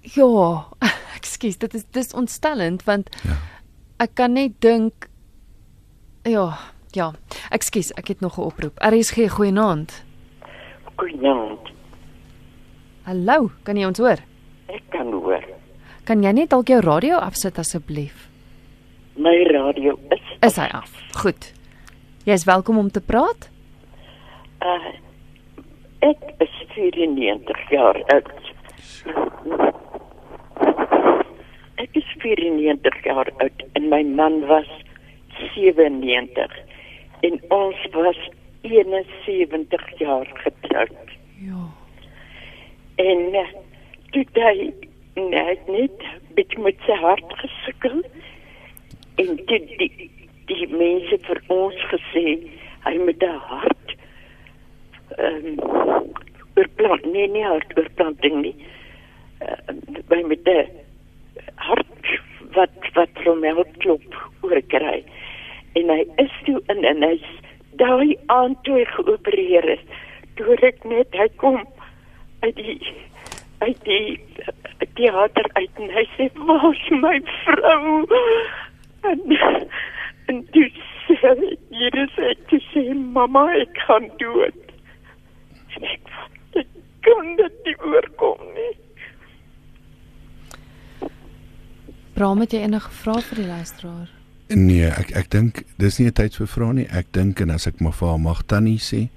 Ja, 0.00 0.66
ekskuus, 1.18 1.58
dit 1.58 1.74
is 1.74 1.84
dis 1.90 2.12
ontstellend 2.12 2.84
want 2.84 3.08
Ja. 3.24 3.36
ek 3.96 4.10
kan 4.14 4.32
net 4.32 4.52
dink 4.60 5.08
ja, 6.22 6.58
ja. 6.90 7.12
Ekskuus, 7.50 7.92
ek 7.92 8.08
het 8.08 8.20
nog 8.20 8.38
'n 8.38 8.40
oproep. 8.42 8.78
RSG 8.78 9.28
goeienaand. 9.30 10.04
Goeienaand. 10.96 11.70
Hallo, 13.02 13.50
kan 13.62 13.76
jy 13.76 13.84
ons 13.86 13.98
hoor? 13.98 14.18
Ek 14.68 14.82
kan 14.90 15.12
hoor. 15.12 15.44
Kan 16.06 16.22
jy 16.22 16.32
net 16.32 16.50
dalk 16.50 16.70
jou 16.70 16.80
radio 16.84 17.18
afsit 17.22 17.58
asseblief? 17.58 18.28
My 19.16 19.34
radio 19.50 19.96
is 20.12 20.24
Is 20.44 20.56
hy 20.60 20.66
af? 20.76 20.92
Goed. 21.22 21.52
Jy 22.26 22.34
is 22.36 22.44
welkom 22.46 22.78
om 22.78 22.90
te 22.90 23.00
praat. 23.00 23.48
uh 24.62 24.92
ek 26.04 26.22
is 26.44 26.56
94 26.74 27.70
jaar 27.72 27.96
oud. 28.14 28.50
Ek 31.82 31.96
is 31.96 32.08
94 32.22 33.04
jaar 33.04 33.30
oud 33.40 33.64
en 33.78 33.88
my 33.90 34.02
man 34.02 34.40
was 34.50 34.68
97 35.54 36.58
en 37.26 37.40
ons 37.50 37.86
was 37.96 38.20
71 38.62 39.86
jaar 39.98 40.28
getroud. 40.44 41.16
Ja. 41.40 41.64
En 42.96 43.20
uh, 43.34 43.46
toe 44.12 44.24
hy 44.34 44.70
net 45.16 45.68
net 45.72 46.06
bietjie 46.36 46.62
met 46.62 46.78
sy 46.86 46.96
hart 47.00 47.36
gesukkel 47.42 48.02
en 49.22 49.36
toe 49.48 49.60
die 49.80 50.10
die 50.50 50.66
mense 50.70 51.18
vir 51.26 51.42
ons 51.48 51.78
gesê 51.92 52.26
hy 52.86 52.94
moet 53.02 53.22
'n 53.22 53.40
hart 53.50 53.96
ehm 55.18 55.46
um, 55.46 56.12
oorplant 56.56 57.04
nee 57.12 57.28
nie 57.28 57.44
hart 57.44 57.78
oorplanting 57.78 58.42
nie 58.42 58.56
uh, 59.40 59.74
by 60.08 60.22
met 60.32 60.48
'n 60.48 60.68
hart 61.54 62.12
wat 62.56 62.90
wat 62.94 63.12
van 63.24 63.40
my 63.40 63.52
klop 63.78 64.14
oorkry. 64.40 65.04
En 65.72 65.88
hy 65.88 66.02
is 66.22 66.32
toe 66.44 66.60
in 66.72 66.84
en 66.84 67.02
hy's 67.02 67.26
daai 67.80 68.16
aand 68.26 68.62
toe 68.64 68.84
geopereer 68.84 69.68
is 69.76 69.84
toe 70.36 70.56
ek 70.68 70.84
net 70.84 71.12
hy 71.20 71.28
kom 71.42 71.60
uit 72.40 72.56
die 72.56 72.78
uit 73.58 73.84
die 73.84 74.20
theater 74.94 75.50
uit 75.52 75.80
en 75.82 75.90
hy 75.96 76.04
sê 76.16 76.28
waar's 76.48 76.84
my 77.02 77.16
vrou 77.44 78.04
en 79.10 79.20
en 80.26 80.42
toe 80.54 80.66
sê 81.06 81.34
hier 81.70 82.00
is 82.04 82.18
ek 82.30 82.42
te 82.50 82.60
sê 82.70 82.82
mamma 82.94 83.46
ek 83.60 83.78
gaan 83.88 84.08
dood 84.22 84.74
en 85.76 85.88
ek 85.92 86.12
ek 86.62 86.74
kan 87.06 87.32
dit 87.40 87.62
nie 87.68 87.78
oorkom 87.92 88.50
nie 88.56 88.74
Bram, 92.16 92.40
het 92.40 92.54
jy 92.56 92.62
enige 92.64 92.88
vrae 92.96 93.20
vir 93.28 93.42
die 93.42 93.50
luisteraar? 93.50 94.12
Nee, 94.48 94.86
ek 94.88 95.10
ek 95.20 95.26
dink 95.34 95.58
dis 95.76 95.98
nie 95.98 96.06
'n 96.08 96.16
tyd 96.16 96.38
vir 96.38 96.48
vrae 96.48 96.72
nie. 96.72 96.86
Ek 96.88 97.12
dink 97.12 97.40
en 97.44 97.50
as 97.50 97.66
ek 97.66 97.80
maar 97.80 97.92
vir 97.92 98.08
haar 98.08 98.18
mag 98.18 98.40
tannie 98.46 98.78
sê, 98.80 99.08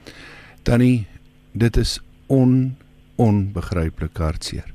tannie, 0.63 1.07
dit 1.55 1.77
is 1.77 2.01
on 2.27 2.75
onbegryplik 3.19 4.17
hartseer 4.17 4.67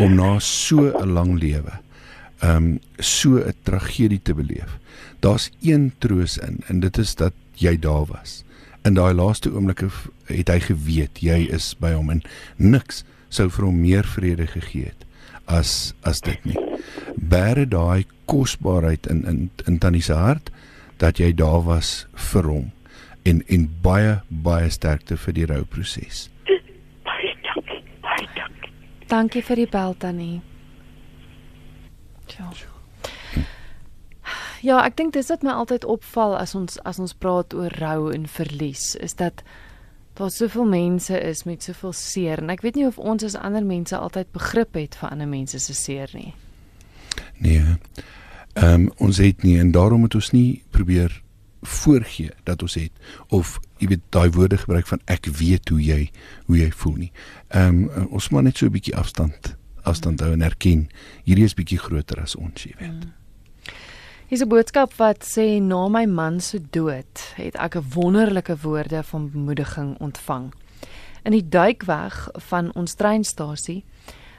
om 0.00 0.14
na 0.16 0.38
so 0.40 0.88
'n 0.88 1.12
lang 1.12 1.36
lewe 1.38 1.82
um, 2.42 2.80
so 2.98 3.36
'n 3.38 3.54
tragedie 3.62 4.22
te 4.22 4.34
beleef. 4.34 4.78
Daar's 5.20 5.50
een 5.60 5.92
troos 5.98 6.38
in 6.38 6.58
en 6.66 6.80
dit 6.80 6.98
is 6.98 7.14
dat 7.14 7.32
jy 7.54 7.78
daar 7.78 8.06
was. 8.06 8.44
In 8.82 8.94
daai 8.94 9.14
laaste 9.14 9.52
oomblikke 9.52 9.88
het 10.24 10.48
hy 10.48 10.60
geweet 10.60 11.20
jy 11.20 11.46
is 11.50 11.74
by 11.78 11.92
hom 11.92 12.10
en 12.10 12.22
niks 12.56 13.04
sou 13.28 13.50
vir 13.50 13.64
hom 13.64 13.80
meer 13.80 14.04
vrede 14.04 14.46
gegee 14.46 14.84
het 14.84 15.06
as 15.44 15.94
as 16.02 16.20
dit 16.20 16.44
nie. 16.44 16.58
Bære 17.16 17.66
daai 17.68 18.06
kosbaarheid 18.24 19.06
in 19.06 19.24
in 19.26 19.50
in 19.66 19.78
tannie 19.78 20.02
se 20.02 20.14
hart 20.14 20.50
dat 20.96 21.18
jy 21.18 21.32
daar 21.32 21.62
was 21.64 22.06
vir 22.14 22.42
hom 22.42 22.70
en 23.22 23.42
en 23.46 23.70
baie 23.82 24.20
baie 24.28 24.70
sterkte 24.70 25.16
vir 25.16 25.32
die 25.32 25.46
rouproses. 25.46 26.31
Dankie 29.12 29.42
vir 29.44 29.60
die 29.60 29.68
bel 29.68 29.92
tannie. 30.00 30.40
Ja. 32.32 32.48
Ja, 34.62 34.78
ek 34.86 34.94
dink 34.96 35.12
dis 35.12 35.28
wat 35.28 35.42
my 35.44 35.52
altyd 35.58 35.84
opval 35.84 36.36
as 36.38 36.54
ons 36.56 36.78
as 36.88 37.00
ons 37.02 37.12
praat 37.18 37.52
oor 37.52 37.74
rou 37.82 38.12
en 38.14 38.24
verlies, 38.30 38.94
is 39.04 39.18
dat 39.18 39.42
daar 40.16 40.30
soveel 40.30 40.64
mense 40.70 41.18
is 41.18 41.42
met 41.44 41.66
soveel 41.66 41.92
seer 41.98 42.40
en 42.40 42.52
ek 42.54 42.62
weet 42.64 42.78
nie 42.78 42.86
of 42.86 43.00
ons 43.00 43.24
as 43.26 43.36
ander 43.36 43.64
mense 43.66 43.96
altyd 43.96 44.30
begrip 44.32 44.78
het 44.78 44.96
vir 45.00 45.10
ander 45.10 45.28
mense 45.28 45.60
se 45.60 45.74
seer 45.76 46.12
nie. 46.16 46.32
Nee. 47.42 47.76
Ehm 48.54 48.86
um, 48.86 48.88
ons 48.96 49.20
het 49.20 49.42
nie 49.42 49.58
en 49.58 49.74
daarom 49.76 50.06
moet 50.06 50.14
ons 50.14 50.30
nie 50.32 50.62
probeer 50.70 51.20
voorgee 51.62 52.30
dat 52.44 52.62
ons 52.62 52.74
het 52.74 52.92
of 53.28 53.58
jy 53.78 53.86
weet 53.86 54.04
daai 54.10 54.30
woorde 54.30 54.58
gebruik 54.58 54.86
van 54.86 55.00
ek 55.04 55.26
weet 55.26 55.68
hoe 55.68 55.80
jy 55.82 56.10
hoe 56.46 56.58
jy 56.58 56.70
voel 56.70 56.96
nie. 57.06 57.12
Ehm 57.48 57.84
um, 57.88 58.06
ons 58.10 58.28
moet 58.28 58.42
net 58.42 58.56
so 58.56 58.66
'n 58.66 58.74
bietjie 58.74 58.96
afstand 58.96 59.56
afstand 59.82 60.20
hou 60.20 60.32
en 60.32 60.42
erken 60.42 60.88
hierdie 61.24 61.44
is 61.44 61.54
bietjie 61.54 61.78
groter 61.78 62.20
as 62.22 62.36
ons, 62.36 62.64
jy 62.64 62.74
weet. 62.78 63.06
Hier's 64.28 64.42
'n 64.42 64.48
boodskap 64.48 64.94
wat 64.96 65.24
sê 65.24 65.60
na 65.60 65.88
my 65.88 66.06
man 66.06 66.40
se 66.40 66.58
dood 66.70 67.34
het 67.36 67.54
ek 67.56 67.76
'n 67.76 67.84
wonderlike 67.94 68.56
woorde 68.62 69.02
van 69.02 69.30
bemoediging 69.30 69.98
ontvang. 69.98 70.52
In 71.24 71.32
die 71.32 71.48
duikweg 71.48 72.28
van 72.48 72.72
ons 72.74 72.94
treinstasie 72.94 73.84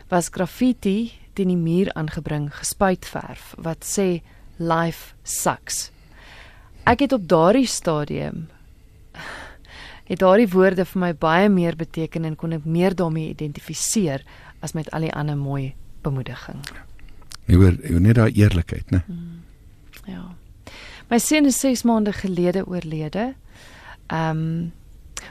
was 0.09 0.29
graffiti 0.31 1.11
teen 1.33 1.47
die 1.47 1.57
muur 1.57 1.93
aangebring 1.93 2.49
gespuitverf 2.55 3.53
wat 3.57 3.85
sê 3.85 4.21
life 4.57 5.13
sucks. 5.23 5.91
Ek 6.83 6.99
het 6.99 7.13
op 7.15 7.27
daardie 7.27 7.67
stadium 7.67 8.47
het 10.03 10.19
daardie 10.19 10.49
woorde 10.51 10.83
vir 10.85 10.99
my 10.99 11.11
baie 11.15 11.49
meer 11.49 11.77
beteken 11.79 12.25
en 12.27 12.35
kon 12.35 12.51
ek 12.51 12.65
meer 12.67 12.95
daarmee 12.95 13.31
identifiseer 13.31 14.25
as 14.59 14.75
met 14.75 14.89
al 14.91 15.07
die 15.07 15.13
ander 15.15 15.37
mooi 15.39 15.73
bemoediging. 16.03 16.59
Jy 17.47 17.59
hoor 17.59 17.77
net 18.03 18.19
daai 18.19 18.35
eerlikheid, 18.35 18.91
né? 18.91 19.03
Ja. 20.07 20.33
My 21.07 21.19
seun 21.23 21.47
is 21.47 21.59
6 21.63 21.85
maande 21.87 22.11
gelede 22.15 22.65
oorlede. 22.67 23.33
Ehm 24.11 24.37
um, 24.43 24.71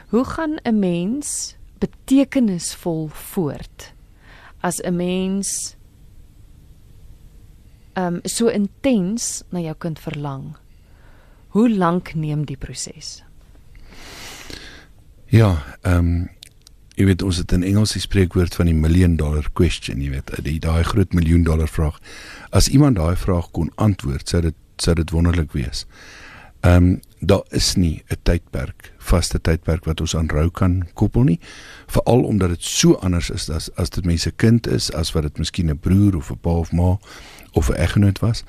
hoe 0.09 0.25
gaan 0.25 0.57
'n 0.63 0.79
mens 0.79 1.55
betekenisvol 1.79 3.07
voort 3.07 3.93
as 4.61 4.81
'n 4.81 4.95
mens 4.95 5.75
ehm 7.93 8.15
um, 8.15 8.19
so 8.23 8.47
intens 8.47 9.43
na 9.49 9.59
jou 9.59 9.75
kind 9.77 9.99
verlang? 9.99 10.57
Hoe 11.53 11.69
lank 11.69 12.15
neem 12.17 12.47
die 12.49 12.57
proses? 12.57 13.19
Ja, 15.29 15.51
ehm 15.81 15.97
um, 15.97 16.15
jy 16.97 17.05
weet 17.09 17.23
ons 17.25 17.39
het 17.41 17.51
in 17.53 17.63
Engels 17.65 17.93
die 17.93 18.01
spreekwoord 18.01 18.53
van 18.57 18.69
die 18.69 18.75
million 18.77 19.15
dollar 19.17 19.45
question, 19.57 20.01
jy 20.01 20.11
weet, 20.13 20.29
die 20.45 20.59
daai 20.61 20.83
groot 20.85 21.13
miljoen 21.13 21.41
dollar 21.45 21.69
vraag. 21.69 21.99
As 22.53 22.69
iemand 22.69 22.97
daai 22.97 23.15
vraag 23.17 23.51
kon 23.57 23.71
antwoord, 23.81 24.29
sou 24.29 24.41
dit 24.45 24.57
sou 24.81 24.93
dit 24.97 25.13
wonderlik 25.13 25.53
wees. 25.53 25.85
Ehm 26.65 26.89
um, 26.89 26.99
daar 27.19 27.45
is 27.49 27.75
nie 27.75 28.03
'n 28.09 28.17
tydperk, 28.23 28.91
vaste 28.97 29.41
tydperk 29.41 29.85
wat 29.85 30.01
ons 30.01 30.15
aan 30.15 30.29
rou 30.29 30.49
kan 30.49 30.87
koppel 30.93 31.23
nie, 31.23 31.39
veral 31.87 32.23
omdat 32.23 32.49
dit 32.49 32.63
so 32.63 32.93
anders 32.93 33.29
is 33.29 33.49
as 33.49 33.69
as 33.75 33.89
dit 33.89 34.05
mense 34.05 34.31
kind 34.31 34.67
is 34.67 34.91
as 34.91 35.11
wat 35.11 35.23
dit 35.23 35.37
miskien 35.37 35.69
'n 35.69 35.79
broer 35.79 36.15
of 36.15 36.31
'n 36.31 36.37
pa 36.41 36.49
of 36.49 36.71
ma 36.71 36.97
of 37.53 37.69
'n 37.69 37.73
eggenoot 37.73 38.19
was. 38.19 38.43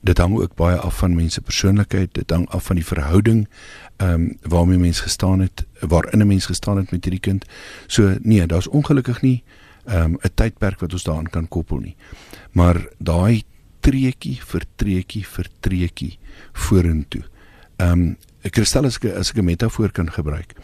Dit 0.00 0.18
hang 0.18 0.38
ook 0.38 0.54
baie 0.54 0.76
af 0.76 0.98
van 0.98 1.14
mense 1.14 1.40
persoonlikheid, 1.40 2.14
dit 2.14 2.30
hang 2.30 2.48
af 2.48 2.64
van 2.64 2.76
die 2.76 2.86
verhouding 2.86 3.48
ehm 3.96 4.12
um, 4.12 4.36
waarmee 4.42 4.78
mens 4.78 5.00
gestaan 5.00 5.40
het, 5.40 5.66
waarin 5.80 6.20
'n 6.20 6.26
mens 6.26 6.46
gestaan 6.46 6.76
het 6.76 6.90
met 6.90 7.04
hierdie 7.04 7.20
kind. 7.20 7.44
So 7.86 8.16
nee, 8.22 8.46
daar's 8.46 8.68
ongelukkig 8.68 9.20
nie 9.20 9.42
ehm 9.84 10.02
um, 10.02 10.18
'n 10.20 10.34
tydperk 10.34 10.80
wat 10.80 10.92
ons 10.92 11.02
daaraan 11.02 11.30
kan 11.30 11.48
koppel 11.48 11.78
nie. 11.78 11.96
Maar 12.50 12.86
daai 12.98 13.42
treetjie 13.80 14.40
vir 14.44 14.64
treetjie 14.76 15.26
vir 15.26 15.46
treetjie 15.60 16.18
vorentoe. 16.52 17.22
Ehm 17.76 17.92
um, 17.92 18.16
ek 18.42 18.52
kristal 18.52 18.84
as 18.84 18.96
ek 18.96 19.04
as 19.14 19.30
ek 19.30 19.36
'n 19.36 19.44
metafoor 19.44 19.90
kan 19.90 20.12
gebruik. 20.12 20.54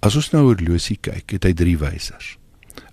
As 0.00 0.16
ons 0.16 0.30
nou 0.30 0.46
oor 0.46 0.58
horlosie 0.58 0.98
kyk, 1.00 1.30
het 1.30 1.44
hy 1.44 1.52
drie 1.52 1.78
wysers. 1.78 2.41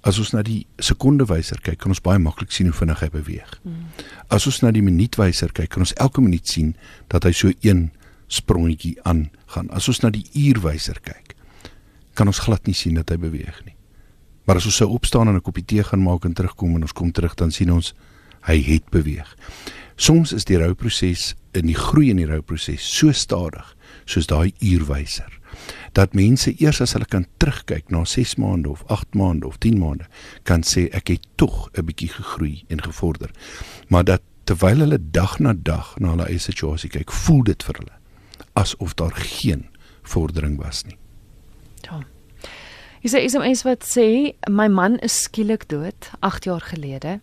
As 0.08 0.20
ons 0.20 0.32
na 0.32 0.42
die 0.46 0.66
sekondewyser 0.80 1.60
kyk, 1.64 1.80
kan 1.82 1.92
ons 1.92 2.04
baie 2.04 2.20
maklik 2.20 2.54
sien 2.56 2.70
hoe 2.70 2.76
vinnig 2.76 3.02
hy 3.04 3.10
beweeg. 3.12 3.56
Mm. 3.64 3.88
As 4.32 4.48
ons 4.48 4.62
na 4.64 4.72
die 4.72 4.84
minuutwyser 4.86 5.52
kyk, 5.52 5.74
kan 5.76 5.84
ons 5.84 5.96
elke 6.00 6.24
minuut 6.24 6.48
sien 6.48 6.76
dat 7.12 7.28
hy 7.28 7.34
so 7.36 7.52
een 7.66 7.90
sprongetjie 8.32 8.96
aangaan. 9.10 9.68
As 9.76 9.90
ons 9.92 10.04
na 10.04 10.14
die 10.14 10.24
uurwyser 10.38 11.02
kyk, 11.04 11.36
kan 12.16 12.32
ons 12.32 12.40
glad 12.46 12.68
nie 12.68 12.78
sien 12.78 12.96
dat 13.00 13.12
hy 13.12 13.18
beweeg 13.20 13.60
nie. 13.66 13.76
Maar 14.48 14.62
as 14.62 14.66
ons 14.70 14.80
sou 14.82 14.90
opstaan 14.96 15.28
en 15.28 15.36
'n 15.36 15.42
koppie 15.42 15.66
tee 15.66 15.84
gaan 15.84 16.04
maak 16.04 16.26
en 16.26 16.34
terugkom 16.34 16.76
en 16.76 16.82
ons 16.82 16.94
kom 16.94 17.12
terug, 17.12 17.36
dan 17.36 17.52
sien 17.52 17.72
ons 17.72 17.94
hy 18.48 18.62
het 18.62 18.90
beweeg. 18.90 19.36
Soms 19.96 20.32
is 20.32 20.46
die 20.46 20.58
rouproses 20.58 21.36
in 21.54 21.66
die 21.66 21.76
groei 21.76 22.10
in 22.10 22.18
die 22.18 22.26
rouproses 22.26 22.82
so 22.98 23.12
stadig 23.12 23.76
soos 24.06 24.28
daai 24.28 24.54
uurwyser 24.62 25.39
dat 25.94 26.14
mense 26.14 26.54
eers 26.58 26.82
as 26.82 26.94
hulle 26.94 27.06
kan 27.06 27.26
terugkyk 27.38 27.90
na 27.90 28.04
6 28.06 28.36
maande 28.36 28.70
of 28.70 28.84
8 28.88 29.16
maande 29.16 29.48
of 29.48 29.58
10 29.58 29.78
maande 29.78 30.06
kan 30.44 30.64
sê 30.64 30.90
ek 30.92 31.08
het 31.08 31.28
tog 31.36 31.70
'n 31.74 31.86
bietjie 31.86 32.10
gegroei 32.10 32.64
en 32.68 32.82
gevorder. 32.84 33.32
Maar 33.88 34.04
dat 34.04 34.22
terwyl 34.44 34.80
hulle 34.80 35.00
dag 35.12 35.40
na 35.40 35.54
dag 35.54 35.96
na 36.00 36.10
hulle 36.10 36.26
eie 36.26 36.40
situasie 36.40 36.90
kyk, 36.90 37.12
voel 37.12 37.44
dit 37.44 37.64
vir 37.64 37.76
hulle 37.76 37.96
asof 38.54 38.94
daar 38.94 39.16
geen 39.16 39.68
vordering 40.02 40.58
was 40.58 40.84
nie. 40.84 40.98
Ja. 41.82 42.04
Is 43.02 43.14
is 43.14 43.34
'n 43.34 43.40
mens 43.40 43.64
wat 43.64 43.84
sê 43.98 44.34
my 44.50 44.68
man 44.68 45.00
is 45.00 45.22
skielik 45.22 45.70
dood 45.70 46.12
8 46.20 46.44
jaar 46.44 46.62
gelede. 46.62 47.20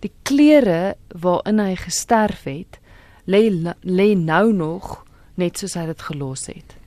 Die 0.00 0.12
klere 0.22 0.96
waarin 1.08 1.58
hy 1.58 1.74
gesterf 1.76 2.44
het, 2.44 2.78
lê 3.26 3.50
lê 3.82 4.14
nou 4.16 4.52
nog 4.52 5.04
net 5.34 5.58
soos 5.58 5.74
hy 5.74 5.86
dit 5.86 6.02
gelos 6.02 6.46
het. 6.46 6.77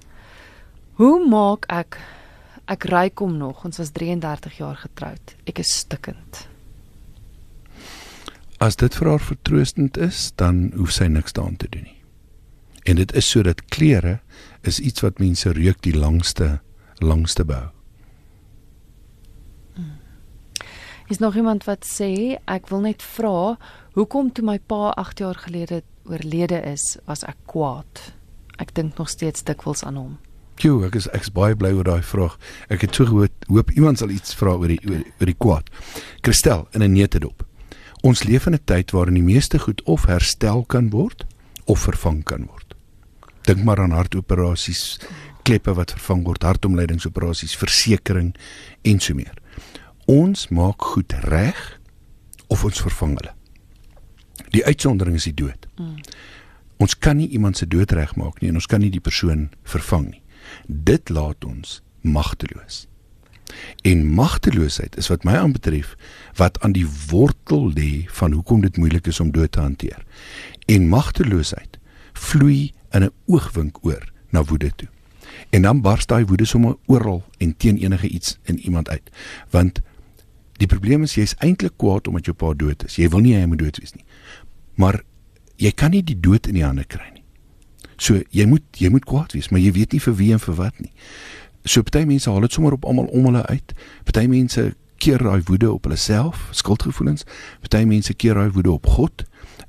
Hoe 1.02 1.18
maak 1.26 1.64
ek 1.74 1.96
ek 2.70 2.86
ry 2.92 3.08
kom 3.10 3.34
nog 3.40 3.64
ons 3.66 3.80
was 3.82 3.90
33 3.96 4.60
jaar 4.60 4.78
getroud. 4.78 5.34
Ek 5.50 5.58
is 5.64 5.72
stikkend. 5.82 6.44
As 8.62 8.78
dit 8.78 8.94
vir 9.00 9.10
haar 9.10 9.26
vertroostend 9.26 9.98
is, 9.98 10.30
dan 10.38 10.70
hoef 10.78 10.94
sy 10.94 11.10
niks 11.10 11.34
daaraan 11.34 11.58
te 11.58 11.72
doen 11.74 11.90
nie. 11.90 11.98
En 12.86 13.02
dit 13.02 13.18
is 13.18 13.26
sodat 13.34 13.66
klere 13.74 14.20
is 14.62 14.78
iets 14.78 15.02
wat 15.02 15.18
mense 15.18 15.50
reuk 15.58 15.82
die 15.82 15.98
langste 15.98 16.60
langste 17.02 17.50
bou. 17.50 17.66
Hmm. 19.74 19.98
Is 21.10 21.18
nog 21.18 21.34
iemand 21.34 21.66
wat 21.66 21.82
sê 21.82 22.38
ek 22.46 22.70
wil 22.70 22.86
net 22.86 23.02
vra 23.02 23.56
hoekom 23.98 24.30
toe 24.30 24.46
my 24.46 24.60
pa 24.62 24.94
8 25.02 25.26
jaar 25.26 25.46
gelede 25.50 25.82
oorlede 26.06 26.62
is, 26.62 27.00
was 27.10 27.26
ek 27.26 27.42
kwaad. 27.50 28.12
Ek 28.62 28.78
dink 28.78 29.02
nog 29.02 29.10
steeds 29.10 29.42
dikwels 29.50 29.82
aan 29.82 29.98
hom. 29.98 30.20
Jo, 30.62 30.84
ek 30.86 30.94
is 31.00 31.08
ek's 31.16 31.32
baie 31.34 31.56
bly 31.58 31.72
oor 31.74 31.88
daai 31.88 32.04
vraag. 32.06 32.36
Ek 32.70 32.84
het 32.86 32.94
so 32.94 33.08
gehoop, 33.10 33.48
hoop 33.50 33.72
iemand 33.74 33.98
sal 33.98 34.12
iets 34.14 34.36
vra 34.38 34.54
oor 34.54 34.70
die 34.70 34.78
oor, 34.86 35.00
oor 35.18 35.30
die 35.32 35.38
kwaad. 35.38 35.72
Christel 36.22 36.68
in 36.78 36.84
'n 36.84 36.94
neutedop. 36.94 37.42
Ons 38.04 38.24
leef 38.24 38.46
in 38.46 38.54
'n 38.54 38.66
tyd 38.66 38.92
waarin 38.92 39.18
die 39.18 39.26
meeste 39.26 39.58
goed 39.60 39.82
of 39.84 40.06
herstel 40.06 40.64
kan 40.66 40.90
word 40.90 41.26
of 41.66 41.80
vervang 41.80 42.24
kan 42.24 42.46
word. 42.46 42.76
Dink 43.42 43.64
maar 43.64 43.80
aan 43.80 43.92
hartoperasies, 43.92 45.00
kleppe 45.44 45.74
wat 45.74 45.92
vervang 45.92 46.24
word, 46.26 46.44
hartomleidingsoperasies, 46.44 47.56
versekerings 47.56 48.38
en 48.82 49.00
so 49.00 49.14
meer. 49.14 49.34
Ons 50.06 50.48
maak 50.50 50.82
goed 50.82 51.14
reg 51.14 51.80
of 52.48 52.64
ons 52.64 52.82
vervang 52.82 53.18
hulle. 53.18 53.34
Die 54.52 54.66
uitsondering 54.66 55.16
is 55.16 55.24
die 55.24 55.34
dood. 55.34 55.68
Mm. 55.78 55.98
Ons 56.78 56.98
kan 56.98 57.18
nie 57.18 57.30
iemand 57.30 57.58
se 57.58 57.68
dood 57.68 57.92
regmaak 57.92 58.42
nie 58.42 58.50
en 58.50 58.56
ons 58.56 58.66
kan 58.66 58.80
nie 58.80 58.90
die 58.90 59.00
persoon 59.00 59.50
vervang 59.64 60.10
nie. 60.10 60.22
Dit 60.68 61.10
laat 61.10 61.46
ons 61.46 61.82
magteloos. 62.02 62.88
En 63.84 64.06
magteloosheid 64.08 64.98
is 64.98 65.08
wat 65.12 65.24
my 65.28 65.36
aanbetref 65.36 65.96
wat 66.40 66.60
aan 66.62 66.72
die 66.72 66.88
wortel 67.10 67.72
lê 67.74 68.06
van 68.08 68.32
hoekom 68.32 68.62
dit 68.62 68.78
moeilik 68.78 69.08
is 69.08 69.20
om 69.20 69.32
dood 69.32 69.52
te 69.52 69.60
hanteer. 69.60 70.06
En 70.66 70.88
magteloosheid 70.88 71.80
vloei 72.14 72.72
in 72.92 73.04
'n 73.04 73.12
oogwink 73.26 73.78
oor 73.86 74.12
na 74.30 74.44
woede 74.44 74.72
toe. 74.76 74.88
En 75.50 75.62
dan 75.62 75.82
bars 75.82 76.06
daai 76.06 76.26
woede 76.26 76.46
sommer 76.46 76.76
oral 76.86 77.24
en 77.38 77.58
teen 77.58 77.78
enige 77.78 78.08
iets 78.08 78.38
in 78.44 78.60
iemand 78.60 78.90
uit. 78.90 79.12
Want 79.50 79.82
die 80.52 80.68
probleem 80.68 81.04
is 81.04 81.16
jy's 81.16 81.36
eintlik 81.38 81.78
kwaad 81.78 82.08
omdat 82.08 82.26
jou 82.26 82.36
pa 82.38 82.54
dood 82.54 82.84
is. 82.84 82.96
Jy 82.96 83.10
wil 83.10 83.20
nie 83.20 83.36
hy 83.36 83.46
moet 83.46 83.60
dood 83.60 83.78
wees 83.78 83.94
nie. 83.94 84.06
Maar 84.76 85.02
jy 85.56 85.72
kan 85.72 85.92
nie 85.92 86.04
die 86.04 86.20
dood 86.20 86.48
in 86.48 86.54
die 86.54 86.66
hande 86.66 86.84
kry 86.84 87.10
nie. 87.14 87.21
So 88.02 88.18
jy 88.34 88.48
moet 88.50 88.66
jy 88.82 88.90
moet 88.90 89.06
kwaad 89.06 89.36
wees, 89.38 89.52
maar 89.54 89.62
jy 89.62 89.76
weet 89.76 89.94
nie 89.94 90.02
vir 90.02 90.16
wie 90.18 90.32
en 90.34 90.42
vir 90.42 90.58
wat 90.58 90.78
nie. 90.82 90.92
So 91.70 91.86
party 91.86 92.08
mense 92.10 92.30
haal 92.30 92.42
dit 92.42 92.56
sommer 92.56 92.74
op 92.74 92.88
almal 92.90 93.10
om 93.14 93.28
hulle 93.30 93.44
uit. 93.46 93.74
Party 94.08 94.26
mense 94.32 94.72
keer 95.02 95.22
daai 95.22 95.42
woede 95.46 95.70
op 95.70 95.86
hulle 95.86 95.98
self, 96.02 96.48
skuldgevoelens. 96.58 97.28
Party 97.62 97.84
mense 97.90 98.16
keer 98.18 98.40
daai 98.40 98.50
woede 98.56 98.74
op 98.74 98.90
God. 98.96 99.26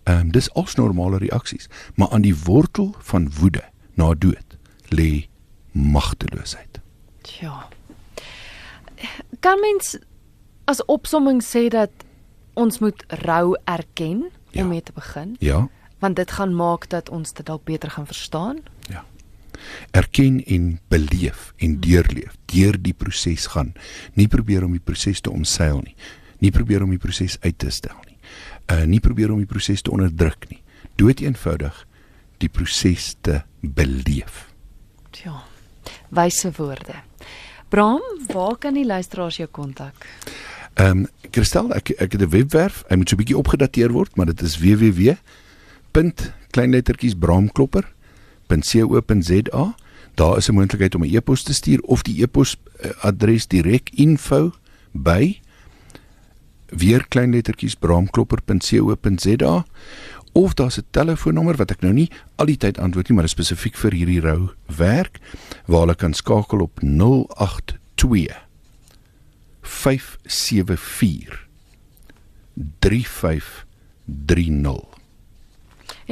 Ehm 0.08 0.28
um, 0.28 0.30
dis 0.32 0.48
als 0.58 0.78
normale 0.80 1.20
reaksies, 1.22 1.68
maar 1.94 2.08
aan 2.10 2.24
die 2.24 2.34
wortel 2.44 2.94
van 3.12 3.28
woede 3.40 3.62
na 4.00 4.14
dood 4.14 4.56
lê 4.88 5.28
magteloosheid. 5.72 6.80
Ja. 7.40 7.68
Kan 9.40 9.60
mens 9.60 9.98
as 10.64 10.84
opsomming 10.84 11.44
sê 11.44 11.68
dat 11.68 11.90
ons 12.54 12.78
moet 12.78 13.04
rou 13.22 13.56
erken 13.64 14.24
om 14.24 14.32
ja. 14.50 14.64
mee 14.64 14.82
te 14.82 14.92
begin? 14.92 15.36
Ja 15.38 15.68
want 16.02 16.16
dit 16.18 16.30
gaan 16.30 16.54
maak 16.54 16.88
dat 16.90 17.08
ons 17.14 17.32
dit 17.32 17.46
dalk 17.46 17.64
beter 17.64 17.90
gaan 17.90 18.06
verstaan. 18.06 18.58
Ja. 18.90 19.04
Erken 19.90 20.40
en 20.44 20.80
beleef 20.90 21.52
en 21.56 21.78
deurleef, 21.80 22.34
deur 22.50 22.78
die 22.82 22.92
proses 22.92 23.46
gaan. 23.54 23.70
Nie 24.18 24.26
probeer 24.28 24.64
om 24.66 24.74
die 24.74 24.82
proses 24.82 25.20
te 25.22 25.30
omseil 25.30 25.78
nie. 25.84 25.94
Nie 26.42 26.50
probeer 26.50 26.82
om 26.82 26.90
die 26.90 26.98
proses 26.98 27.36
uit 27.40 27.58
te 27.58 27.70
stel 27.70 28.00
nie. 28.08 28.18
Uh 28.66 28.82
nie 28.90 29.00
probeer 29.00 29.30
om 29.30 29.38
die 29.38 29.46
proses 29.46 29.82
te 29.82 29.94
onderdruk 29.94 30.48
nie. 30.50 30.58
Dood 30.98 31.22
eenvoudig 31.22 31.84
die 32.42 32.50
proses 32.50 33.12
te 33.20 33.44
beleef. 33.60 34.48
Ja. 35.22 35.44
Wyse 36.10 36.50
woorde. 36.56 36.98
Bram, 37.70 38.02
waar 38.32 38.56
kan 38.58 38.74
die 38.74 38.86
luisteraars 38.86 39.38
jou 39.38 39.48
kontak? 39.48 40.08
Ehm 40.74 41.04
um, 41.04 41.06
Christel, 41.30 41.70
ek 41.72 41.94
ek 41.94 42.18
het 42.18 42.26
'n 42.26 42.34
webwerf. 42.34 42.82
Hy 42.88 42.96
moet 42.96 43.08
so 43.08 43.14
'n 43.14 43.22
bietjie 43.22 43.38
opgedateer 43.38 43.92
word, 43.92 44.16
maar 44.16 44.26
dit 44.26 44.42
is 44.42 44.58
www 44.58 45.14
punt 45.92 46.32
kleinlettertjies 46.50 47.18
braamklopper.co.za. 47.18 49.74
Daar 50.14 50.36
is 50.36 50.48
'n 50.48 50.54
moontlikheid 50.54 50.94
om 50.94 51.04
'n 51.04 51.14
e-pos 51.14 51.42
te 51.42 51.54
stuur 51.54 51.80
of 51.80 52.02
die 52.02 52.22
e-pos 52.22 52.56
eh, 52.80 52.90
adres 53.00 53.46
direk 53.46 53.90
info 53.94 54.52
by 54.92 55.40
weer 56.66 57.06
kleinlettertjies 57.08 57.74
braamklopper.co.za 57.74 59.64
of 60.32 60.54
daar's 60.54 60.78
'n 60.78 60.86
telefoonnommer 60.90 61.56
wat 61.56 61.70
ek 61.70 61.80
nou 61.80 61.92
nie 61.92 62.10
al 62.36 62.46
die 62.46 62.56
tyd 62.56 62.78
antwoord 62.78 63.08
nie, 63.08 63.16
maar 63.16 63.28
spesifiek 63.28 63.76
vir 63.76 63.92
hierdie 63.92 64.20
rou 64.20 64.50
werk 64.66 65.20
waar 65.66 65.80
hulle 65.80 65.94
kan 65.94 66.14
skakel 66.14 66.60
op 66.60 66.80
082 66.80 68.46
574 69.60 71.48
3530 72.78 74.91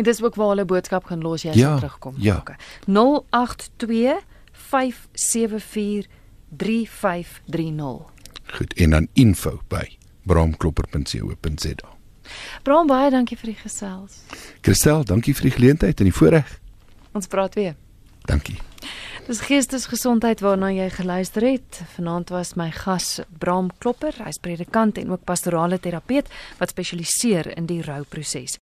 En 0.00 0.06
dis 0.06 0.22
ook 0.22 0.34
waar 0.34 0.48
hulle 0.48 0.64
boodskap 0.64 1.04
gaan 1.04 1.20
los 1.20 1.42
jy 1.42 1.52
ja, 1.52 1.74
terugkom. 1.76 2.14
Ja. 2.16 2.36
Okay. 2.36 2.56
082 2.88 4.22
574 4.52 6.08
3530. 6.56 8.06
Goed, 8.56 8.72
en 8.74 8.90
dan 8.90 9.08
info 9.12 9.60
by 9.68 9.98
bramklopper.co.za. 10.22 11.90
Bram 12.62 12.88
baie 12.88 13.10
dankie 13.10 13.36
vir 13.36 13.52
die 13.52 13.58
gesels. 13.60 14.22
Christel, 14.64 15.04
dankie 15.04 15.34
vir 15.36 15.50
die 15.50 15.54
geleentheid 15.58 16.00
en 16.00 16.08
die 16.08 16.16
voorreg. 16.16 16.56
Ons 17.12 17.28
praat 17.28 17.60
weer. 17.60 17.76
Dankie. 18.24 18.56
Dis 19.28 19.44
geestesgesondheid 19.44 20.40
waarna 20.40 20.72
jy 20.72 20.88
geluister 20.96 21.44
het. 21.44 21.82
Vanaand 21.98 22.32
was 22.32 22.54
my 22.56 22.70
gas 22.72 23.18
Bram 23.28 23.68
Klopper, 23.84 24.16
hy's 24.24 24.40
predikant 24.40 24.96
en 24.96 25.12
ook 25.12 25.28
pastorale 25.28 25.76
terapeut 25.78 26.32
wat 26.62 26.72
spesialiseer 26.72 27.52
in 27.58 27.68
die 27.68 27.82
rouproses. 27.84 28.60